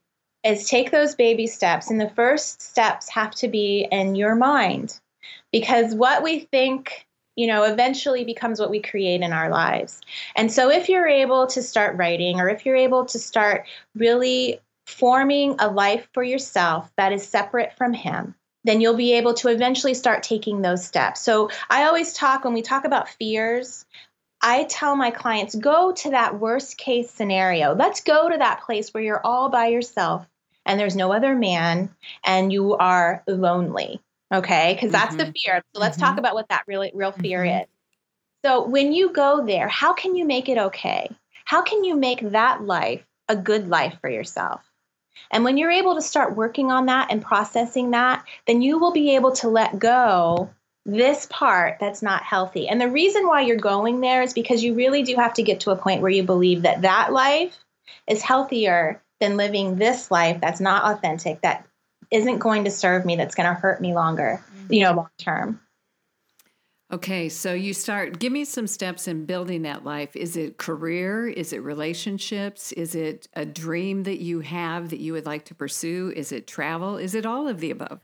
Is 0.43 0.67
take 0.67 0.89
those 0.89 1.13
baby 1.13 1.45
steps, 1.45 1.91
and 1.91 2.01
the 2.01 2.09
first 2.09 2.63
steps 2.63 3.09
have 3.09 3.29
to 3.35 3.47
be 3.47 3.87
in 3.91 4.15
your 4.15 4.33
mind, 4.33 4.99
because 5.51 5.93
what 5.93 6.23
we 6.23 6.39
think 6.39 7.05
you 7.35 7.47
know, 7.47 7.63
eventually 7.63 8.23
becomes 8.23 8.59
what 8.59 8.69
we 8.69 8.81
create 8.81 9.21
in 9.21 9.33
our 9.33 9.49
lives. 9.49 10.01
And 10.35 10.51
so 10.51 10.69
if 10.69 10.89
you're 10.89 11.07
able 11.07 11.47
to 11.47 11.63
start 11.63 11.95
writing 11.95 12.39
or 12.39 12.49
if 12.49 12.65
you're 12.65 12.75
able 12.75 13.05
to 13.05 13.17
start 13.17 13.65
really 13.95 14.59
forming 14.85 15.55
a 15.59 15.69
life 15.69 16.07
for 16.13 16.23
yourself 16.23 16.91
that 16.97 17.13
is 17.13 17.25
separate 17.25 17.73
from 17.77 17.93
Him, 17.93 18.35
then 18.63 18.81
you'll 18.81 18.95
be 18.95 19.13
able 19.13 19.33
to 19.35 19.47
eventually 19.47 19.93
start 19.93 20.23
taking 20.23 20.61
those 20.61 20.85
steps. 20.85 21.21
So 21.21 21.49
I 21.69 21.85
always 21.85 22.13
talk 22.13 22.43
when 22.43 22.53
we 22.53 22.61
talk 22.61 22.85
about 22.85 23.09
fears, 23.09 23.85
I 24.41 24.65
tell 24.65 24.95
my 24.95 25.11
clients 25.11 25.55
go 25.55 25.93
to 25.93 26.11
that 26.11 26.39
worst 26.39 26.77
case 26.77 27.09
scenario. 27.09 27.73
Let's 27.73 28.01
go 28.01 28.29
to 28.29 28.37
that 28.37 28.61
place 28.61 28.93
where 28.93 29.03
you're 29.03 29.25
all 29.25 29.49
by 29.49 29.67
yourself 29.67 30.27
and 30.65 30.79
there's 30.79 30.95
no 30.95 31.11
other 31.11 31.35
man 31.35 31.95
and 32.23 32.51
you 32.51 32.75
are 32.75 33.23
lonely 33.27 34.01
Okay. 34.31 34.73
Because 34.73 34.91
that's 34.91 35.15
mm-hmm. 35.15 35.31
the 35.31 35.39
fear. 35.39 35.63
So 35.73 35.81
let's 35.81 35.97
mm-hmm. 35.97 36.05
talk 36.05 36.17
about 36.17 36.35
what 36.35 36.49
that 36.49 36.63
really 36.67 36.91
real 36.93 37.11
fear 37.11 37.39
mm-hmm. 37.39 37.63
is. 37.63 37.67
So 38.43 38.65
when 38.67 38.91
you 38.93 39.13
go 39.13 39.45
there, 39.45 39.67
how 39.67 39.93
can 39.93 40.15
you 40.15 40.25
make 40.25 40.49
it 40.49 40.57
okay? 40.57 41.11
How 41.45 41.61
can 41.61 41.83
you 41.83 41.95
make 41.95 42.31
that 42.31 42.63
life 42.63 43.05
a 43.27 43.35
good 43.35 43.69
life 43.69 43.97
for 44.01 44.09
yourself? 44.09 44.61
And 45.29 45.43
when 45.43 45.57
you're 45.57 45.71
able 45.71 45.95
to 45.95 46.01
start 46.01 46.35
working 46.35 46.71
on 46.71 46.87
that 46.87 47.11
and 47.11 47.21
processing 47.21 47.91
that, 47.91 48.25
then 48.47 48.61
you 48.61 48.79
will 48.79 48.91
be 48.91 49.15
able 49.15 49.33
to 49.33 49.49
let 49.49 49.77
go 49.77 50.49
this 50.85 51.27
part 51.27 51.77
that's 51.79 52.01
not 52.01 52.23
healthy. 52.23 52.67
And 52.67 52.81
the 52.81 52.89
reason 52.89 53.27
why 53.27 53.41
you're 53.41 53.57
going 53.57 54.01
there 54.01 54.23
is 54.23 54.33
because 54.33 54.63
you 54.63 54.73
really 54.73 55.03
do 55.03 55.15
have 55.15 55.35
to 55.35 55.43
get 55.43 55.61
to 55.61 55.71
a 55.71 55.75
point 55.75 56.01
where 56.01 56.11
you 56.11 56.23
believe 56.23 56.63
that 56.63 56.81
that 56.81 57.13
life 57.13 57.55
is 58.07 58.21
healthier 58.23 59.01
than 59.19 59.37
living 59.37 59.75
this 59.75 60.09
life 60.09 60.41
that's 60.41 60.59
not 60.59 60.91
authentic, 60.91 61.41
that 61.41 61.65
isn't 62.11 62.39
going 62.39 62.65
to 62.65 62.71
serve 62.71 63.05
me 63.05 63.15
that's 63.15 63.35
going 63.35 63.47
to 63.47 63.59
hurt 63.59 63.81
me 63.81 63.93
longer, 63.93 64.43
mm-hmm. 64.53 64.73
you 64.73 64.83
know, 64.83 64.93
long 64.93 65.09
term. 65.17 65.59
Okay, 66.91 67.29
so 67.29 67.53
you 67.53 67.73
start, 67.73 68.19
give 68.19 68.33
me 68.33 68.43
some 68.43 68.67
steps 68.67 69.07
in 69.07 69.25
building 69.25 69.61
that 69.61 69.85
life. 69.85 70.13
Is 70.13 70.35
it 70.35 70.57
career? 70.57 71.25
Is 71.25 71.53
it 71.53 71.63
relationships? 71.63 72.73
Is 72.73 72.95
it 72.95 73.29
a 73.33 73.45
dream 73.45 74.03
that 74.03 74.19
you 74.19 74.41
have 74.41 74.89
that 74.89 74.99
you 74.99 75.13
would 75.13 75.25
like 75.25 75.45
to 75.45 75.55
pursue? 75.55 76.11
Is 76.13 76.33
it 76.33 76.47
travel? 76.47 76.97
Is 76.97 77.15
it 77.15 77.25
all 77.25 77.47
of 77.47 77.61
the 77.61 77.71
above? 77.71 78.01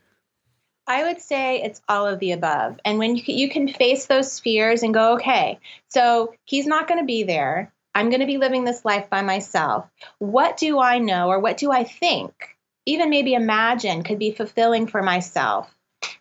I 0.87 1.03
would 1.03 1.19
say 1.19 1.61
it's 1.61 1.81
all 1.89 2.07
of 2.07 2.19
the 2.19 2.31
above. 2.31 2.79
And 2.85 2.97
when 2.97 3.17
you, 3.17 3.23
you 3.27 3.49
can 3.49 3.67
face 3.67 4.05
those 4.05 4.39
fears 4.39 4.83
and 4.83 4.93
go, 4.93 5.15
okay, 5.15 5.59
so 5.89 6.33
he's 6.45 6.65
not 6.65 6.87
going 6.87 7.01
to 7.01 7.05
be 7.05 7.23
there. 7.23 7.73
I'm 7.93 8.09
going 8.09 8.21
to 8.21 8.25
be 8.25 8.37
living 8.37 8.63
this 8.63 8.85
life 8.85 9.09
by 9.09 9.21
myself. 9.21 9.85
What 10.19 10.55
do 10.55 10.79
I 10.79 10.99
know 10.99 11.27
or 11.27 11.41
what 11.41 11.57
do 11.57 11.73
I 11.73 11.83
think 11.83 12.56
even 12.87 13.09
maybe 13.09 13.33
imagine 13.33 14.03
could 14.03 14.17
be 14.17 14.31
fulfilling 14.31 14.87
for 14.87 15.03
myself 15.03 15.69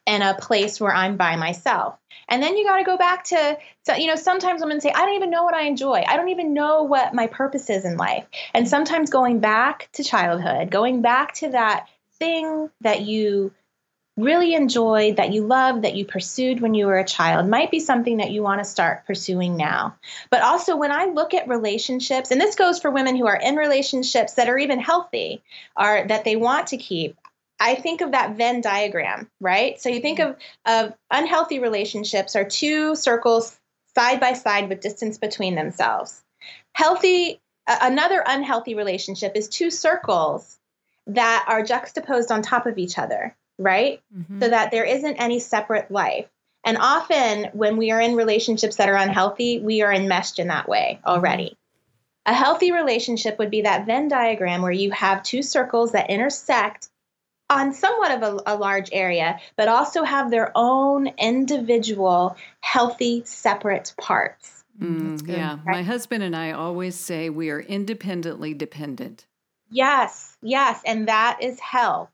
in 0.05 0.23
a 0.23 0.35
place 0.35 0.81
where 0.81 0.95
I'm 0.95 1.17
by 1.17 1.37
myself. 1.37 1.97
And 2.29 2.43
then 2.43 2.57
you 2.57 2.65
got 2.65 2.79
to 2.79 2.85
go 2.85 2.97
back 2.97 3.25
to, 3.25 3.59
you 3.97 4.07
know, 4.09 4.17
sometimes 4.17 4.61
women 4.61 4.81
say, 4.81 4.91
I 4.91 5.07
don't 5.07 5.15
even 5.15 5.31
know 5.31 5.45
what 5.45 5.55
I 5.55 5.63
enjoy. 5.63 6.03
I 6.07 6.17
don't 6.17 6.31
even 6.31 6.55
know 6.55 6.83
what 6.83 7.15
my 7.15 7.29
purpose 7.29 7.71
is 7.71 7.85
in 7.85 7.97
life. 7.97 8.27
And 8.53 8.69
sometimes 8.69 9.11
going 9.11 9.39
back 9.39 9.89
to 9.93 10.03
childhood, 10.03 10.71
going 10.71 11.03
back 11.03 11.35
to 11.35 11.51
that 11.51 11.87
thing 12.19 12.71
that 12.81 13.03
you 13.03 13.53
really 14.17 14.55
enjoyed, 14.55 15.17
that 15.17 15.33
you 15.33 15.47
loved, 15.47 15.83
that 15.83 15.95
you 15.95 16.05
pursued 16.05 16.61
when 16.61 16.75
you 16.75 16.87
were 16.87 16.99
a 16.99 17.05
child 17.05 17.49
might 17.49 17.71
be 17.71 17.81
something 17.81 18.17
that 18.17 18.31
you 18.31 18.43
want 18.43 18.61
to 18.61 18.65
start 18.65 19.07
pursuing 19.07 19.57
now. 19.57 19.95
But 20.31 20.43
also, 20.43 20.77
when 20.77 20.91
I 20.91 21.07
look 21.07 21.35
at 21.35 21.49
relationships, 21.49 22.31
and 22.31 22.41
this 22.41 22.55
goes 22.55 22.79
for 22.79 22.91
women 22.91 23.17
who 23.17 23.27
are 23.27 23.37
in 23.37 23.57
relationships 23.57 24.35
that 24.35 24.49
are 24.49 24.59
even 24.59 24.81
healthy, 24.81 25.43
or 25.77 26.07
that 26.09 26.25
they 26.25 26.37
want 26.37 26.69
to 26.69 26.79
keep, 26.79 27.17
I 27.61 27.75
think 27.75 28.01
of 28.01 28.13
that 28.13 28.37
Venn 28.37 28.63
diagram, 28.63 29.31
right? 29.41 29.81
So 29.81 29.91
you 29.91 30.01
think 30.01 30.19
of, 30.19 30.37
of 30.65 30.95
unhealthy 31.11 31.59
relationships 31.59 32.37
are 32.37 32.45
two 32.45 32.95
circles 32.97 33.59
side 33.95 34.21
by 34.21 34.33
side 34.33 34.69
with 34.69 34.81
distance 34.81 35.19
between 35.19 35.55
themselves. 35.55 36.23
Healthy, 36.73 37.41
uh, 37.67 37.79
another 37.83 38.23
unhealthy 38.27 38.75
relationship 38.75 39.33
is 39.35 39.49
two 39.49 39.71
circles 39.71 40.59
that 41.07 41.45
are 41.49 41.63
juxtaposed 41.63 42.31
on 42.31 42.43
top 42.43 42.67
of 42.67 42.79
each 42.79 42.99
other 42.99 43.35
right? 43.59 44.01
Mm-hmm. 44.17 44.43
So 44.43 44.49
that 44.49 44.71
there 44.71 44.85
isn't 44.85 45.17
any 45.17 45.41
separate 45.41 45.91
life. 45.91 46.27
And 46.65 46.79
often 46.79 47.51
when 47.53 47.77
we 47.77 47.93
are 47.93 48.01
in 48.01 48.17
relationships 48.17 48.77
that 48.77 48.89
are 48.89 48.97
unhealthy, 48.97 49.61
we 49.61 49.83
are 49.83 49.93
enmeshed 49.93 50.39
in 50.39 50.49
that 50.49 50.69
way 50.69 51.01
already. 51.07 51.57
A 52.27 52.35
healthy 52.35 52.73
relationship 52.73 53.39
would 53.39 53.53
be 53.53 53.63
that 53.63 53.87
Venn 53.87 54.09
diagram 54.09 54.63
where 54.63 54.73
you 54.73 54.91
have 54.91 55.23
two 55.23 55.43
circles 55.43 55.93
that 55.93 56.11
intersect 56.11 56.89
on 57.49 57.73
somewhat 57.73 58.11
of 58.11 58.23
a, 58.23 58.55
a, 58.55 58.57
large 58.57 58.89
area, 58.91 59.39
but 59.57 59.69
also 59.69 60.03
have 60.03 60.33
their 60.33 60.51
own 60.57 61.07
individual, 61.19 62.37
healthy, 62.61 63.23
separate 63.25 63.95
parts. 63.97 64.65
Mm, 64.81 65.27
yeah. 65.29 65.59
Right? 65.65 65.77
My 65.77 65.83
husband 65.83 66.25
and 66.25 66.35
I 66.35 66.51
always 66.51 66.97
say 66.97 67.31
we 67.31 67.51
are 67.51 67.61
independently 67.61 68.53
dependent. 68.53 69.27
Yes, 69.71 70.37
yes. 70.43 70.81
And 70.85 71.09
that 71.09 71.39
is 71.41 71.61
health. 71.61 72.11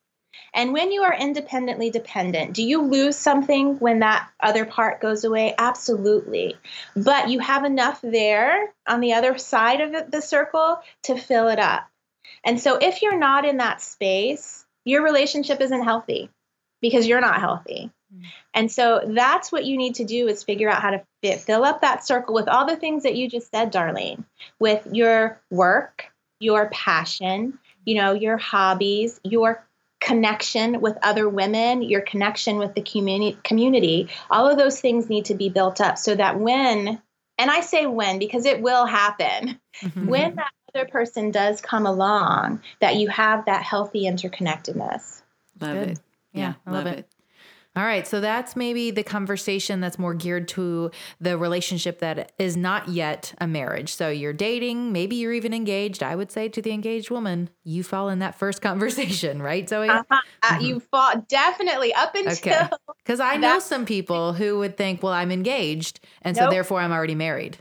And 0.55 0.73
when 0.73 0.93
you 0.93 1.03
are 1.03 1.15
independently 1.15 1.91
dependent, 1.91 2.55
do 2.55 2.63
you 2.63 2.83
lose 2.83 3.17
something 3.17 3.79
when 3.79 4.01
that 4.01 4.29
other 4.41 4.65
part 4.65 5.01
goes 5.01 5.25
away? 5.25 5.55
Absolutely. 5.57 6.57
But 6.97 7.31
you 7.31 7.39
have 7.39 7.65
enough 7.65 8.01
there 8.03 8.73
on 8.87 9.01
the 9.01 9.15
other 9.15 9.39
side 9.39 9.81
of 9.81 10.11
the 10.11 10.23
circle 10.23 10.81
to 11.05 11.17
fill 11.17 11.49
it 11.49 11.59
up. 11.59 11.89
And 12.45 12.61
so 12.61 12.77
if 12.77 13.03
you're 13.03 13.19
not 13.19 13.45
in 13.45 13.59
that 13.59 13.81
space, 13.81 14.65
your 14.85 15.03
relationship 15.03 15.61
isn't 15.61 15.85
healthy 15.85 16.31
because 16.81 17.07
you're 17.07 17.21
not 17.21 17.41
healthy. 17.41 17.91
Mm. 18.15 18.25
And 18.55 18.73
so 18.73 19.01
that's 19.07 19.53
what 19.53 19.65
you 19.65 19.77
need 19.77 19.97
to 19.97 20.05
do 20.05 20.29
is 20.29 20.43
figure 20.43 20.69
out 20.69 20.83
how 20.83 20.91
to 20.91 21.03
fit, 21.23 21.41
fill 21.41 21.65
up 21.65 21.81
that 21.81 22.05
circle 22.07 22.35
with 22.35 22.49
all 22.49 22.67
the 22.67 22.77
things 22.77 23.05
that 23.05 23.15
you 23.15 23.29
just 23.29 23.51
said, 23.51 23.73
Darlene, 23.73 24.25
with 24.59 24.87
your 24.93 25.41
work, 25.51 26.07
your 26.41 26.69
passion, 26.71 27.59
you 27.85 27.95
know, 27.95 28.13
your 28.13 28.37
hobbies, 28.37 29.21
your 29.25 29.65
connection 30.03 30.81
with 30.81 30.99
other 31.03 31.29
women, 31.29 31.83
your 31.83 32.01
connection 32.01 32.59
with 32.59 32.75
the 32.75 32.83
community, 32.83 33.39
community, 33.45 34.09
all 34.31 34.49
of 34.49 34.59
those 34.59 34.81
things 34.81 35.09
need 35.09 35.27
to 35.27 35.35
be 35.35 35.49
built 35.49 35.81
up 35.81 35.97
so 35.97 36.15
that 36.15 36.39
when, 36.39 37.01
and 37.39 37.51
I 37.51 37.61
say 37.61 37.87
when 37.87 38.19
because 38.19 38.45
it 38.45 38.61
will 38.61 38.85
happen, 38.85 39.61
mm-hmm. 39.81 40.07
when 40.07 40.35
that 40.37 40.51
other 40.75 40.87
person 40.87 41.31
does 41.31 41.61
come 41.61 41.87
along, 41.87 42.61
that 42.81 42.97
you 42.97 43.09
have 43.09 43.47
that 43.47 43.63
healthy 43.63 44.05
interconnectedness. 44.05 45.23
Love 45.61 45.75
Good. 45.75 45.89
it. 45.91 46.01
Yeah, 46.33 46.55
yeah 46.67 46.73
love, 46.73 46.85
love 46.85 46.95
it. 46.95 46.99
it. 46.99 47.09
All 47.75 47.85
right. 47.85 48.07
So 48.07 48.21
that's 48.21 48.55
maybe 48.55 48.91
the 48.91 49.03
conversation 49.03 49.81
that's 49.81 49.99
more 49.99 50.13
geared 50.13 50.47
to 50.49 50.91
the 51.21 51.39
relationship 51.39 52.01
that 52.01 52.33
is 52.39 52.55
not 52.55 52.89
yet 52.89 53.33
a 53.39 53.47
marriage. 53.47 53.95
So 53.95 54.11
you're 54.11 54.35
dating, 54.35 54.93
maybe 54.93 55.17
you're 55.17 55.33
even 55.33 55.55
engaged. 55.55 56.03
I 56.03 56.15
would 56.15 56.31
say 56.31 56.51
to 56.51 56.61
the 56.61 56.71
engaged 56.73 57.11
woman, 57.11 57.49
you 57.65 57.83
fall 57.83 58.11
in 58.11 58.19
that 58.19 58.35
first 58.35 58.61
conversation, 58.63 59.41
right, 59.41 59.67
Zoe? 59.67 59.89
Uh-huh. 59.89 60.05
Uh, 60.43 60.49
mm-hmm. 60.49 60.65
You 60.65 60.81
fall 60.81 61.13
definitely 61.29 61.95
up 61.95 62.15
until. 62.15 62.33
Okay. 62.33 62.69
Because 63.03 63.21
I 63.21 63.37
know 63.37 63.59
some 63.59 63.87
people 63.87 64.35
who 64.35 64.59
would 64.59 64.77
think, 64.77 65.03
well, 65.03 65.15
I'm 65.15 65.33
engaged. 65.33 66.01
And 66.21 66.37
nope. 66.37 66.47
so 66.47 66.51
therefore 66.51 66.81
I'm 66.81 66.93
already 66.93 67.15
married. 67.15 67.57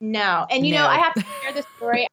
No. 0.00 0.46
And 0.50 0.66
you 0.66 0.74
no. 0.74 0.80
know, 0.82 0.88
I 0.88 0.96
have 0.96 1.14
to 1.14 1.24
share 1.42 1.52
the 1.52 1.64
story 1.76 2.06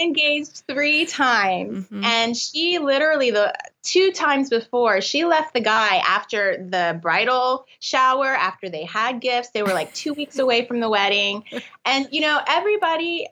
engaged 0.00 0.62
three 0.68 1.06
times. 1.06 1.84
Mm-hmm. 1.84 2.04
and 2.04 2.36
she 2.36 2.78
literally 2.78 3.30
the 3.30 3.54
two 3.82 4.12
times 4.12 4.50
before 4.50 5.00
she 5.00 5.24
left 5.24 5.54
the 5.54 5.60
guy 5.60 5.96
after 6.06 6.56
the 6.68 6.98
bridal 7.00 7.66
shower 7.80 8.26
after 8.26 8.68
they 8.68 8.84
had 8.84 9.20
gifts. 9.20 9.50
They 9.50 9.62
were 9.62 9.72
like 9.72 9.92
two 9.94 10.12
weeks 10.14 10.38
away 10.38 10.66
from 10.66 10.80
the 10.80 10.90
wedding. 10.90 11.44
And 11.84 12.08
you 12.10 12.20
know 12.20 12.40
everybody 12.46 13.28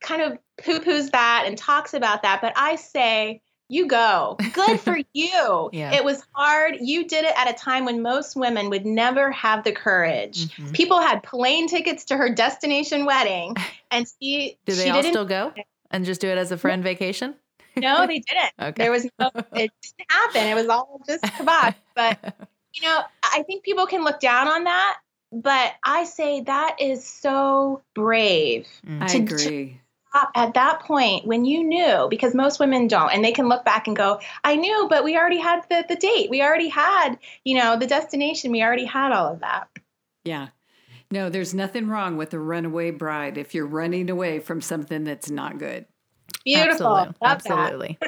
kind 0.00 0.22
of 0.22 0.38
poo-poos 0.62 1.10
that 1.10 1.44
and 1.46 1.58
talks 1.58 1.94
about 1.94 2.22
that. 2.22 2.40
But 2.40 2.52
i 2.56 2.76
say 2.76 3.42
you 3.70 3.86
go. 3.86 4.36
Good 4.54 4.80
for 4.80 4.96
you. 5.12 5.70
Yeah. 5.72 5.92
it 5.94 6.02
was 6.02 6.22
hard. 6.32 6.76
You 6.80 7.06
did 7.06 7.24
it 7.24 7.32
at 7.36 7.50
a 7.50 7.52
time 7.52 7.84
when 7.84 8.00
most 8.00 8.34
women 8.34 8.70
would 8.70 8.86
never 8.86 9.30
have 9.30 9.62
the 9.64 9.72
courage. 9.72 10.46
Mm-hmm. 10.48 10.72
people 10.72 11.00
had 11.00 11.22
plane 11.22 11.68
tickets 11.68 12.06
to 12.06 12.16
her 12.16 12.30
destination 12.30 13.04
wedding 13.04 13.56
and 13.90 14.06
she 14.20 14.58
do 14.66 14.74
they 14.74 14.84
she 14.84 14.90
all 14.90 15.02
still 15.02 15.26
go 15.26 15.52
and 15.90 16.04
just 16.04 16.20
do 16.20 16.28
it 16.28 16.38
as 16.38 16.52
a 16.52 16.58
friend 16.58 16.82
vacation? 16.82 17.34
No, 17.76 18.06
they 18.06 18.18
didn't. 18.28 18.52
okay. 18.60 18.84
There 18.84 18.90
was 18.90 19.08
no, 19.18 19.30
it 19.34 19.70
didn't 19.82 20.10
happen. 20.10 20.46
It 20.46 20.54
was 20.54 20.68
all 20.68 21.00
just 21.06 21.24
kibosh. 21.36 21.74
But, 21.94 22.18
you 22.74 22.86
know, 22.86 23.00
I 23.22 23.42
think 23.44 23.64
people 23.64 23.86
can 23.86 24.04
look 24.04 24.20
down 24.20 24.48
on 24.48 24.64
that. 24.64 24.98
But 25.30 25.74
I 25.84 26.04
say 26.04 26.40
that 26.42 26.76
is 26.80 27.06
so 27.06 27.82
brave. 27.94 28.66
Mm. 28.86 29.02
I 29.02 29.14
agree. 29.14 29.80
At 30.34 30.54
that 30.54 30.80
point, 30.80 31.26
when 31.26 31.44
you 31.44 31.62
knew, 31.62 32.06
because 32.08 32.34
most 32.34 32.58
women 32.58 32.88
don't, 32.88 33.12
and 33.12 33.22
they 33.22 33.30
can 33.30 33.46
look 33.46 33.62
back 33.62 33.86
and 33.86 33.94
go, 33.94 34.20
I 34.42 34.56
knew, 34.56 34.86
but 34.88 35.04
we 35.04 35.18
already 35.18 35.38
had 35.38 35.64
the, 35.68 35.84
the 35.86 35.96
date. 35.96 36.30
We 36.30 36.42
already 36.42 36.68
had, 36.68 37.18
you 37.44 37.58
know, 37.58 37.78
the 37.78 37.86
destination. 37.86 38.50
We 38.50 38.62
already 38.62 38.86
had 38.86 39.12
all 39.12 39.34
of 39.34 39.40
that. 39.40 39.68
Yeah. 40.24 40.48
No, 41.10 41.30
there's 41.30 41.54
nothing 41.54 41.88
wrong 41.88 42.16
with 42.16 42.34
a 42.34 42.38
runaway 42.38 42.90
bride 42.90 43.38
if 43.38 43.54
you're 43.54 43.66
running 43.66 44.10
away 44.10 44.40
from 44.40 44.60
something 44.60 45.04
that's 45.04 45.30
not 45.30 45.58
good. 45.58 45.86
Beautiful. 46.44 46.96
Absolutely. 46.96 47.18
Absolutely. 47.24 47.98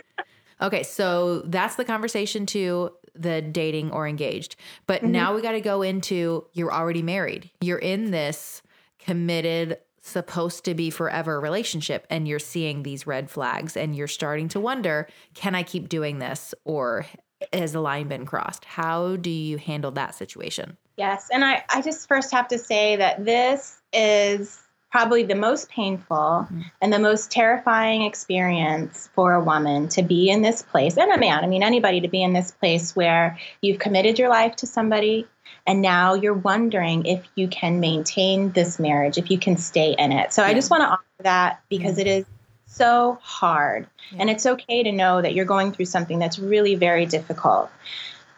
okay, 0.60 0.82
so 0.82 1.40
that's 1.40 1.76
the 1.76 1.84
conversation 1.84 2.46
to 2.46 2.90
the 3.14 3.42
dating 3.42 3.90
or 3.90 4.06
engaged. 4.06 4.56
But 4.86 5.02
mm-hmm. 5.02 5.12
now 5.12 5.34
we 5.34 5.42
got 5.42 5.52
to 5.52 5.60
go 5.60 5.82
into 5.82 6.46
you're 6.52 6.72
already 6.72 7.02
married. 7.02 7.50
You're 7.60 7.78
in 7.78 8.10
this 8.10 8.62
committed 8.98 9.78
supposed 10.02 10.64
to 10.64 10.74
be 10.74 10.90
forever 10.90 11.40
relationship 11.40 12.06
and 12.10 12.26
you're 12.26 12.38
seeing 12.38 12.82
these 12.82 13.06
red 13.06 13.30
flags 13.30 13.76
and 13.76 13.94
you're 13.94 14.08
starting 14.08 14.48
to 14.48 14.60
wonder, 14.60 15.06
can 15.34 15.54
I 15.54 15.62
keep 15.62 15.88
doing 15.88 16.18
this 16.18 16.54
or 16.64 17.06
has 17.52 17.72
the 17.72 17.80
line 17.80 18.08
been 18.08 18.26
crossed? 18.26 18.64
How 18.64 19.16
do 19.16 19.30
you 19.30 19.58
handle 19.58 19.90
that 19.92 20.14
situation? 20.14 20.76
Yes. 21.00 21.30
And 21.32 21.42
I, 21.42 21.64
I 21.74 21.80
just 21.80 22.06
first 22.08 22.30
have 22.32 22.48
to 22.48 22.58
say 22.58 22.96
that 22.96 23.24
this 23.24 23.80
is 23.90 24.60
probably 24.92 25.22
the 25.22 25.34
most 25.34 25.70
painful 25.70 26.44
mm-hmm. 26.44 26.60
and 26.82 26.92
the 26.92 26.98
most 26.98 27.30
terrifying 27.30 28.02
experience 28.02 29.08
for 29.14 29.32
a 29.32 29.42
woman 29.42 29.88
to 29.88 30.02
be 30.02 30.28
in 30.28 30.42
this 30.42 30.60
place 30.60 30.98
and 30.98 31.10
a 31.10 31.16
man. 31.16 31.42
I 31.42 31.46
mean, 31.46 31.62
anybody 31.62 32.02
to 32.02 32.08
be 32.08 32.22
in 32.22 32.34
this 32.34 32.50
place 32.50 32.94
where 32.94 33.38
you've 33.62 33.78
committed 33.78 34.18
your 34.18 34.28
life 34.28 34.56
to 34.56 34.66
somebody 34.66 35.26
and 35.66 35.80
now 35.80 36.12
you're 36.12 36.34
wondering 36.34 37.06
if 37.06 37.26
you 37.34 37.48
can 37.48 37.80
maintain 37.80 38.52
this 38.52 38.78
marriage, 38.78 39.16
if 39.16 39.30
you 39.30 39.38
can 39.38 39.56
stay 39.56 39.94
in 39.98 40.12
it. 40.12 40.34
So 40.34 40.42
yeah. 40.42 40.48
I 40.48 40.54
just 40.54 40.70
want 40.70 40.82
to 40.82 40.88
offer 40.88 41.22
that 41.22 41.62
because 41.70 41.92
mm-hmm. 41.92 42.00
it 42.00 42.06
is 42.08 42.24
so 42.66 43.18
hard. 43.22 43.86
Yeah. 44.12 44.18
And 44.20 44.28
it's 44.28 44.44
okay 44.44 44.82
to 44.82 44.92
know 44.92 45.22
that 45.22 45.32
you're 45.32 45.46
going 45.46 45.72
through 45.72 45.86
something 45.86 46.18
that's 46.18 46.38
really 46.38 46.74
very 46.74 47.06
difficult. 47.06 47.70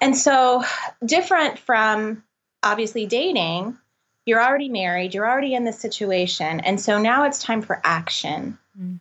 And 0.00 0.16
so, 0.16 0.64
different 1.04 1.58
from 1.60 2.24
obviously 2.62 3.06
dating, 3.06 3.76
you're 4.24 4.42
already 4.42 4.68
married, 4.68 5.14
you're 5.14 5.28
already 5.28 5.54
in 5.54 5.64
this 5.64 5.78
situation. 5.78 6.60
And 6.60 6.80
so 6.80 6.98
now 6.98 7.24
it's 7.24 7.38
time 7.38 7.62
for 7.62 7.80
action. 7.84 8.58
Mm. 8.80 9.00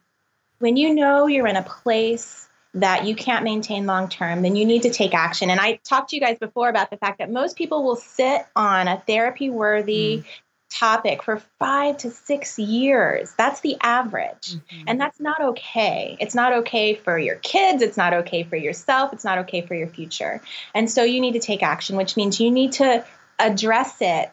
When 0.59 0.77
you 0.77 0.95
know 0.95 1.27
you're 1.27 1.47
in 1.47 1.55
a 1.55 1.63
place 1.63 2.47
that 2.73 3.05
you 3.05 3.15
can't 3.15 3.43
maintain 3.43 3.85
long 3.85 4.09
term, 4.09 4.41
then 4.41 4.55
you 4.55 4.65
need 4.65 4.83
to 4.83 4.89
take 4.89 5.13
action. 5.13 5.49
And 5.49 5.59
I 5.59 5.79
talked 5.83 6.09
to 6.09 6.15
you 6.15 6.21
guys 6.21 6.37
before 6.39 6.69
about 6.69 6.89
the 6.89 6.97
fact 6.97 7.19
that 7.19 7.31
most 7.31 7.57
people 7.57 7.83
will 7.83 7.95
sit 7.95 8.45
on 8.55 8.87
a 8.87 9.01
therapy 9.05 9.49
worthy 9.49 10.19
mm. 10.19 10.25
topic 10.69 11.21
for 11.21 11.41
five 11.59 11.97
to 11.97 12.09
six 12.09 12.57
years. 12.57 13.33
That's 13.37 13.59
the 13.61 13.75
average. 13.81 14.53
Mm-hmm. 14.53 14.83
And 14.87 15.01
that's 15.01 15.19
not 15.19 15.41
okay. 15.41 16.15
It's 16.19 16.33
not 16.33 16.53
okay 16.53 16.95
for 16.95 17.19
your 17.19 17.35
kids. 17.35 17.81
It's 17.81 17.97
not 17.97 18.13
okay 18.13 18.43
for 18.43 18.55
yourself. 18.55 19.11
It's 19.13 19.25
not 19.25 19.39
okay 19.39 19.61
for 19.61 19.75
your 19.75 19.87
future. 19.87 20.41
And 20.73 20.89
so 20.89 21.03
you 21.03 21.19
need 21.19 21.33
to 21.33 21.39
take 21.39 21.61
action, 21.61 21.97
which 21.97 22.15
means 22.15 22.39
you 22.39 22.51
need 22.51 22.71
to 22.73 23.03
address 23.41 23.97
it 24.01 24.31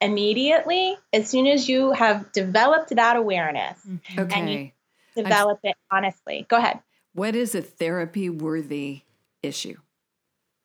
immediately 0.00 0.96
as 1.12 1.28
soon 1.28 1.46
as 1.46 1.68
you 1.68 1.92
have 1.92 2.32
developed 2.32 2.94
that 2.94 3.16
awareness 3.16 3.78
mm-hmm. 3.86 4.20
okay. 4.20 4.40
and 4.40 4.50
you 4.50 4.70
develop 5.22 5.58
i 5.64 5.68
it 5.68 5.76
honestly. 5.90 6.46
Go 6.48 6.56
ahead. 6.56 6.80
What 7.12 7.34
is 7.34 7.54
a 7.54 7.62
therapy 7.62 8.30
worthy 8.30 9.02
issue? 9.42 9.76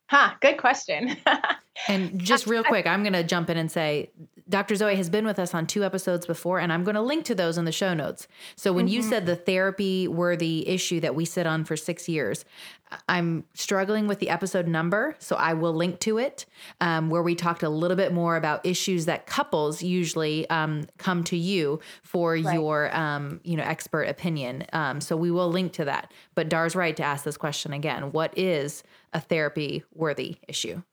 Huh, 0.09 0.31
good 0.39 0.57
question. 0.57 1.17
And 1.87 2.19
just 2.19 2.47
real 2.47 2.63
quick, 2.63 2.87
I'm 2.87 3.03
going 3.03 3.13
to 3.13 3.23
jump 3.23 3.49
in 3.49 3.57
and 3.57 3.71
say 3.71 4.11
Dr. 4.47 4.75
Zoe 4.75 4.95
has 4.95 5.09
been 5.09 5.25
with 5.25 5.39
us 5.39 5.53
on 5.53 5.65
two 5.65 5.83
episodes 5.83 6.25
before, 6.25 6.59
and 6.59 6.71
I'm 6.71 6.83
going 6.83 6.95
to 6.95 7.01
link 7.01 7.25
to 7.25 7.35
those 7.35 7.57
in 7.57 7.65
the 7.65 7.71
show 7.71 7.93
notes. 7.93 8.27
So 8.55 8.71
when 8.71 8.85
mm-hmm. 8.85 8.93
you 8.93 9.01
said 9.01 9.25
the 9.25 9.35
therapy 9.35 10.07
worthy 10.07 10.67
issue 10.67 10.99
that 10.99 11.15
we 11.15 11.25
sit 11.25 11.47
on 11.47 11.65
for 11.65 11.75
six 11.75 12.07
years, 12.07 12.45
I'm 13.09 13.43
struggling 13.55 14.07
with 14.07 14.19
the 14.19 14.29
episode 14.29 14.67
number. 14.67 15.15
So 15.17 15.35
I 15.35 15.53
will 15.53 15.73
link 15.73 15.99
to 16.01 16.19
it 16.19 16.45
um, 16.79 17.09
where 17.09 17.23
we 17.23 17.33
talked 17.33 17.63
a 17.63 17.69
little 17.69 17.97
bit 17.97 18.13
more 18.13 18.35
about 18.35 18.63
issues 18.63 19.05
that 19.05 19.25
couples 19.25 19.81
usually 19.81 20.47
um, 20.51 20.85
come 20.99 21.23
to 21.25 21.37
you 21.37 21.79
for 22.03 22.33
right. 22.33 22.53
your, 22.53 22.95
um, 22.95 23.41
you 23.43 23.57
know, 23.57 23.63
expert 23.63 24.03
opinion. 24.03 24.65
Um, 24.73 25.01
so 25.01 25.17
we 25.17 25.31
will 25.31 25.49
link 25.49 25.73
to 25.73 25.85
that. 25.85 26.13
But 26.35 26.49
Dar's 26.49 26.75
right 26.75 26.95
to 26.97 27.03
ask 27.03 27.23
this 27.23 27.37
question 27.37 27.73
again. 27.73 28.11
What 28.11 28.37
is 28.37 28.83
a 29.11 29.19
therapy 29.19 29.83
worthy 29.95 30.37
issue? 30.47 30.83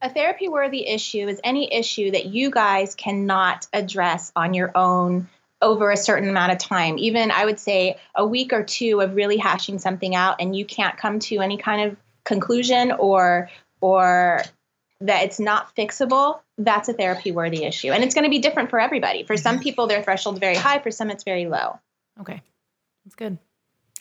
A 0.00 0.10
therapy 0.10 0.48
worthy 0.48 0.86
issue 0.86 1.28
is 1.28 1.40
any 1.42 1.72
issue 1.72 2.10
that 2.10 2.26
you 2.26 2.50
guys 2.50 2.94
cannot 2.94 3.66
address 3.72 4.32
on 4.36 4.52
your 4.52 4.70
own 4.74 5.28
over 5.62 5.90
a 5.90 5.96
certain 5.96 6.28
amount 6.28 6.52
of 6.52 6.58
time. 6.58 6.98
Even 6.98 7.30
I 7.30 7.44
would 7.44 7.58
say 7.58 7.98
a 8.14 8.26
week 8.26 8.52
or 8.52 8.62
two 8.62 9.00
of 9.00 9.14
really 9.14 9.38
hashing 9.38 9.78
something 9.78 10.14
out 10.14 10.36
and 10.40 10.54
you 10.54 10.64
can't 10.64 10.96
come 10.96 11.20
to 11.20 11.40
any 11.40 11.56
kind 11.56 11.90
of 11.90 11.96
conclusion 12.24 12.92
or 12.92 13.50
or 13.80 14.42
that 15.00 15.24
it's 15.24 15.40
not 15.40 15.74
fixable, 15.76 16.40
that's 16.56 16.88
a 16.88 16.92
therapy 16.92 17.32
worthy 17.32 17.64
issue. 17.64 17.90
And 17.90 18.04
it's 18.04 18.14
going 18.14 18.24
to 18.24 18.30
be 18.30 18.38
different 18.38 18.70
for 18.70 18.80
everybody. 18.80 19.24
For 19.24 19.36
some 19.36 19.56
mm-hmm. 19.56 19.62
people 19.62 19.86
their 19.86 20.02
threshold's 20.02 20.38
very 20.38 20.56
high, 20.56 20.78
for 20.78 20.90
some 20.90 21.10
it's 21.10 21.24
very 21.24 21.46
low. 21.46 21.78
Okay. 22.20 22.42
That's 23.04 23.14
good. 23.14 23.38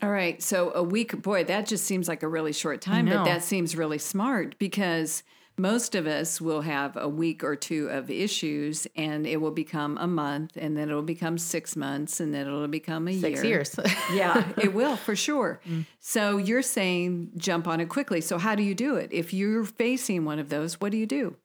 All 0.01 0.09
right. 0.09 0.41
So 0.41 0.71
a 0.73 0.83
week, 0.83 1.21
boy, 1.21 1.43
that 1.45 1.65
just 1.65 1.85
seems 1.85 2.07
like 2.07 2.23
a 2.23 2.27
really 2.27 2.51
short 2.51 2.81
time, 2.81 3.05
but 3.05 3.23
that 3.25 3.43
seems 3.43 3.75
really 3.75 3.97
smart 3.97 4.57
because 4.57 5.23
most 5.57 5.93
of 5.93 6.07
us 6.07 6.41
will 6.41 6.61
have 6.61 6.97
a 6.97 7.07
week 7.07 7.43
or 7.43 7.55
two 7.55 7.87
of 7.89 8.09
issues 8.09 8.87
and 8.95 9.27
it 9.27 9.37
will 9.37 9.51
become 9.51 9.97
a 9.99 10.07
month 10.07 10.57
and 10.57 10.75
then 10.75 10.89
it'll 10.89 11.01
become 11.01 11.37
six 11.37 11.75
months 11.75 12.19
and 12.19 12.33
then 12.33 12.47
it'll 12.47 12.67
become 12.67 13.07
a 13.07 13.19
six 13.19 13.43
year. 13.43 13.53
years. 13.53 13.75
Yeah 14.13 14.43
it 14.57 14.73
will 14.73 14.95
for 14.95 15.15
sure. 15.15 15.59
Mm. 15.67 15.85
so 15.99 16.37
you're 16.37 16.61
saying 16.61 17.31
jump 17.37 17.67
on 17.67 17.79
it 17.79 17.89
quickly. 17.89 18.21
So 18.21 18.37
how 18.37 18.55
do 18.55 18.63
you 18.63 18.75
do 18.75 18.95
it? 18.95 19.09
If 19.11 19.33
you're 19.33 19.63
facing 19.63 20.25
one 20.25 20.39
of 20.39 20.49
those 20.49 20.81
what 20.81 20.91
do 20.91 20.97
you 20.97 21.05
do? 21.05 21.35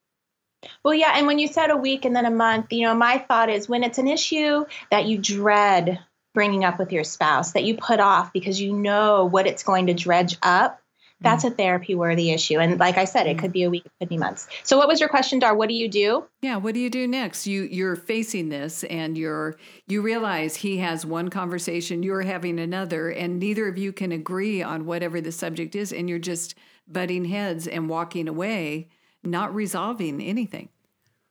Well 0.83 0.95
yeah 0.95 1.13
and 1.17 1.27
when 1.27 1.39
you 1.39 1.49
said 1.49 1.71
a 1.71 1.77
week 1.77 2.05
and 2.05 2.17
then 2.17 2.25
a 2.25 2.31
month 2.31 2.73
you 2.73 2.87
know 2.87 2.95
my 2.95 3.19
thought 3.19 3.51
is 3.51 3.69
when 3.69 3.85
it's 3.85 3.99
an 3.99 4.09
issue 4.09 4.65
that 4.91 5.07
you 5.07 5.19
dread 5.19 6.01
bringing 6.35 6.65
up 6.65 6.79
with 6.79 6.93
your 6.93 7.05
spouse 7.05 7.53
that 7.53 7.65
you 7.65 7.77
put 7.77 8.01
off 8.01 8.33
because 8.33 8.61
you 8.61 8.73
know 8.73 9.25
what 9.25 9.47
it's 9.47 9.63
going 9.63 9.89
to 9.89 9.95
dredge 9.95 10.37
up 10.43 10.81
that's 11.21 11.45
mm. 11.45 11.49
a 11.49 11.55
therapy 11.55 11.95
worthy 11.95 12.31
issue. 12.31 12.59
And 12.59 12.79
like 12.79 12.97
I 12.97 13.05
said, 13.05 13.27
it 13.27 13.37
mm. 13.37 13.41
could 13.41 13.53
be 13.53 13.65
a 13.65 13.71
week, 13.71 13.87
it 13.87 13.93
could 13.99 14.09
be 14.09 14.19
months. 14.19 14.49
So 14.63 14.77
what 14.77 14.89
was 14.89 15.01
your 15.01 15.09
question, 15.09 15.39
Dar? 15.39 15.55
What 15.55 15.69
do 15.69 15.75
you 15.75 15.89
do? 15.89 16.25
Yeah, 16.43 16.57
what 16.57 16.75
do 16.75 16.81
you 16.81 16.91
do 16.91 17.07
next? 17.07 17.47
You 17.47 17.63
you're 17.63 17.97
facing 17.97 18.49
this 18.49 18.85
and 18.85 19.19
you're 19.19 19.57
you 19.87 20.03
realize 20.03 20.57
he 20.57 20.79
has 20.79 21.05
one 21.05 21.29
conversation, 21.29 22.03
you're 22.03 22.23
having 22.23 22.59
another, 22.59 23.11
and 23.11 23.39
neither 23.39 23.69
of 23.69 23.79
you 23.79 23.93
can 23.93 24.13
agree 24.13 24.63
on 24.63 24.87
whatever 24.87 25.21
the 25.21 25.33
subject 25.33 25.75
is, 25.75 25.93
and 25.93 26.09
you're 26.09 26.19
just 26.19 26.55
butting 26.87 27.27
heads 27.27 27.67
and 27.67 27.89
walking 27.89 28.29
away, 28.29 28.89
not 29.23 29.55
resolving 29.55 30.21
anything. 30.21 30.69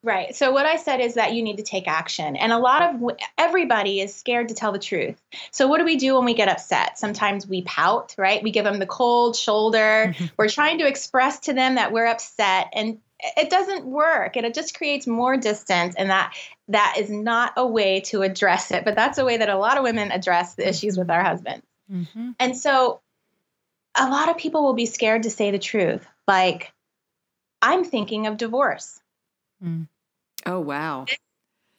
Right. 0.03 0.36
So 0.36 0.51
what 0.51 0.65
I 0.65 0.77
said 0.77 1.01
is 1.01 1.15
that 1.15 1.33
you 1.33 1.41
need 1.41 1.57
to 1.57 1.63
take 1.63 1.88
action. 1.88 2.36
And 2.36 2.51
a 2.51 2.60
lot 2.60 2.81
of 2.83 3.17
everybody 3.38 3.99
is 3.99 4.13
scared 4.13 4.49
to 4.49 4.53
tell 4.53 4.71
the 4.71 4.79
truth. 4.79 5.19
So 5.51 5.67
what 5.67 5.79
do 5.79 5.86
we 5.86 5.97
do 5.97 6.15
when 6.15 6.25
we 6.25 6.36
get 6.36 6.47
upset? 6.47 6.99
Sometimes 6.99 7.47
we 7.47 7.63
pout, 7.63 8.13
right? 8.17 8.41
We 8.43 8.51
give 8.51 8.63
them 8.63 8.79
the 8.79 8.86
cold 8.86 9.36
shoulder. 9.36 10.13
we're 10.38 10.49
trying 10.49 10.77
to 10.79 10.88
express 10.88 11.39
to 11.41 11.53
them 11.53 11.75
that 11.75 11.91
we're 11.91 12.05
upset 12.05 12.67
and 12.73 12.99
it 13.19 13.49
doesn't 13.49 13.86
work 13.86 14.36
and 14.36 14.45
it 14.45 14.53
just 14.53 14.77
creates 14.77 15.07
more 15.07 15.38
distance 15.38 15.95
and 15.95 16.10
that 16.10 16.33
that 16.67 16.95
is 16.99 17.10
not 17.10 17.53
a 17.57 17.65
way 17.65 18.01
to 18.01 18.21
address 18.21 18.71
it 18.71 18.86
but 18.86 18.95
that's 18.95 19.17
a 19.17 19.25
way 19.25 19.38
that 19.38 19.49
a 19.49 19.57
lot 19.57 19.77
of 19.77 19.83
women 19.83 20.12
address 20.12 20.55
the 20.55 20.67
issues 20.67 20.97
with 20.97 21.10
our 21.10 21.23
husbands 21.23 21.65
mm-hmm. 21.91 22.31
and 22.39 22.55
so 22.55 23.01
a 23.97 24.07
lot 24.10 24.29
of 24.29 24.38
people 24.38 24.63
will 24.63 24.75
be 24.75 24.86
scared 24.86 25.23
to 25.23 25.31
say 25.31 25.49
the 25.49 25.60
truth 25.60 26.05
like 26.27 26.71
i'm 27.62 27.83
thinking 27.83 28.27
of 28.27 28.38
divorce 28.38 28.99
mm. 29.63 29.87
Oh, 30.45 30.61
wow. 30.61 31.05
It 31.07 31.19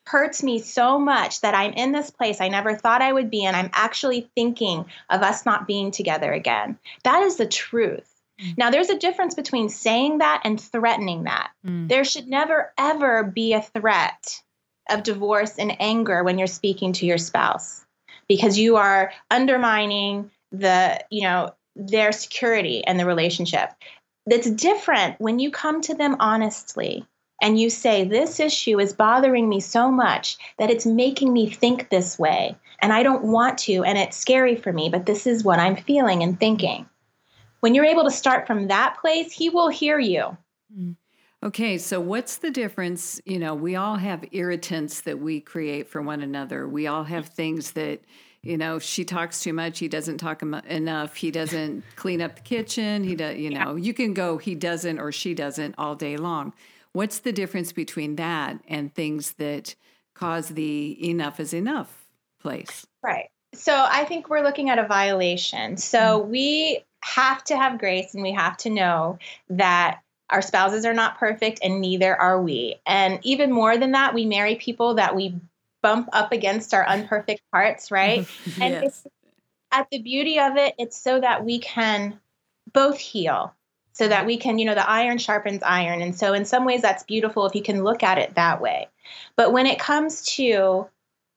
hurts 0.06 0.42
me 0.42 0.58
so 0.58 0.98
much 0.98 1.40
that 1.40 1.54
I'm 1.54 1.72
in 1.72 1.92
this 1.92 2.10
place 2.10 2.40
I 2.40 2.48
never 2.48 2.74
thought 2.74 3.02
I 3.02 3.12
would 3.12 3.30
be, 3.30 3.44
and 3.44 3.56
I'm 3.56 3.70
actually 3.72 4.28
thinking 4.34 4.84
of 5.10 5.22
us 5.22 5.46
not 5.46 5.66
being 5.66 5.90
together 5.90 6.32
again. 6.32 6.78
That 7.04 7.22
is 7.22 7.36
the 7.36 7.46
truth. 7.46 8.10
Mm. 8.40 8.58
Now, 8.58 8.70
there's 8.70 8.90
a 8.90 8.98
difference 8.98 9.34
between 9.34 9.68
saying 9.68 10.18
that 10.18 10.42
and 10.44 10.60
threatening 10.60 11.24
that. 11.24 11.50
Mm. 11.66 11.88
There 11.88 12.04
should 12.04 12.28
never, 12.28 12.72
ever 12.76 13.24
be 13.24 13.54
a 13.54 13.62
threat 13.62 14.42
of 14.90 15.02
divorce 15.02 15.56
and 15.58 15.76
anger 15.80 16.22
when 16.24 16.38
you're 16.38 16.46
speaking 16.46 16.92
to 16.94 17.06
your 17.06 17.18
spouse 17.18 17.84
because 18.28 18.58
you 18.58 18.76
are 18.76 19.12
undermining 19.30 20.30
the, 20.52 21.02
you 21.10 21.22
know, 21.22 21.54
their 21.76 22.12
security 22.12 22.84
and 22.84 22.98
the 22.98 23.06
relationship. 23.06 23.70
That's 24.26 24.50
different 24.50 25.20
when 25.20 25.38
you 25.38 25.50
come 25.50 25.80
to 25.82 25.94
them 25.94 26.16
honestly 26.20 27.06
and 27.40 27.58
you 27.58 27.70
say, 27.70 28.04
This 28.04 28.40
issue 28.40 28.80
is 28.80 28.92
bothering 28.92 29.48
me 29.48 29.60
so 29.60 29.90
much 29.90 30.38
that 30.58 30.70
it's 30.70 30.86
making 30.86 31.32
me 31.32 31.48
think 31.48 31.88
this 31.88 32.18
way, 32.18 32.56
and 32.80 32.92
I 32.92 33.02
don't 33.02 33.24
want 33.24 33.58
to, 33.58 33.84
and 33.84 33.98
it's 33.98 34.16
scary 34.16 34.56
for 34.56 34.72
me, 34.72 34.88
but 34.88 35.06
this 35.06 35.26
is 35.26 35.44
what 35.44 35.58
I'm 35.58 35.76
feeling 35.76 36.22
and 36.22 36.38
thinking. 36.38 36.88
When 37.60 37.74
you're 37.74 37.84
able 37.84 38.04
to 38.04 38.10
start 38.10 38.46
from 38.46 38.68
that 38.68 38.98
place, 39.00 39.32
he 39.32 39.50
will 39.50 39.68
hear 39.68 39.98
you. 39.98 40.36
Mm. 40.76 40.96
Okay, 41.42 41.78
so 41.78 42.00
what's 42.00 42.38
the 42.38 42.50
difference? 42.50 43.20
You 43.24 43.38
know, 43.38 43.54
we 43.54 43.76
all 43.76 43.94
have 43.96 44.24
irritants 44.32 45.02
that 45.02 45.20
we 45.20 45.40
create 45.40 45.88
for 45.88 46.02
one 46.02 46.20
another. 46.20 46.66
We 46.66 46.88
all 46.88 47.04
have 47.04 47.28
things 47.28 47.72
that, 47.72 48.00
you 48.42 48.56
know, 48.56 48.80
she 48.80 49.04
talks 49.04 49.40
too 49.40 49.52
much, 49.52 49.78
he 49.78 49.86
doesn't 49.86 50.18
talk 50.18 50.42
enough, 50.42 51.14
he 51.14 51.30
doesn't 51.30 51.84
clean 51.94 52.20
up 52.20 52.34
the 52.34 52.42
kitchen, 52.42 53.04
he 53.04 53.14
does, 53.14 53.36
you 53.36 53.50
know, 53.50 53.76
you 53.76 53.94
can 53.94 54.14
go 54.14 54.38
he 54.38 54.56
doesn't 54.56 54.98
or 54.98 55.12
she 55.12 55.32
doesn't 55.32 55.76
all 55.78 55.94
day 55.94 56.16
long. 56.16 56.52
What's 56.92 57.20
the 57.20 57.32
difference 57.32 57.72
between 57.72 58.16
that 58.16 58.60
and 58.66 58.94
things 58.94 59.34
that 59.34 59.74
cause 60.14 60.48
the 60.48 61.08
enough 61.08 61.38
is 61.40 61.52
enough 61.52 62.06
place? 62.40 62.86
Right. 63.02 63.30
So 63.54 63.74
I 63.74 64.04
think 64.04 64.28
we're 64.28 64.42
looking 64.42 64.70
at 64.70 64.78
a 64.78 64.86
violation. 64.86 65.76
So 65.76 66.20
mm-hmm. 66.20 66.30
we 66.30 66.84
have 67.02 67.44
to 67.44 67.56
have 67.56 67.78
grace 67.78 68.14
and 68.14 68.22
we 68.22 68.32
have 68.32 68.56
to 68.58 68.70
know 68.70 69.18
that 69.50 70.00
our 70.30 70.42
spouses 70.42 70.84
are 70.84 70.94
not 70.94 71.18
perfect 71.18 71.60
and 71.62 71.80
neither 71.80 72.14
are 72.14 72.40
we. 72.40 72.76
And 72.84 73.20
even 73.22 73.50
more 73.50 73.78
than 73.78 73.92
that, 73.92 74.14
we 74.14 74.26
marry 74.26 74.56
people 74.56 74.94
that 74.94 75.16
we 75.16 75.34
bump 75.82 76.08
up 76.12 76.32
against 76.32 76.74
our 76.74 76.86
unperfect 76.86 77.40
parts, 77.50 77.90
right? 77.90 78.28
yes. 78.44 78.58
And 78.60 78.92
at 79.70 79.88
the 79.90 80.02
beauty 80.02 80.38
of 80.38 80.56
it, 80.56 80.74
it's 80.78 81.00
so 81.00 81.20
that 81.20 81.44
we 81.44 81.58
can 81.60 82.18
both 82.72 82.98
heal 82.98 83.54
so 83.98 84.06
that 84.06 84.26
we 84.26 84.36
can, 84.36 84.60
you 84.60 84.64
know, 84.64 84.76
the 84.76 84.88
iron 84.88 85.18
sharpens 85.18 85.62
iron. 85.64 86.00
And 86.02 86.16
so, 86.16 86.32
in 86.32 86.44
some 86.44 86.64
ways, 86.64 86.82
that's 86.82 87.02
beautiful 87.02 87.46
if 87.46 87.56
you 87.56 87.62
can 87.62 87.82
look 87.82 88.04
at 88.04 88.18
it 88.18 88.36
that 88.36 88.60
way. 88.60 88.88
But 89.36 89.52
when 89.52 89.66
it 89.66 89.80
comes 89.80 90.22
to 90.36 90.86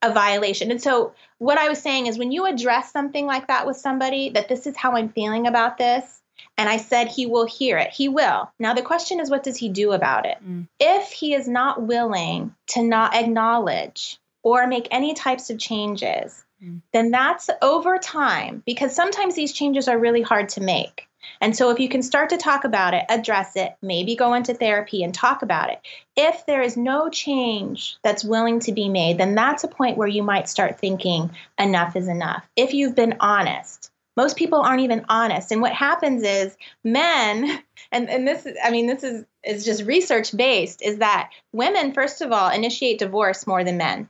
a 0.04 0.14
violation, 0.14 0.70
and 0.70 0.82
so 0.82 1.14
what 1.40 1.58
I 1.58 1.70
was 1.70 1.82
saying 1.82 2.06
is 2.06 2.20
when 2.20 2.32
you 2.32 2.46
address 2.46 2.92
something 2.92 3.26
like 3.26 3.48
that 3.48 3.66
with 3.66 3.78
somebody, 3.78 4.30
that 4.30 4.48
this 4.48 4.68
is 4.68 4.78
how 4.78 4.92
I'm 4.92 5.10
feeling 5.10 5.48
about 5.48 5.80
this, 5.80 6.22
and 6.56 6.70
I 6.70 6.78
said 6.78 7.08
he 7.08 7.26
will 7.26 7.48
hear 7.48 7.80
it, 7.80 7.90
he 7.90 8.10
will. 8.10 8.52
Now, 8.60 8.76
the 8.76 8.84
question 8.84 9.20
is, 9.20 9.32
what 9.32 9.44
does 9.44 9.58
he 9.58 9.70
do 9.70 9.92
about 9.92 10.28
it? 10.28 10.38
Mm. 10.48 10.68
If 10.80 11.12
he 11.12 11.34
is 11.34 11.48
not 11.48 11.82
willing 11.82 12.54
to 12.68 12.84
not 12.84 13.16
acknowledge 13.16 14.20
or 14.44 14.68
make 14.68 14.88
any 14.92 15.16
types 15.16 15.50
of 15.50 15.58
changes, 15.58 16.44
mm. 16.64 16.82
then 16.94 17.10
that's 17.10 17.50
over 17.64 17.98
time, 17.98 18.62
because 18.68 18.96
sometimes 18.96 19.36
these 19.36 19.54
changes 19.54 19.88
are 19.88 19.98
really 19.98 20.22
hard 20.22 20.50
to 20.50 20.62
make. 20.62 21.08
And 21.40 21.56
so, 21.56 21.70
if 21.70 21.80
you 21.80 21.90
can 21.90 22.04
start 22.04 22.30
to 22.30 22.38
talk 22.38 22.64
about 22.64 22.94
it, 22.94 23.06
address 23.10 23.56
it, 23.56 23.76
maybe 23.82 24.16
go 24.16 24.34
into 24.34 24.54
therapy 24.54 25.04
and 25.04 25.14
talk 25.14 25.42
about 25.42 25.72
it. 25.72 25.80
If 26.16 26.46
there 26.46 26.62
is 26.62 26.78
no 26.78 27.10
change 27.10 27.98
that's 28.04 28.24
willing 28.24 28.60
to 28.62 28.72
be 28.72 28.90
made, 28.90 29.18
then 29.18 29.36
that's 29.36 29.64
a 29.64 29.68
point 29.68 29.98
where 29.98 30.08
you 30.08 30.24
might 30.24 30.50
start 30.50 30.80
thinking 30.80 31.32
enough 31.58 31.96
is 31.96 32.08
enough. 32.08 32.48
If 32.56 32.74
you've 32.74 32.96
been 32.96 33.18
honest, 33.20 33.92
most 34.18 34.36
people 34.38 34.62
aren't 34.62 34.82
even 34.82 35.06
honest. 35.10 35.52
And 35.52 35.62
what 35.62 35.74
happens 35.74 36.24
is 36.24 36.56
men, 36.84 37.64
and, 37.92 38.10
and 38.10 38.28
this 38.28 38.46
is, 38.46 38.58
I 38.64 38.72
mean, 38.72 38.88
this 38.88 39.04
is, 39.04 39.26
is 39.44 39.66
just 39.66 39.84
research 39.84 40.36
based, 40.36 40.82
is 40.82 40.98
that 40.98 41.32
women, 41.52 41.94
first 41.94 42.22
of 42.22 42.32
all, 42.32 42.50
initiate 42.50 43.00
divorce 43.00 43.48
more 43.48 43.64
than 43.64 43.78
men. 43.78 44.10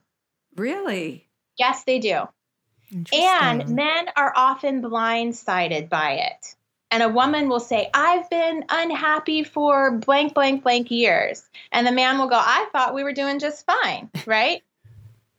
Really? 0.56 1.28
Yes, 1.58 1.84
they 1.84 2.00
do. 2.00 2.28
And 3.14 3.70
men 3.70 4.08
are 4.18 4.34
often 4.36 4.82
blindsided 4.82 5.88
by 5.88 6.14
it 6.14 6.56
and 6.92 7.02
a 7.02 7.10
woman 7.10 7.50
will 7.50 7.60
say, 7.60 7.90
I've 7.94 8.30
been 8.30 8.66
unhappy 8.70 9.44
for 9.44 9.92
blank, 9.92 10.34
blank, 10.34 10.64
blank 10.64 10.92
years. 10.92 11.50
And 11.72 11.88
the 11.88 11.92
man 11.92 12.18
will 12.20 12.28
go, 12.28 12.36
I 12.38 12.68
thought 12.72 12.94
we 12.94 13.04
were 13.04 13.14
doing 13.14 13.40
just 13.40 13.66
fine, 13.66 14.10
right? 14.26 14.62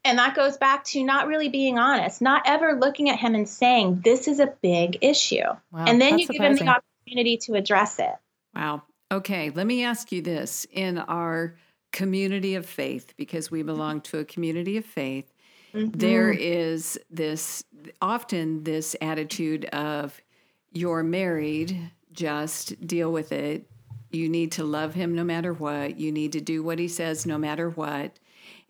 and 0.05 0.19
that 0.19 0.35
goes 0.35 0.57
back 0.57 0.85
to 0.85 1.05
not 1.05 1.27
really 1.27 1.49
being 1.49 1.79
honest, 1.79 2.21
not 2.21 2.43
ever 2.45 2.75
looking 2.75 3.09
at 3.09 3.19
him 3.19 3.35
and 3.35 3.49
saying, 3.49 4.01
This 4.05 4.29
is 4.29 4.41
a 4.41 4.47
big 4.47 4.99
issue. 5.01 5.45
Wow, 5.71 5.85
and 5.87 6.01
then 6.01 6.19
you 6.19 6.27
give 6.27 6.43
him 6.43 6.57
the 6.57 6.69
opportunity 6.69 7.37
to 7.39 7.55
address 7.55 7.99
it. 7.99 8.15
Wow. 8.55 8.83
Okay, 9.11 9.51
let 9.51 9.67
me 9.67 9.85
ask 9.85 10.11
you 10.11 10.23
this. 10.23 10.67
In 10.73 10.99
our 10.99 11.55
community 11.93 12.55
of 12.55 12.67
faith, 12.67 13.13
because 13.17 13.51
we 13.51 13.63
belong 13.63 14.01
to 14.01 14.19
a 14.19 14.25
community 14.25 14.77
of 14.77 14.85
faith, 14.85 15.33
mm-hmm. 15.75 15.91
there 15.97 16.33
is 16.33 16.99
this 17.11 17.63
often 18.01 18.65
this 18.65 18.97
attitude 19.01 19.67
of 19.67 20.21
you're 20.73 21.03
married, 21.03 21.91
just 22.13 22.87
deal 22.87 23.13
with 23.13 23.33
it. 23.33 23.67
You 24.11 24.29
need 24.29 24.53
to 24.53 24.65
love 24.65 24.95
him 24.95 25.15
no 25.15 25.25
matter 25.25 25.53
what. 25.53 25.99
You 25.99 26.13
need 26.13 26.33
to 26.33 26.41
do 26.41 26.63
what 26.63 26.79
he 26.79 26.89
says 26.89 27.25
no 27.27 27.39
matter 27.39 27.71
what. 27.71 28.19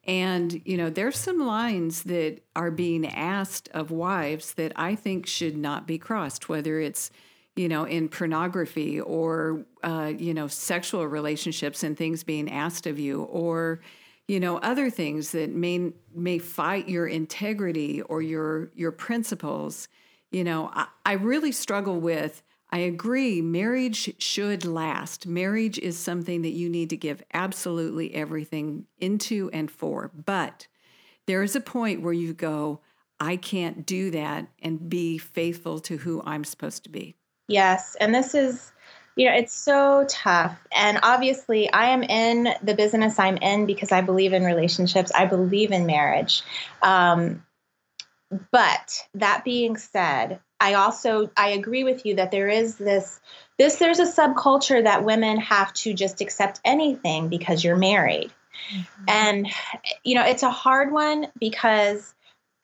And, 0.04 0.60
you 0.64 0.76
know, 0.76 0.90
there's 0.90 1.16
some 1.16 1.38
lines 1.38 2.02
that 2.04 2.40
are 2.56 2.70
being 2.70 3.06
asked 3.06 3.68
of 3.72 3.90
wives 3.90 4.54
that 4.54 4.72
I 4.74 4.96
think 4.96 5.26
should 5.26 5.56
not 5.56 5.86
be 5.86 5.98
crossed, 5.98 6.48
whether 6.48 6.80
it's, 6.80 7.10
you 7.54 7.68
know, 7.68 7.84
in 7.84 8.08
pornography 8.08 9.00
or, 9.00 9.64
uh, 9.84 10.12
you 10.16 10.34
know, 10.34 10.48
sexual 10.48 11.06
relationships 11.06 11.84
and 11.84 11.96
things 11.96 12.24
being 12.24 12.50
asked 12.50 12.86
of 12.86 12.98
you 12.98 13.22
or, 13.24 13.80
you 14.26 14.40
know, 14.40 14.58
other 14.58 14.90
things 14.90 15.32
that 15.32 15.50
may, 15.50 15.92
may 16.14 16.38
fight 16.38 16.88
your 16.88 17.06
integrity 17.06 18.02
or 18.02 18.22
your, 18.22 18.70
your 18.74 18.92
principles. 18.92 19.88
You 20.32 20.44
know, 20.44 20.70
I, 20.72 20.86
I 21.06 21.12
really 21.12 21.52
struggle 21.52 22.00
with 22.00 22.42
I 22.72 22.78
agree, 22.78 23.42
marriage 23.42 24.14
should 24.18 24.64
last. 24.64 25.26
Marriage 25.26 25.78
is 25.78 25.98
something 25.98 26.40
that 26.40 26.52
you 26.52 26.70
need 26.70 26.88
to 26.88 26.96
give 26.96 27.22
absolutely 27.34 28.14
everything 28.14 28.86
into 28.98 29.50
and 29.52 29.70
for. 29.70 30.10
But 30.14 30.66
there 31.26 31.42
is 31.42 31.54
a 31.54 31.60
point 31.60 32.00
where 32.00 32.14
you 32.14 32.32
go, 32.32 32.80
I 33.20 33.36
can't 33.36 33.84
do 33.84 34.10
that 34.12 34.48
and 34.62 34.88
be 34.88 35.18
faithful 35.18 35.80
to 35.80 35.98
who 35.98 36.22
I'm 36.24 36.44
supposed 36.44 36.84
to 36.84 36.88
be. 36.88 37.14
Yes. 37.46 37.94
And 38.00 38.14
this 38.14 38.34
is, 38.34 38.72
you 39.16 39.28
know, 39.28 39.36
it's 39.36 39.52
so 39.52 40.06
tough. 40.08 40.58
And 40.74 40.98
obviously, 41.02 41.70
I 41.70 41.90
am 41.90 42.02
in 42.02 42.54
the 42.62 42.74
business 42.74 43.18
I'm 43.18 43.36
in 43.36 43.66
because 43.66 43.92
I 43.92 44.00
believe 44.00 44.32
in 44.32 44.44
relationships, 44.44 45.12
I 45.14 45.26
believe 45.26 45.72
in 45.72 45.84
marriage. 45.84 46.42
Um, 46.80 47.44
but 48.50 49.06
that 49.14 49.44
being 49.44 49.76
said, 49.76 50.40
I 50.60 50.74
also 50.74 51.30
I 51.36 51.50
agree 51.50 51.84
with 51.84 52.06
you 52.06 52.16
that 52.16 52.30
there 52.30 52.48
is 52.48 52.76
this 52.76 53.20
this 53.58 53.76
there's 53.76 53.98
a 53.98 54.04
subculture 54.04 54.82
that 54.82 55.04
women 55.04 55.38
have 55.38 55.72
to 55.74 55.92
just 55.92 56.20
accept 56.20 56.60
anything 56.64 57.28
because 57.28 57.62
you're 57.64 57.76
married. 57.76 58.32
Mm-hmm. 58.72 59.04
And 59.08 59.48
you 60.04 60.14
know, 60.14 60.24
it's 60.24 60.42
a 60.42 60.50
hard 60.50 60.92
one 60.92 61.26
because 61.38 62.14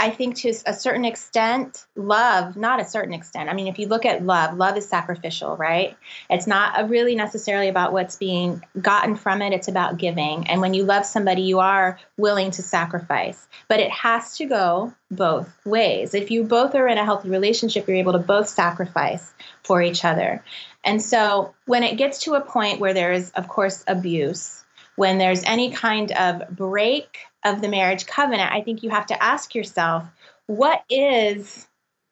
I 0.01 0.11
think 0.11 0.37
to 0.37 0.55
a 0.65 0.75
certain 0.75 1.05
extent, 1.05 1.85
love, 1.97 2.57
not 2.57 2.81
a 2.81 2.85
certain 2.85 3.13
extent. 3.13 3.49
I 3.49 3.53
mean, 3.53 3.67
if 3.67 3.81
you 3.81 3.89
look 3.89 4.07
at 4.07 4.25
love, 4.25 4.57
love 4.57 4.77
is 4.77 4.89
sacrificial, 4.89 5.57
right? 5.57 5.97
It's 6.31 6.47
not 6.47 6.89
really 6.89 7.17
necessarily 7.17 7.69
about 7.69 7.93
what's 7.93 8.15
being 8.15 8.65
gotten 8.81 9.17
from 9.17 9.43
it, 9.43 9.53
it's 9.53 9.67
about 9.67 9.99
giving. 9.99 10.49
And 10.49 10.61
when 10.61 10.73
you 10.73 10.85
love 10.85 11.05
somebody, 11.05 11.43
you 11.43 11.59
are 11.59 11.99
willing 12.17 12.53
to 12.53 12.63
sacrifice. 12.63 13.49
But 13.67 13.81
it 13.81 13.91
has 13.91 14.37
to 14.37 14.45
go 14.45 14.95
both 15.11 15.51
ways. 15.67 16.15
If 16.15 16.31
you 16.31 16.45
both 16.45 16.77
are 16.77 16.87
in 16.87 16.99
a 16.99 17.05
healthy 17.05 17.31
relationship, 17.31 17.89
you're 17.89 17.97
able 17.97 18.13
to 18.13 18.19
both 18.21 18.49
sacrifice 18.49 19.35
for 19.65 19.83
each 19.83 20.05
other. 20.05 20.45
And 20.85 21.03
so 21.03 21.55
when 21.67 21.83
it 21.83 21.97
gets 21.97 22.21
to 22.21 22.35
a 22.35 22.41
point 22.41 22.79
where 22.79 22.95
there 22.95 23.13
is, 23.13 23.31
of 23.33 23.49
course, 23.49 23.83
abuse, 23.89 24.65
when 24.95 25.19
there's 25.19 25.45
any 25.45 25.71
kind 25.71 26.13
of 26.13 26.49
break 26.51 27.19
of 27.49 27.61
the 27.61 27.69
marriage 27.69 28.07
covenant, 28.07 28.53
I 28.53 28.63
think 28.63 28.83
you 28.83 28.91
have 28.91 29.07
to 29.07 29.23
ask 29.23 29.55
yourself, 29.55 30.05
what 30.47 30.83
is 30.89 31.67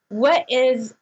what 0.08 0.44
is 0.48 0.94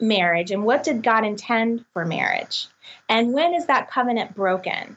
marriage 0.00 0.50
and 0.50 0.64
what 0.64 0.82
did 0.82 1.02
God 1.02 1.24
intend 1.24 1.84
for 1.92 2.04
marriage? 2.04 2.66
And 3.08 3.32
when 3.32 3.54
is 3.54 3.66
that 3.66 3.90
covenant 3.90 4.34
broken? 4.34 4.96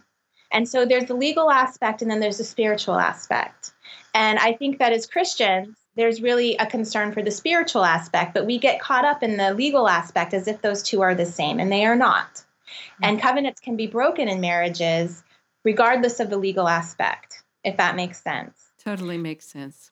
And 0.52 0.68
so 0.68 0.86
there's 0.86 1.06
the 1.06 1.14
legal 1.14 1.50
aspect 1.50 2.02
and 2.02 2.10
then 2.10 2.20
there's 2.20 2.38
the 2.38 2.44
spiritual 2.44 3.00
aspect. 3.00 3.72
And 4.14 4.38
I 4.40 4.54
think 4.54 4.80
that 4.80 4.94
as 4.94 5.06
Christians, 5.06 5.78
there's 5.96 6.22
really 6.22 6.56
a 6.58 6.66
concern 6.66 7.14
for 7.14 7.22
the 7.22 7.32
spiritual 7.32 7.84
aspect, 7.84 8.34
but 8.34 8.46
we 8.46 8.58
get 8.58 8.82
caught 8.82 9.06
up 9.06 9.24
in 9.24 9.38
the 9.38 9.54
legal 9.54 9.88
aspect 9.88 10.34
as 10.34 10.48
if 10.48 10.62
those 10.62 10.84
two 10.84 11.02
are 11.02 11.16
the 11.16 11.26
same, 11.26 11.60
and 11.60 11.72
they 11.72 11.86
are 11.86 11.96
not. 11.96 12.34
Mm-hmm. 12.34 13.04
And 13.04 13.22
covenants 13.22 13.60
can 13.60 13.76
be 13.76 13.88
broken 13.88 14.28
in 14.28 14.40
marriages 14.40 15.24
regardless 15.64 16.20
of 16.20 16.30
the 16.30 16.38
legal 16.38 16.68
aspect, 16.68 17.44
if 17.64 17.78
that 17.78 17.96
makes 17.96 18.22
sense. 18.22 18.71
Totally 18.84 19.18
makes 19.18 19.46
sense. 19.46 19.92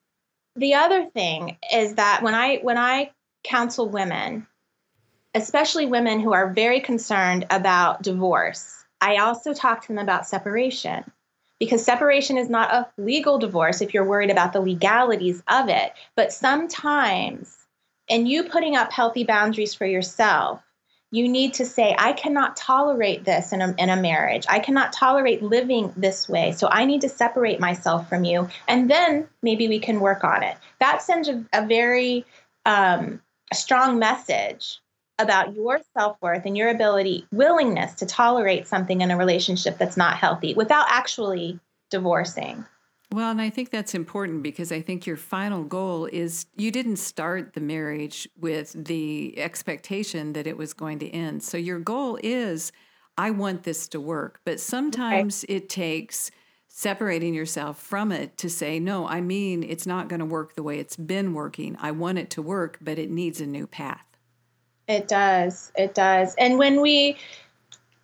The 0.56 0.74
other 0.76 1.06
thing 1.06 1.58
is 1.72 1.96
that 1.96 2.24
when 2.24 2.34
I 2.34 2.58
when 2.58 2.78
I 2.78 3.12
counsel 3.44 3.88
women, 3.88 4.48
especially 5.34 5.86
women 5.86 6.20
who 6.20 6.34
are 6.34 6.54
very 6.54 6.82
concerned 6.82 7.46
about 7.50 8.02
divorce, 8.02 8.84
I 9.00 9.18
also 9.18 9.54
talk 9.54 9.82
to 9.82 9.88
them 9.90 10.00
about 10.00 10.28
separation. 10.28 11.12
Because 11.60 11.84
separation 11.84 12.38
is 12.38 12.50
not 12.50 12.74
a 12.74 12.88
legal 12.98 13.38
divorce 13.38 13.82
if 13.82 13.94
you're 13.94 14.06
worried 14.06 14.30
about 14.30 14.54
the 14.54 14.62
legalities 14.62 15.44
of 15.48 15.68
it, 15.68 15.92
but 16.16 16.32
sometimes 16.32 17.58
and 18.10 18.28
you 18.28 18.46
putting 18.46 18.76
up 18.76 18.92
healthy 18.92 19.24
boundaries 19.24 19.74
for 19.74 19.86
yourself 19.86 20.62
you 21.12 21.28
need 21.28 21.56
to 21.56 21.66
say, 21.66 21.96
I 21.98 22.14
cannot 22.14 22.56
tolerate 22.56 23.26
this 23.26 23.52
in 23.52 23.62
a, 23.62 23.74
in 23.78 23.90
a 23.90 24.00
marriage. 24.00 24.46
I 24.48 24.60
cannot 24.60 24.94
tolerate 24.94 25.42
living 25.42 25.92
this 25.98 26.30
way. 26.30 26.52
So 26.52 26.68
I 26.70 26.86
need 26.86 27.02
to 27.02 27.10
separate 27.10 27.60
myself 27.60 28.08
from 28.08 28.24
you. 28.24 28.48
And 28.68 28.90
then 28.90 29.28
maybe 29.42 29.68
we 29.68 29.80
can 29.80 30.00
work 30.00 30.24
on 30.24 30.44
it. 30.44 30.56
That 30.80 31.02
sends 31.02 31.28
a, 31.28 31.44
a 31.52 31.66
very 31.66 32.26
um, 32.66 33.22
strong 33.54 33.98
message 33.98 34.80
about 35.18 35.56
your 35.56 35.82
self 35.98 36.18
worth 36.22 36.46
and 36.46 36.58
your 36.58 36.70
ability, 36.70 37.28
willingness 37.32 37.96
to 37.96 38.06
tolerate 38.06 38.68
something 38.68 39.02
in 39.02 39.12
a 39.12 39.18
relationship 39.18 39.78
that's 39.78 39.98
not 39.98 40.16
healthy 40.16 40.54
without 40.54 40.86
actually 40.90 41.60
divorcing. 41.90 42.66
Well, 43.12 43.32
and 43.32 43.42
I 43.42 43.50
think 43.50 43.72
that's 43.72 43.96
important 43.96 44.44
because 44.44 44.72
I 44.72 44.82
think 44.82 45.08
your 45.08 45.18
final 45.18 45.64
goal 45.64 46.06
is 46.06 46.46
you 46.56 46.72
didn't 46.72 46.98
start 46.98 47.54
the 47.54 47.62
marriage 47.62 48.30
with 48.40 48.86
the 48.86 49.34
expectation 49.38 50.34
that 50.34 50.46
it 50.46 50.58
was 50.58 50.74
going 50.74 51.00
to 51.00 51.10
end. 51.10 51.42
So 51.42 51.58
your 51.58 51.80
goal 51.80 52.20
is 52.22 52.72
I 53.18 53.32
want 53.32 53.64
this 53.64 53.88
to 53.90 54.00
work, 54.00 54.42
but 54.46 54.60
sometimes 54.60 55.44
okay. 55.44 55.56
it 55.56 55.70
takes 55.70 56.30
separating 56.68 57.34
yourself 57.34 57.78
from 57.78 58.12
it 58.12 58.38
to 58.38 58.50
say, 58.50 58.80
no, 58.80 59.08
I 59.08 59.22
mean, 59.22 59.64
it's 59.64 59.88
not 59.88 60.08
going 60.08 60.20
to 60.20 60.26
work 60.26 60.56
the 60.56 60.64
way 60.64 60.80
it's 60.80 60.96
been 60.96 61.34
working. 61.34 61.76
I 61.82 61.92
want 61.92 62.20
it 62.20 62.30
to 62.32 62.42
work, 62.44 62.78
but 62.80 63.00
it 63.00 63.10
needs 63.10 63.42
a 63.42 63.48
new 63.48 63.66
path. 63.66 64.06
It 64.88 65.08
does. 65.08 65.72
It 65.76 65.94
does. 65.96 66.36
And 66.36 66.58
when 66.58 66.80
we, 66.80 67.18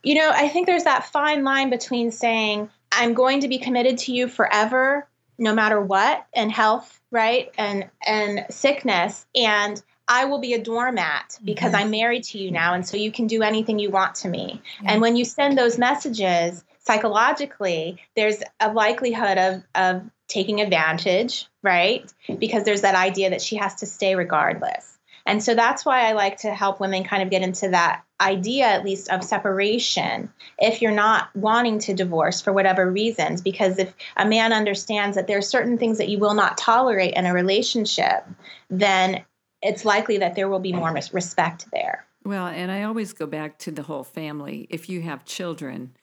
you 0.03 0.15
know, 0.15 0.31
I 0.33 0.49
think 0.49 0.65
there's 0.65 0.83
that 0.83 1.05
fine 1.05 1.43
line 1.43 1.69
between 1.69 2.11
saying, 2.11 2.69
I'm 2.95 3.13
going 3.13 3.41
to 3.41 3.47
be 3.47 3.57
committed 3.57 3.97
to 3.99 4.13
you 4.13 4.27
forever, 4.27 5.07
no 5.37 5.53
matter 5.53 5.81
what, 5.81 6.25
and 6.33 6.51
health, 6.51 6.99
right? 7.11 7.51
And 7.57 7.89
and 8.05 8.45
sickness. 8.49 9.25
And 9.35 9.81
I 10.07 10.25
will 10.25 10.39
be 10.39 10.53
a 10.53 10.61
doormat 10.61 11.39
because 11.43 11.73
mm-hmm. 11.73 11.83
I'm 11.83 11.91
married 11.91 12.23
to 12.25 12.37
you 12.37 12.51
now. 12.51 12.73
And 12.73 12.87
so 12.87 12.97
you 12.97 13.11
can 13.11 13.27
do 13.27 13.41
anything 13.41 13.79
you 13.79 13.89
want 13.89 14.15
to 14.15 14.29
me. 14.29 14.61
And 14.83 15.01
when 15.01 15.15
you 15.15 15.25
send 15.25 15.57
those 15.57 15.77
messages 15.77 16.63
psychologically, 16.79 17.97
there's 18.15 18.43
a 18.59 18.71
likelihood 18.71 19.37
of, 19.37 19.63
of 19.73 20.03
taking 20.27 20.61
advantage, 20.61 21.47
right? 21.63 22.11
Because 22.37 22.63
there's 22.63 22.81
that 22.81 22.95
idea 22.95 23.31
that 23.31 23.41
she 23.41 23.55
has 23.55 23.75
to 23.75 23.85
stay 23.87 24.15
regardless. 24.15 24.94
And 25.25 25.43
so 25.43 25.55
that's 25.55 25.85
why 25.85 26.07
I 26.07 26.13
like 26.13 26.37
to 26.41 26.53
help 26.53 26.79
women 26.79 27.03
kind 27.03 27.23
of 27.23 27.29
get 27.29 27.41
into 27.41 27.69
that 27.69 28.03
idea, 28.21 28.65
at 28.65 28.85
least, 28.85 29.09
of 29.09 29.23
separation 29.23 30.31
if 30.59 30.81
you're 30.81 30.91
not 30.91 31.35
wanting 31.35 31.79
to 31.79 31.93
divorce 31.93 32.41
for 32.41 32.53
whatever 32.53 32.89
reasons. 32.91 33.41
Because 33.41 33.79
if 33.79 33.93
a 34.17 34.25
man 34.25 34.53
understands 34.53 35.15
that 35.15 35.27
there 35.27 35.37
are 35.37 35.41
certain 35.41 35.77
things 35.77 35.97
that 35.97 36.09
you 36.09 36.19
will 36.19 36.35
not 36.35 36.57
tolerate 36.57 37.15
in 37.15 37.25
a 37.25 37.33
relationship, 37.33 38.25
then 38.69 39.23
it's 39.61 39.83
likely 39.83 40.19
that 40.19 40.35
there 40.35 40.47
will 40.47 40.59
be 40.59 40.73
more 40.73 40.93
respect 41.11 41.65
there. 41.71 42.05
Well, 42.23 42.47
and 42.47 42.71
I 42.71 42.83
always 42.83 43.13
go 43.13 43.25
back 43.25 43.57
to 43.59 43.71
the 43.71 43.83
whole 43.83 44.03
family. 44.03 44.67
If 44.69 44.89
you 44.89 45.01
have 45.01 45.25
children 45.25 45.95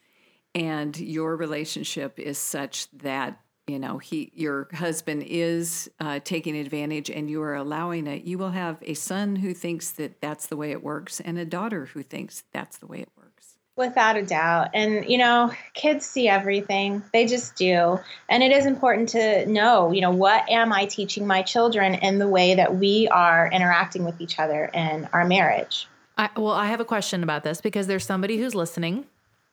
and 0.55 0.97
your 0.97 1.35
relationship 1.35 2.19
is 2.19 2.37
such 2.37 2.89
that 2.91 3.39
you 3.67 3.79
know 3.79 3.97
he 3.97 4.31
your 4.33 4.67
husband 4.73 5.23
is 5.25 5.89
uh, 5.99 6.19
taking 6.23 6.57
advantage 6.57 7.09
and 7.09 7.29
you 7.29 7.41
are 7.41 7.55
allowing 7.55 8.07
it 8.07 8.23
you 8.23 8.37
will 8.37 8.51
have 8.51 8.77
a 8.81 8.93
son 8.93 9.35
who 9.37 9.53
thinks 9.53 9.91
that 9.91 10.19
that's 10.21 10.47
the 10.47 10.57
way 10.57 10.71
it 10.71 10.83
works 10.83 11.19
and 11.19 11.37
a 11.37 11.45
daughter 11.45 11.85
who 11.85 12.03
thinks 12.03 12.43
that's 12.51 12.77
the 12.77 12.87
way 12.87 12.99
it 12.99 13.09
works. 13.17 13.55
Without 13.75 14.17
a 14.17 14.23
doubt. 14.23 14.69
And 14.73 15.09
you 15.09 15.17
know 15.17 15.51
kids 15.73 16.05
see 16.05 16.27
everything. 16.27 17.01
They 17.11 17.25
just 17.25 17.55
do. 17.55 17.99
And 18.29 18.43
it 18.43 18.51
is 18.51 18.65
important 18.65 19.09
to 19.09 19.45
know 19.45 19.91
you 19.91 20.01
know 20.01 20.11
what 20.11 20.49
am 20.49 20.73
i 20.73 20.85
teaching 20.85 21.25
my 21.25 21.41
children 21.41 21.95
in 21.95 22.19
the 22.19 22.27
way 22.27 22.55
that 22.55 22.75
we 22.75 23.07
are 23.09 23.49
interacting 23.51 24.03
with 24.03 24.19
each 24.21 24.39
other 24.39 24.65
in 24.73 25.07
our 25.13 25.25
marriage? 25.25 25.87
I, 26.17 26.29
well 26.35 26.53
i 26.53 26.67
have 26.67 26.79
a 26.79 26.85
question 26.85 27.23
about 27.23 27.43
this 27.43 27.61
because 27.61 27.87
there's 27.87 28.05
somebody 28.05 28.37
who's 28.37 28.53
listening 28.53 29.05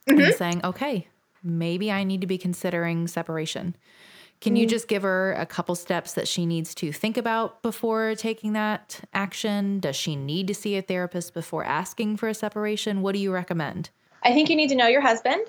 mm-hmm. 0.06 0.20
and 0.20 0.34
saying 0.34 0.60
okay 0.62 1.08
maybe 1.42 1.90
I 1.90 2.04
need 2.04 2.20
to 2.20 2.26
be 2.26 2.38
considering 2.38 3.06
separation. 3.06 3.76
Can 4.40 4.56
you 4.56 4.66
mm. 4.66 4.70
just 4.70 4.88
give 4.88 5.02
her 5.02 5.34
a 5.34 5.44
couple 5.44 5.74
steps 5.74 6.14
that 6.14 6.26
she 6.26 6.46
needs 6.46 6.74
to 6.76 6.92
think 6.92 7.18
about 7.18 7.62
before 7.62 8.14
taking 8.14 8.54
that 8.54 9.00
action? 9.12 9.80
Does 9.80 9.96
she 9.96 10.16
need 10.16 10.46
to 10.48 10.54
see 10.54 10.76
a 10.76 10.82
therapist 10.82 11.34
before 11.34 11.64
asking 11.64 12.16
for 12.16 12.28
a 12.28 12.34
separation? 12.34 13.02
What 13.02 13.14
do 13.14 13.20
you 13.20 13.32
recommend? 13.32 13.90
I 14.22 14.32
think 14.32 14.48
you 14.48 14.56
need 14.56 14.68
to 14.68 14.76
know 14.76 14.86
your 14.86 15.02
husband 15.02 15.42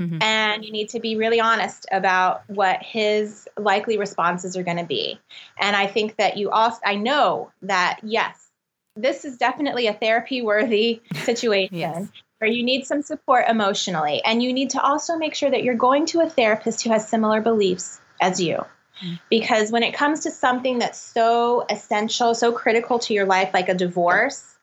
Mm-hmm. 0.00 0.22
And 0.22 0.64
you 0.64 0.72
need 0.72 0.88
to 0.90 1.00
be 1.00 1.16
really 1.16 1.40
honest 1.40 1.86
about 1.92 2.42
what 2.46 2.82
his 2.82 3.46
likely 3.58 3.98
responses 3.98 4.56
are 4.56 4.62
going 4.62 4.78
to 4.78 4.84
be. 4.84 5.20
And 5.58 5.76
I 5.76 5.86
think 5.86 6.16
that 6.16 6.38
you 6.38 6.50
also, 6.50 6.78
I 6.84 6.94
know 6.94 7.50
that, 7.62 8.00
yes, 8.02 8.48
this 8.96 9.26
is 9.26 9.36
definitely 9.36 9.86
a 9.88 9.92
therapy 9.92 10.40
worthy 10.40 11.02
situation. 11.14 11.76
yes. 11.76 12.08
Where 12.40 12.50
you 12.50 12.64
need 12.64 12.86
some 12.86 13.02
support 13.02 13.44
emotionally. 13.48 14.22
And 14.24 14.42
you 14.42 14.52
need 14.52 14.70
to 14.70 14.82
also 14.82 15.16
make 15.16 15.34
sure 15.34 15.50
that 15.50 15.62
you're 15.62 15.74
going 15.74 16.06
to 16.06 16.20
a 16.20 16.28
therapist 16.28 16.82
who 16.82 16.90
has 16.90 17.06
similar 17.06 17.40
beliefs 17.40 18.00
as 18.18 18.40
you. 18.40 18.64
Mm. 19.04 19.20
Because 19.28 19.70
when 19.70 19.82
it 19.82 19.92
comes 19.92 20.20
to 20.20 20.30
something 20.30 20.78
that's 20.78 20.98
so 20.98 21.66
essential, 21.68 22.34
so 22.34 22.50
critical 22.52 22.98
to 23.00 23.14
your 23.14 23.26
life, 23.26 23.50
like 23.52 23.68
a 23.68 23.74
divorce, 23.74 24.56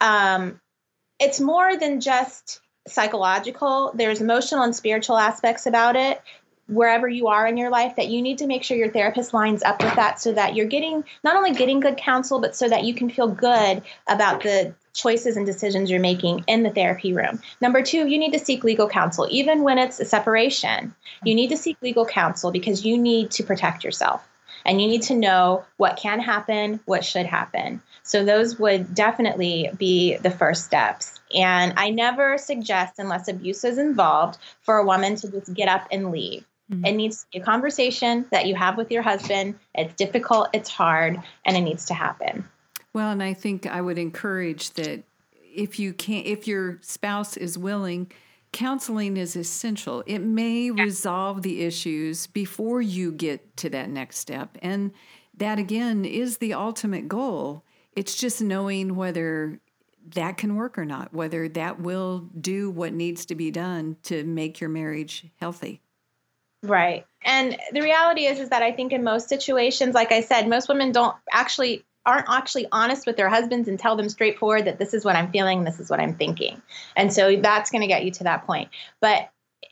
um, 0.00 0.60
it's 1.20 1.40
more 1.40 1.76
than 1.76 2.00
just 2.00 2.60
psychological, 2.88 3.92
there's 3.94 4.20
emotional 4.20 4.64
and 4.64 4.74
spiritual 4.74 5.16
aspects 5.16 5.66
about 5.66 5.94
it 5.94 6.20
wherever 6.70 7.08
you 7.08 7.26
are 7.26 7.46
in 7.46 7.56
your 7.56 7.70
life 7.70 7.96
that 7.96 8.08
you 8.08 8.22
need 8.22 8.38
to 8.38 8.46
make 8.46 8.62
sure 8.62 8.76
your 8.76 8.90
therapist 8.90 9.34
lines 9.34 9.62
up 9.64 9.82
with 9.82 9.94
that 9.96 10.20
so 10.20 10.32
that 10.32 10.54
you're 10.54 10.66
getting 10.66 11.02
not 11.24 11.36
only 11.36 11.52
getting 11.52 11.80
good 11.80 11.96
counsel 11.96 12.40
but 12.40 12.54
so 12.54 12.68
that 12.68 12.84
you 12.84 12.94
can 12.94 13.10
feel 13.10 13.26
good 13.26 13.82
about 14.06 14.40
the 14.42 14.72
choices 14.92 15.36
and 15.36 15.46
decisions 15.46 15.90
you're 15.90 16.00
making 16.00 16.44
in 16.46 16.62
the 16.62 16.70
therapy 16.70 17.12
room. 17.12 17.40
Number 17.60 17.82
2, 17.82 18.08
you 18.08 18.18
need 18.18 18.32
to 18.32 18.38
seek 18.38 18.64
legal 18.64 18.88
counsel 18.88 19.26
even 19.30 19.62
when 19.62 19.78
it's 19.78 20.00
a 20.00 20.04
separation. 20.04 20.94
You 21.24 21.34
need 21.34 21.48
to 21.48 21.56
seek 21.56 21.76
legal 21.82 22.06
counsel 22.06 22.50
because 22.50 22.84
you 22.84 22.98
need 22.98 23.30
to 23.32 23.42
protect 23.42 23.84
yourself 23.84 24.26
and 24.64 24.80
you 24.80 24.88
need 24.88 25.02
to 25.02 25.14
know 25.14 25.64
what 25.76 25.96
can 25.96 26.20
happen, 26.20 26.80
what 26.84 27.04
should 27.04 27.26
happen. 27.26 27.80
So 28.02 28.24
those 28.24 28.58
would 28.58 28.94
definitely 28.94 29.70
be 29.78 30.16
the 30.16 30.30
first 30.30 30.64
steps. 30.64 31.20
And 31.34 31.72
I 31.76 31.90
never 31.90 32.38
suggest, 32.38 32.98
unless 32.98 33.28
abuse 33.28 33.64
is 33.64 33.78
involved, 33.78 34.38
for 34.62 34.78
a 34.78 34.84
woman 34.84 35.16
to 35.16 35.30
just 35.30 35.54
get 35.54 35.68
up 35.68 35.86
and 35.92 36.10
leave. 36.10 36.44
Mm-hmm. 36.70 36.84
It 36.84 36.92
needs 36.92 37.22
to 37.22 37.26
be 37.32 37.38
a 37.38 37.44
conversation 37.44 38.26
that 38.30 38.46
you 38.46 38.54
have 38.54 38.76
with 38.76 38.90
your 38.90 39.02
husband. 39.02 39.58
It's 39.74 39.94
difficult, 39.94 40.48
it's 40.52 40.68
hard, 40.68 41.20
and 41.44 41.56
it 41.56 41.60
needs 41.62 41.86
to 41.86 41.94
happen. 41.94 42.48
Well, 42.92 43.10
and 43.10 43.22
I 43.22 43.34
think 43.34 43.66
I 43.66 43.80
would 43.80 43.98
encourage 43.98 44.70
that 44.70 45.04
if 45.32 45.78
you 45.78 45.92
can 45.92 46.24
if 46.24 46.46
your 46.46 46.78
spouse 46.82 47.36
is 47.36 47.58
willing, 47.58 48.10
counseling 48.52 49.16
is 49.16 49.36
essential. 49.36 50.02
It 50.06 50.20
may 50.20 50.70
resolve 50.70 51.42
the 51.42 51.62
issues 51.62 52.26
before 52.26 52.80
you 52.80 53.12
get 53.12 53.56
to 53.58 53.70
that 53.70 53.90
next 53.90 54.18
step. 54.18 54.58
And 54.62 54.92
that 55.36 55.58
again 55.58 56.04
is 56.04 56.38
the 56.38 56.54
ultimate 56.54 57.08
goal 57.08 57.64
it's 57.96 58.16
just 58.16 58.40
knowing 58.40 58.94
whether 58.94 59.60
that 60.14 60.36
can 60.36 60.56
work 60.56 60.78
or 60.78 60.84
not, 60.84 61.12
whether 61.12 61.48
that 61.48 61.80
will 61.80 62.20
do 62.40 62.70
what 62.70 62.92
needs 62.92 63.26
to 63.26 63.34
be 63.34 63.50
done 63.50 63.96
to 64.04 64.24
make 64.24 64.60
your 64.60 64.70
marriage 64.70 65.26
healthy. 65.36 65.80
Right. 66.62 67.06
And 67.24 67.56
the 67.72 67.80
reality 67.80 68.26
is 68.26 68.38
is 68.38 68.50
that 68.50 68.62
I 68.62 68.72
think 68.72 68.92
in 68.92 69.02
most 69.02 69.28
situations 69.28 69.94
like 69.94 70.12
I 70.12 70.20
said 70.20 70.48
most 70.48 70.68
women 70.68 70.92
don't 70.92 71.16
actually 71.32 71.84
aren't 72.06 72.28
actually 72.28 72.66
honest 72.72 73.06
with 73.06 73.16
their 73.16 73.28
husbands 73.28 73.68
and 73.68 73.78
tell 73.78 73.96
them 73.96 74.08
straightforward 74.08 74.64
that 74.64 74.78
this 74.78 74.94
is 74.94 75.04
what 75.04 75.16
I'm 75.16 75.30
feeling, 75.30 75.64
this 75.64 75.80
is 75.80 75.90
what 75.90 76.00
I'm 76.00 76.14
thinking. 76.14 76.60
And 76.96 77.12
so 77.12 77.36
that's 77.36 77.70
going 77.70 77.82
to 77.82 77.86
get 77.86 78.04
you 78.04 78.10
to 78.12 78.24
that 78.24 78.46
point. 78.46 78.70
But 79.00 79.30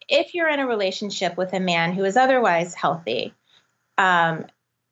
if 0.09 0.35
you're 0.35 0.49
in 0.49 0.61
a 0.61 0.67
relationship 0.67 1.37
with 1.37 1.53
a 1.53 1.61
man 1.61 1.93
who 1.93 2.05
is 2.05 2.17
otherwise 2.17 2.75
healthy, 2.75 3.35
um, 3.97 4.47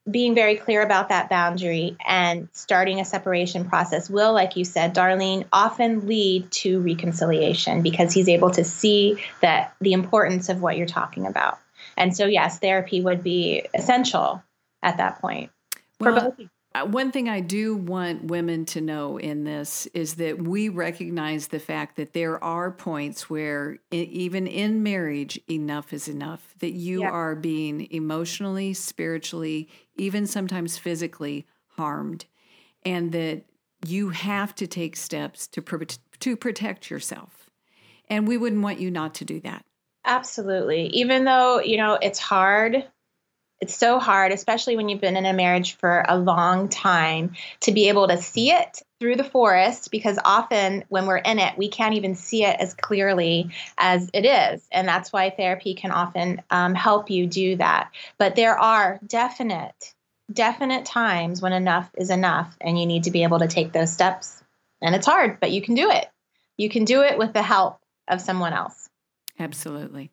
being 0.08 0.34
very 0.34 0.56
clear 0.56 0.82
about 0.82 1.08
that 1.08 1.28
boundary 1.28 1.96
and 2.06 2.48
starting 2.52 3.00
a 3.00 3.04
separation 3.04 3.68
process 3.68 4.08
will, 4.08 4.32
like 4.32 4.56
you 4.56 4.64
said, 4.64 4.94
Darlene, 4.94 5.44
often 5.52 6.06
lead 6.06 6.50
to 6.52 6.80
reconciliation 6.80 7.82
because 7.82 8.12
he's 8.12 8.28
able 8.28 8.50
to 8.50 8.62
see 8.62 9.20
that 9.42 9.74
the 9.80 9.92
importance 9.92 10.48
of 10.48 10.62
what 10.62 10.76
you're 10.76 10.86
talking 10.86 11.26
about. 11.26 11.58
And 11.96 12.16
so, 12.16 12.26
yes, 12.26 12.60
therapy 12.60 13.00
would 13.00 13.24
be 13.24 13.66
essential 13.74 14.42
at 14.82 14.98
that 14.98 15.20
point 15.20 15.50
well, 15.98 16.14
for 16.14 16.20
both 16.20 16.48
Uh, 16.76 16.84
one 16.84 17.10
thing 17.10 17.26
I 17.26 17.40
do 17.40 17.74
want 17.74 18.24
women 18.24 18.66
to 18.66 18.82
know 18.82 19.16
in 19.16 19.44
this 19.44 19.86
is 19.94 20.16
that 20.16 20.42
we 20.42 20.68
recognize 20.68 21.48
the 21.48 21.58
fact 21.58 21.96
that 21.96 22.12
there 22.12 22.42
are 22.44 22.70
points 22.70 23.30
where, 23.30 23.78
even 23.90 24.46
in 24.46 24.82
marriage, 24.82 25.40
enough 25.48 25.94
is 25.94 26.06
enough. 26.06 26.54
That 26.58 26.72
you 26.72 27.00
yeah. 27.00 27.10
are 27.10 27.34
being 27.34 27.90
emotionally, 27.90 28.74
spiritually, 28.74 29.70
even 29.96 30.26
sometimes 30.26 30.76
physically 30.76 31.46
harmed, 31.76 32.26
and 32.84 33.10
that 33.12 33.44
you 33.86 34.10
have 34.10 34.54
to 34.56 34.66
take 34.66 34.96
steps 34.96 35.46
to 35.46 35.62
pro- 35.62 35.86
to 36.20 36.36
protect 36.36 36.90
yourself. 36.90 37.48
And 38.10 38.28
we 38.28 38.36
wouldn't 38.36 38.62
want 38.62 38.80
you 38.80 38.90
not 38.90 39.14
to 39.14 39.24
do 39.24 39.40
that. 39.40 39.64
Absolutely. 40.04 40.88
Even 40.88 41.24
though, 41.24 41.58
you 41.58 41.78
know, 41.78 41.98
it's 42.02 42.18
hard 42.18 42.84
it's 43.60 43.74
so 43.74 43.98
hard, 43.98 44.32
especially 44.32 44.76
when 44.76 44.88
you've 44.88 45.00
been 45.00 45.16
in 45.16 45.24
a 45.24 45.32
marriage 45.32 45.76
for 45.76 46.04
a 46.06 46.18
long 46.18 46.68
time, 46.68 47.34
to 47.60 47.72
be 47.72 47.88
able 47.88 48.08
to 48.08 48.20
see 48.20 48.50
it 48.50 48.82
through 49.00 49.16
the 49.16 49.24
forest 49.24 49.90
because 49.90 50.18
often 50.24 50.84
when 50.88 51.06
we're 51.06 51.16
in 51.16 51.38
it, 51.38 51.56
we 51.56 51.68
can't 51.68 51.94
even 51.94 52.14
see 52.14 52.44
it 52.44 52.56
as 52.60 52.74
clearly 52.74 53.50
as 53.78 54.10
it 54.12 54.26
is. 54.26 54.66
And 54.70 54.86
that's 54.86 55.12
why 55.12 55.30
therapy 55.30 55.74
can 55.74 55.90
often 55.90 56.42
um, 56.50 56.74
help 56.74 57.10
you 57.10 57.26
do 57.26 57.56
that. 57.56 57.90
But 58.18 58.36
there 58.36 58.58
are 58.58 59.00
definite, 59.06 59.94
definite 60.30 60.84
times 60.84 61.40
when 61.40 61.52
enough 61.52 61.90
is 61.96 62.10
enough, 62.10 62.54
and 62.60 62.78
you 62.78 62.84
need 62.84 63.04
to 63.04 63.10
be 63.10 63.22
able 63.22 63.38
to 63.38 63.48
take 63.48 63.72
those 63.72 63.92
steps. 63.92 64.42
And 64.82 64.94
it's 64.94 65.06
hard, 65.06 65.40
but 65.40 65.50
you 65.50 65.62
can 65.62 65.74
do 65.74 65.90
it. 65.90 66.06
You 66.58 66.68
can 66.68 66.84
do 66.84 67.02
it 67.02 67.18
with 67.18 67.32
the 67.32 67.42
help 67.42 67.80
of 68.08 68.20
someone 68.20 68.52
else. 68.52 68.88
Absolutely. 69.38 70.10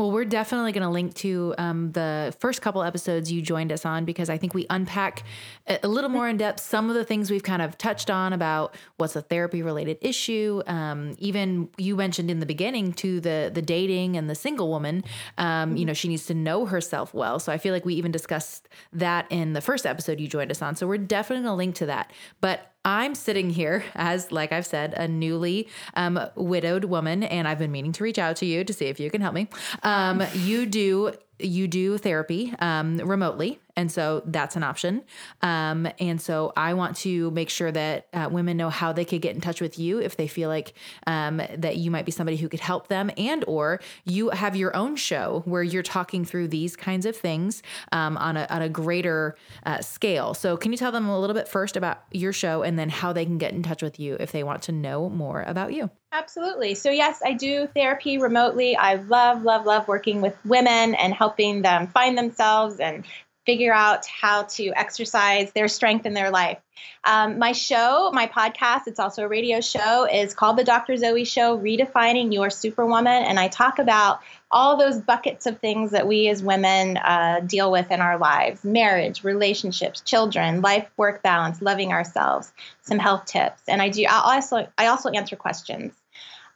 Well, 0.00 0.12
we're 0.12 0.24
definitely 0.24 0.72
going 0.72 0.82
to 0.82 0.88
link 0.88 1.12
to 1.16 1.54
um, 1.58 1.92
the 1.92 2.34
first 2.38 2.62
couple 2.62 2.82
episodes 2.82 3.30
you 3.30 3.42
joined 3.42 3.70
us 3.70 3.84
on 3.84 4.06
because 4.06 4.30
I 4.30 4.38
think 4.38 4.54
we 4.54 4.64
unpack 4.70 5.24
a, 5.66 5.86
little 5.86 6.08
more 6.08 6.26
in 6.26 6.38
depth 6.38 6.60
some 6.60 6.88
of 6.88 6.94
the 6.94 7.04
things 7.04 7.30
we've 7.30 7.42
kind 7.42 7.60
of 7.60 7.76
touched 7.76 8.08
on 8.08 8.32
about 8.32 8.74
what's 8.96 9.14
a 9.14 9.20
therapy 9.20 9.60
related 9.60 9.98
issue. 10.00 10.62
Um, 10.66 11.16
even 11.18 11.68
you 11.76 11.96
mentioned 11.96 12.30
in 12.30 12.40
the 12.40 12.46
beginning 12.46 12.94
to 12.94 13.20
the 13.20 13.50
the 13.52 13.60
dating 13.60 14.16
and 14.16 14.30
the 14.30 14.34
single 14.34 14.70
woman. 14.70 15.04
Um, 15.36 15.76
you 15.76 15.84
know, 15.84 15.92
she 15.92 16.08
needs 16.08 16.24
to 16.28 16.34
know 16.34 16.64
herself 16.64 17.12
well. 17.12 17.38
So 17.38 17.52
I 17.52 17.58
feel 17.58 17.74
like 17.74 17.84
we 17.84 17.92
even 17.92 18.10
discussed 18.10 18.70
that 18.94 19.26
in 19.28 19.52
the 19.52 19.60
first 19.60 19.84
episode 19.84 20.18
you 20.18 20.28
joined 20.28 20.50
us 20.50 20.62
on. 20.62 20.76
So 20.76 20.86
we're 20.86 20.96
definitely 20.96 21.44
going 21.44 21.52
to 21.52 21.56
link 21.58 21.74
to 21.74 21.86
that. 21.86 22.10
But 22.40 22.72
I'm 22.84 23.14
sitting 23.14 23.50
here 23.50 23.84
as, 23.94 24.32
like 24.32 24.52
I've 24.52 24.66
said, 24.66 24.94
a 24.94 25.06
newly 25.06 25.68
um, 25.94 26.18
widowed 26.34 26.84
woman, 26.84 27.22
and 27.22 27.46
I've 27.46 27.58
been 27.58 27.72
meaning 27.72 27.92
to 27.92 28.04
reach 28.04 28.18
out 28.18 28.36
to 28.36 28.46
you 28.46 28.64
to 28.64 28.72
see 28.72 28.86
if 28.86 28.98
you 28.98 29.10
can 29.10 29.20
help 29.20 29.34
me. 29.34 29.48
Um, 29.82 30.22
you 30.34 30.66
do 30.66 31.12
you 31.42 31.68
do 31.68 31.98
therapy 31.98 32.54
um, 32.58 32.98
remotely 32.98 33.58
and 33.80 33.90
so 33.90 34.22
that's 34.26 34.56
an 34.56 34.62
option. 34.62 35.02
Um, 35.40 35.88
and 35.98 36.20
so 36.20 36.52
I 36.54 36.74
want 36.74 36.96
to 36.98 37.30
make 37.30 37.48
sure 37.48 37.72
that 37.72 38.08
uh, 38.12 38.28
women 38.30 38.58
know 38.58 38.68
how 38.68 38.92
they 38.92 39.06
could 39.06 39.22
get 39.22 39.34
in 39.34 39.40
touch 39.40 39.60
with 39.60 39.78
you 39.78 40.00
if 40.00 40.16
they 40.16 40.26
feel 40.26 40.50
like 40.50 40.74
um, 41.06 41.40
that 41.56 41.76
you 41.76 41.90
might 41.90 42.04
be 42.04 42.12
somebody 42.12 42.36
who 42.36 42.48
could 42.48 42.60
help 42.60 42.88
them, 42.88 43.10
and 43.16 43.42
or 43.46 43.80
you 44.04 44.28
have 44.30 44.54
your 44.54 44.76
own 44.76 44.96
show 44.96 45.42
where 45.46 45.62
you're 45.62 45.82
talking 45.82 46.26
through 46.26 46.48
these 46.48 46.76
kinds 46.76 47.06
of 47.06 47.16
things 47.16 47.62
um, 47.92 48.18
on 48.18 48.36
a 48.36 48.46
on 48.50 48.60
a 48.60 48.68
greater 48.68 49.36
uh, 49.64 49.80
scale. 49.80 50.34
So 50.34 50.58
can 50.58 50.72
you 50.72 50.78
tell 50.78 50.92
them 50.92 51.08
a 51.08 51.18
little 51.18 51.34
bit 51.34 51.48
first 51.48 51.76
about 51.76 52.02
your 52.10 52.34
show, 52.34 52.62
and 52.62 52.78
then 52.78 52.90
how 52.90 53.12
they 53.12 53.24
can 53.24 53.38
get 53.38 53.52
in 53.52 53.62
touch 53.62 53.82
with 53.82 53.98
you 53.98 54.16
if 54.20 54.32
they 54.32 54.42
want 54.42 54.62
to 54.64 54.72
know 54.72 55.08
more 55.08 55.42
about 55.46 55.72
you? 55.72 55.90
Absolutely. 56.12 56.74
So, 56.74 56.90
yes, 56.90 57.22
I 57.24 57.34
do 57.34 57.68
therapy 57.68 58.18
remotely. 58.18 58.76
I 58.76 58.94
love, 58.94 59.44
love, 59.44 59.64
love 59.64 59.86
working 59.86 60.20
with 60.20 60.36
women 60.44 60.94
and 60.96 61.14
helping 61.14 61.62
them 61.62 61.86
find 61.86 62.18
themselves 62.18 62.80
and 62.80 63.04
figure 63.46 63.72
out 63.72 64.06
how 64.06 64.42
to 64.42 64.68
exercise 64.76 65.52
their 65.52 65.68
strength 65.68 66.06
in 66.06 66.14
their 66.14 66.30
life. 66.30 66.58
Um, 67.04 67.38
my 67.38 67.52
show, 67.52 68.10
my 68.12 68.26
podcast, 68.26 68.82
it's 68.86 68.98
also 68.98 69.24
a 69.24 69.28
radio 69.28 69.60
show, 69.60 70.06
is 70.06 70.34
called 70.34 70.58
The 70.58 70.64
Dr. 70.64 70.96
Zoe 70.96 71.24
Show 71.24 71.56
Redefining 71.58 72.32
Your 72.32 72.50
Superwoman. 72.50 73.22
And 73.22 73.38
I 73.38 73.48
talk 73.48 73.78
about 73.78 74.20
all 74.50 74.76
those 74.76 74.98
buckets 74.98 75.46
of 75.46 75.58
things 75.58 75.92
that 75.92 76.06
we 76.06 76.28
as 76.28 76.42
women 76.42 76.96
uh, 76.96 77.40
deal 77.46 77.70
with 77.70 77.90
in 77.90 78.00
our 78.00 78.18
lives 78.18 78.64
marriage, 78.64 79.24
relationships, 79.24 80.00
children, 80.00 80.60
life 80.60 80.90
work 80.96 81.22
balance, 81.22 81.62
loving 81.62 81.92
ourselves, 81.92 82.52
some 82.82 82.98
health 82.98 83.26
tips. 83.26 83.62
And 83.68 83.80
I 83.80 83.88
do, 83.88 84.04
I 84.08 84.34
also, 84.36 84.66
I 84.76 84.86
also 84.88 85.08
answer 85.10 85.36
questions. 85.36 85.99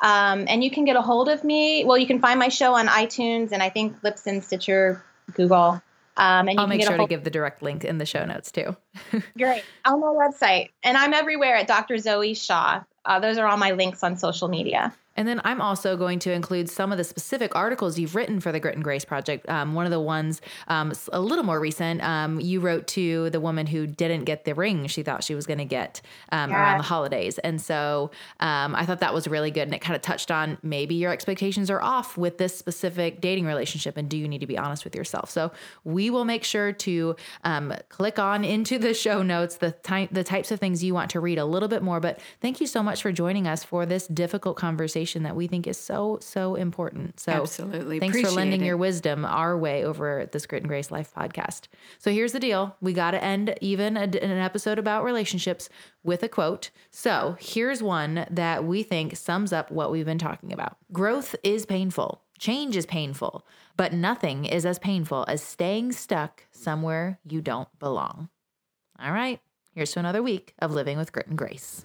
Um, 0.01 0.45
and 0.49 0.62
you 0.62 0.70
can 0.70 0.84
get 0.84 0.97
a 0.97 1.03
hold 1.03 1.28
of 1.28 1.45
me. 1.45 1.84
Well, 1.84 1.97
you 1.97 2.07
can 2.07 2.20
find 2.20 2.38
my 2.38 2.49
show 2.49 2.74
on 2.74 2.86
iTunes 2.88 3.53
and 3.53 3.62
I 3.62 3.70
think 3.70 4.01
Libsyn, 4.03 4.42
Stitcher, 4.42 5.03
Google. 5.32 5.82
Um, 6.16 6.49
and 6.49 6.61
I'll 6.61 6.66
make 6.66 6.82
sure 6.82 6.97
to 6.97 7.07
give 7.07 7.24
the 7.24 7.30
direct 7.30 7.62
link 7.62 7.84
in 7.84 7.99
the 7.99 8.07
show 8.07 8.24
notes 8.24 8.53
too. 8.53 8.76
Great. 9.38 9.64
On 9.84 10.01
my 10.01 10.07
website. 10.07 10.70
And 10.82 10.97
I'm 10.97 11.12
everywhere 11.12 11.57
at 11.57 11.66
Dr. 11.66 11.99
Zoe 11.99 12.34
Shaw. 12.34 12.82
Uh, 13.05 13.20
those 13.20 13.38
are 13.38 13.47
all 13.47 13.57
my 13.57 13.72
links 13.72 14.03
on 14.03 14.16
social 14.16 14.49
media. 14.49 14.95
And 15.17 15.29
then 15.29 15.41
I'm 15.45 15.61
also 15.61 15.97
going 15.97 16.19
to 16.21 16.33
include 16.33 16.69
some 16.69 16.93
of 16.93 16.99
the 16.99 17.05
specific 17.05 17.55
articles 17.55 17.99
you've 17.99 18.15
written 18.15 18.41
for 18.41 18.53
the 18.53 18.61
Grit 18.61 18.75
and 18.75 18.83
Grace 18.83 19.05
Project. 19.05 19.49
Um, 19.49 19.75
one 19.75 19.87
of 19.87 19.93
the 19.93 20.01
ones 20.01 20.41
um, 20.69 20.93
a 21.12 21.21
little 21.21 21.45
more 21.45 21.61
recent, 21.61 22.03
um, 22.03 22.41
you 22.41 22.61
wrote 22.61 22.87
to 22.89 23.31
the 23.31 23.41
woman 23.41 23.67
who 23.67 23.87
didn't 23.87 24.25
get 24.25 24.45
the 24.45 24.55
ring 24.55 24.87
she 24.87 25.03
thought 25.03 25.23
she 25.23 25.35
was 25.35 25.47
going 25.47 25.59
to 25.59 25.65
get 25.65 26.01
um, 26.33 26.51
yeah. 26.51 26.61
around 26.61 26.79
the 26.79 26.85
holidays. 26.85 27.39
And 27.39 27.61
so 27.61 28.11
um, 28.41 28.75
I 28.75 28.85
thought 28.87 29.01
that 29.01 29.15
was 29.15 29.29
really 29.29 29.51
good. 29.51 29.62
And 29.62 29.75
it 29.75 29.81
kind 29.81 29.95
of 29.95 30.03
touched 30.03 30.31
on 30.31 30.59
maybe 30.62 30.95
your 30.95 31.12
expectations 31.12 31.71
are 31.71 31.83
off 31.83 32.17
with 32.17 32.39
this 32.39 32.57
specific 32.57 33.21
dating 33.21 33.47
relationship. 33.47 33.97
And 33.97 34.09
do 34.09 34.17
you 34.17 34.27
need 34.27 34.41
to 34.41 34.47
be 34.47 34.59
honest 34.59 34.85
with 34.85 34.97
yourself? 34.97 35.31
So 35.31 35.53
we 35.85 36.11
will 36.11 36.25
make 36.25 36.45
sure 36.45 36.73
to 36.73 37.17
um, 37.45 37.73
click 37.89 38.19
on 38.19 38.45
into 38.45 38.79
the 38.79 38.95
show 38.95 39.23
notes 39.23 39.57
the, 39.57 39.73
ty- 39.73 40.09
the 40.11 40.25
types 40.25 40.51
of 40.51 40.59
things 40.59 40.83
you 40.83 40.93
want 40.93 41.11
to 41.11 41.21
read 41.21 41.39
a 41.39 41.45
little 41.45 41.69
bit 41.69 41.83
more. 41.83 42.01
But 42.01 42.19
thank 42.41 42.61
you 42.61 42.67
so 42.67 42.83
much 42.83 43.01
for 43.01 43.12
joining 43.12 43.47
us 43.47 43.62
for 43.62 43.87
this 43.87 44.07
difficult 44.07 44.57
conversation 44.57 45.04
that 45.05 45.37
we 45.37 45.47
think 45.47 45.67
is 45.67 45.77
so, 45.77 46.19
so 46.21 46.55
important. 46.55 47.21
So 47.21 47.33
absolutely. 47.33 48.01
Thanks 48.01 48.15
Appreciate 48.15 48.31
for 48.31 48.37
lending 48.37 48.63
it. 48.63 48.67
your 48.67 48.77
wisdom 48.77 49.25
our 49.25 49.57
way 49.57 49.85
over 49.85 50.27
this 50.33 50.47
Grit 50.47 50.63
and 50.63 50.69
Grace 50.69 50.91
Life 50.91 51.13
podcast. 51.15 51.69
So 51.99 52.11
here's 52.11 52.33
the 52.33 52.41
deal. 52.41 52.77
We 52.81 52.93
got 52.93 53.13
to 53.13 53.23
end 53.23 53.55
even 53.61 53.97
a, 53.97 54.03
an 54.03 54.39
episode 54.39 54.79
about 54.79 55.05
relationships 55.05 55.69
with 56.03 56.23
a 56.23 56.29
quote. 56.29 56.71
So 56.91 57.37
here's 57.39 57.83
one 57.83 58.27
that 58.31 58.65
we 58.65 58.83
think 58.83 59.17
sums 59.17 59.53
up 59.53 59.71
what 59.71 59.91
we've 59.91 60.07
been 60.07 60.19
talking 60.19 60.53
about. 60.53 60.77
Growth 60.93 61.37
is 61.43 61.67
painful. 61.67 62.23
Change 62.39 62.77
is 62.77 62.87
painful, 62.87 63.47
but 63.77 63.93
nothing 63.93 64.45
is 64.45 64.67
as 64.67 64.79
painful 64.79 65.25
as 65.29 65.43
staying 65.43 65.93
stuck 65.93 66.47
somewhere 66.51 67.19
you 67.25 67.41
don't 67.41 67.69
belong. 67.79 68.29
All 68.99 69.13
right, 69.13 69.41
here's 69.73 69.93
to 69.93 70.01
another 70.01 70.23
week 70.23 70.55
of 70.59 70.73
living 70.73 70.99
with 70.99 71.13
grit 71.13 71.29
and 71.29 71.39
grace. 71.39 71.85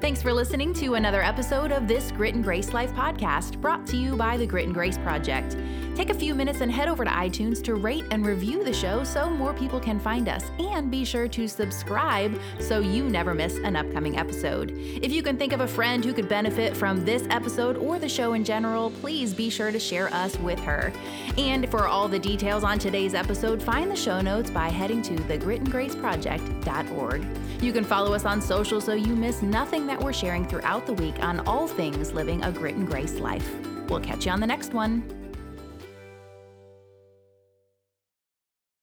Thanks 0.00 0.22
for 0.22 0.32
listening 0.32 0.72
to 0.74 0.94
another 0.94 1.22
episode 1.22 1.72
of 1.72 1.86
this 1.86 2.10
Grit 2.10 2.34
and 2.34 2.42
Grace 2.42 2.72
Life 2.72 2.90
podcast 2.92 3.60
brought 3.60 3.86
to 3.88 3.98
you 3.98 4.16
by 4.16 4.38
the 4.38 4.46
Grit 4.46 4.64
and 4.64 4.72
Grace 4.72 4.96
Project. 4.96 5.58
Take 5.94 6.10
a 6.10 6.14
few 6.14 6.34
minutes 6.34 6.60
and 6.60 6.72
head 6.72 6.88
over 6.88 7.04
to 7.04 7.10
iTunes 7.10 7.62
to 7.64 7.74
rate 7.74 8.04
and 8.10 8.24
review 8.24 8.64
the 8.64 8.72
show 8.72 9.04
so 9.04 9.28
more 9.28 9.52
people 9.52 9.78
can 9.78 10.00
find 10.00 10.28
us. 10.28 10.50
And 10.58 10.90
be 10.90 11.04
sure 11.04 11.28
to 11.28 11.48
subscribe 11.48 12.40
so 12.58 12.80
you 12.80 13.04
never 13.04 13.34
miss 13.34 13.58
an 13.58 13.76
upcoming 13.76 14.18
episode. 14.18 14.72
If 14.76 15.12
you 15.12 15.22
can 15.22 15.36
think 15.36 15.52
of 15.52 15.60
a 15.60 15.68
friend 15.68 16.02
who 16.04 16.14
could 16.14 16.28
benefit 16.28 16.76
from 16.76 17.04
this 17.04 17.26
episode 17.30 17.76
or 17.76 17.98
the 17.98 18.08
show 18.08 18.32
in 18.34 18.44
general, 18.44 18.90
please 18.90 19.34
be 19.34 19.50
sure 19.50 19.70
to 19.70 19.78
share 19.78 20.12
us 20.14 20.38
with 20.38 20.58
her. 20.60 20.92
And 21.36 21.70
for 21.70 21.86
all 21.86 22.08
the 22.08 22.18
details 22.18 22.64
on 22.64 22.78
today's 22.78 23.14
episode, 23.14 23.62
find 23.62 23.90
the 23.90 23.96
show 23.96 24.20
notes 24.20 24.50
by 24.50 24.68
heading 24.68 25.02
to 25.02 25.14
thegritandgraceproject.org. 25.14 27.26
You 27.60 27.72
can 27.72 27.84
follow 27.84 28.14
us 28.14 28.24
on 28.24 28.40
social 28.40 28.80
so 28.80 28.94
you 28.94 29.14
miss 29.14 29.42
nothing 29.42 29.86
that 29.86 30.00
we're 30.00 30.14
sharing 30.14 30.46
throughout 30.46 30.86
the 30.86 30.94
week 30.94 31.22
on 31.22 31.40
all 31.40 31.66
things 31.66 32.12
living 32.12 32.42
a 32.42 32.50
grit 32.50 32.76
and 32.76 32.86
grace 32.86 33.14
life. 33.14 33.46
We'll 33.88 34.00
catch 34.00 34.24
you 34.24 34.32
on 34.32 34.40
the 34.40 34.46
next 34.46 34.72
one. 34.72 35.19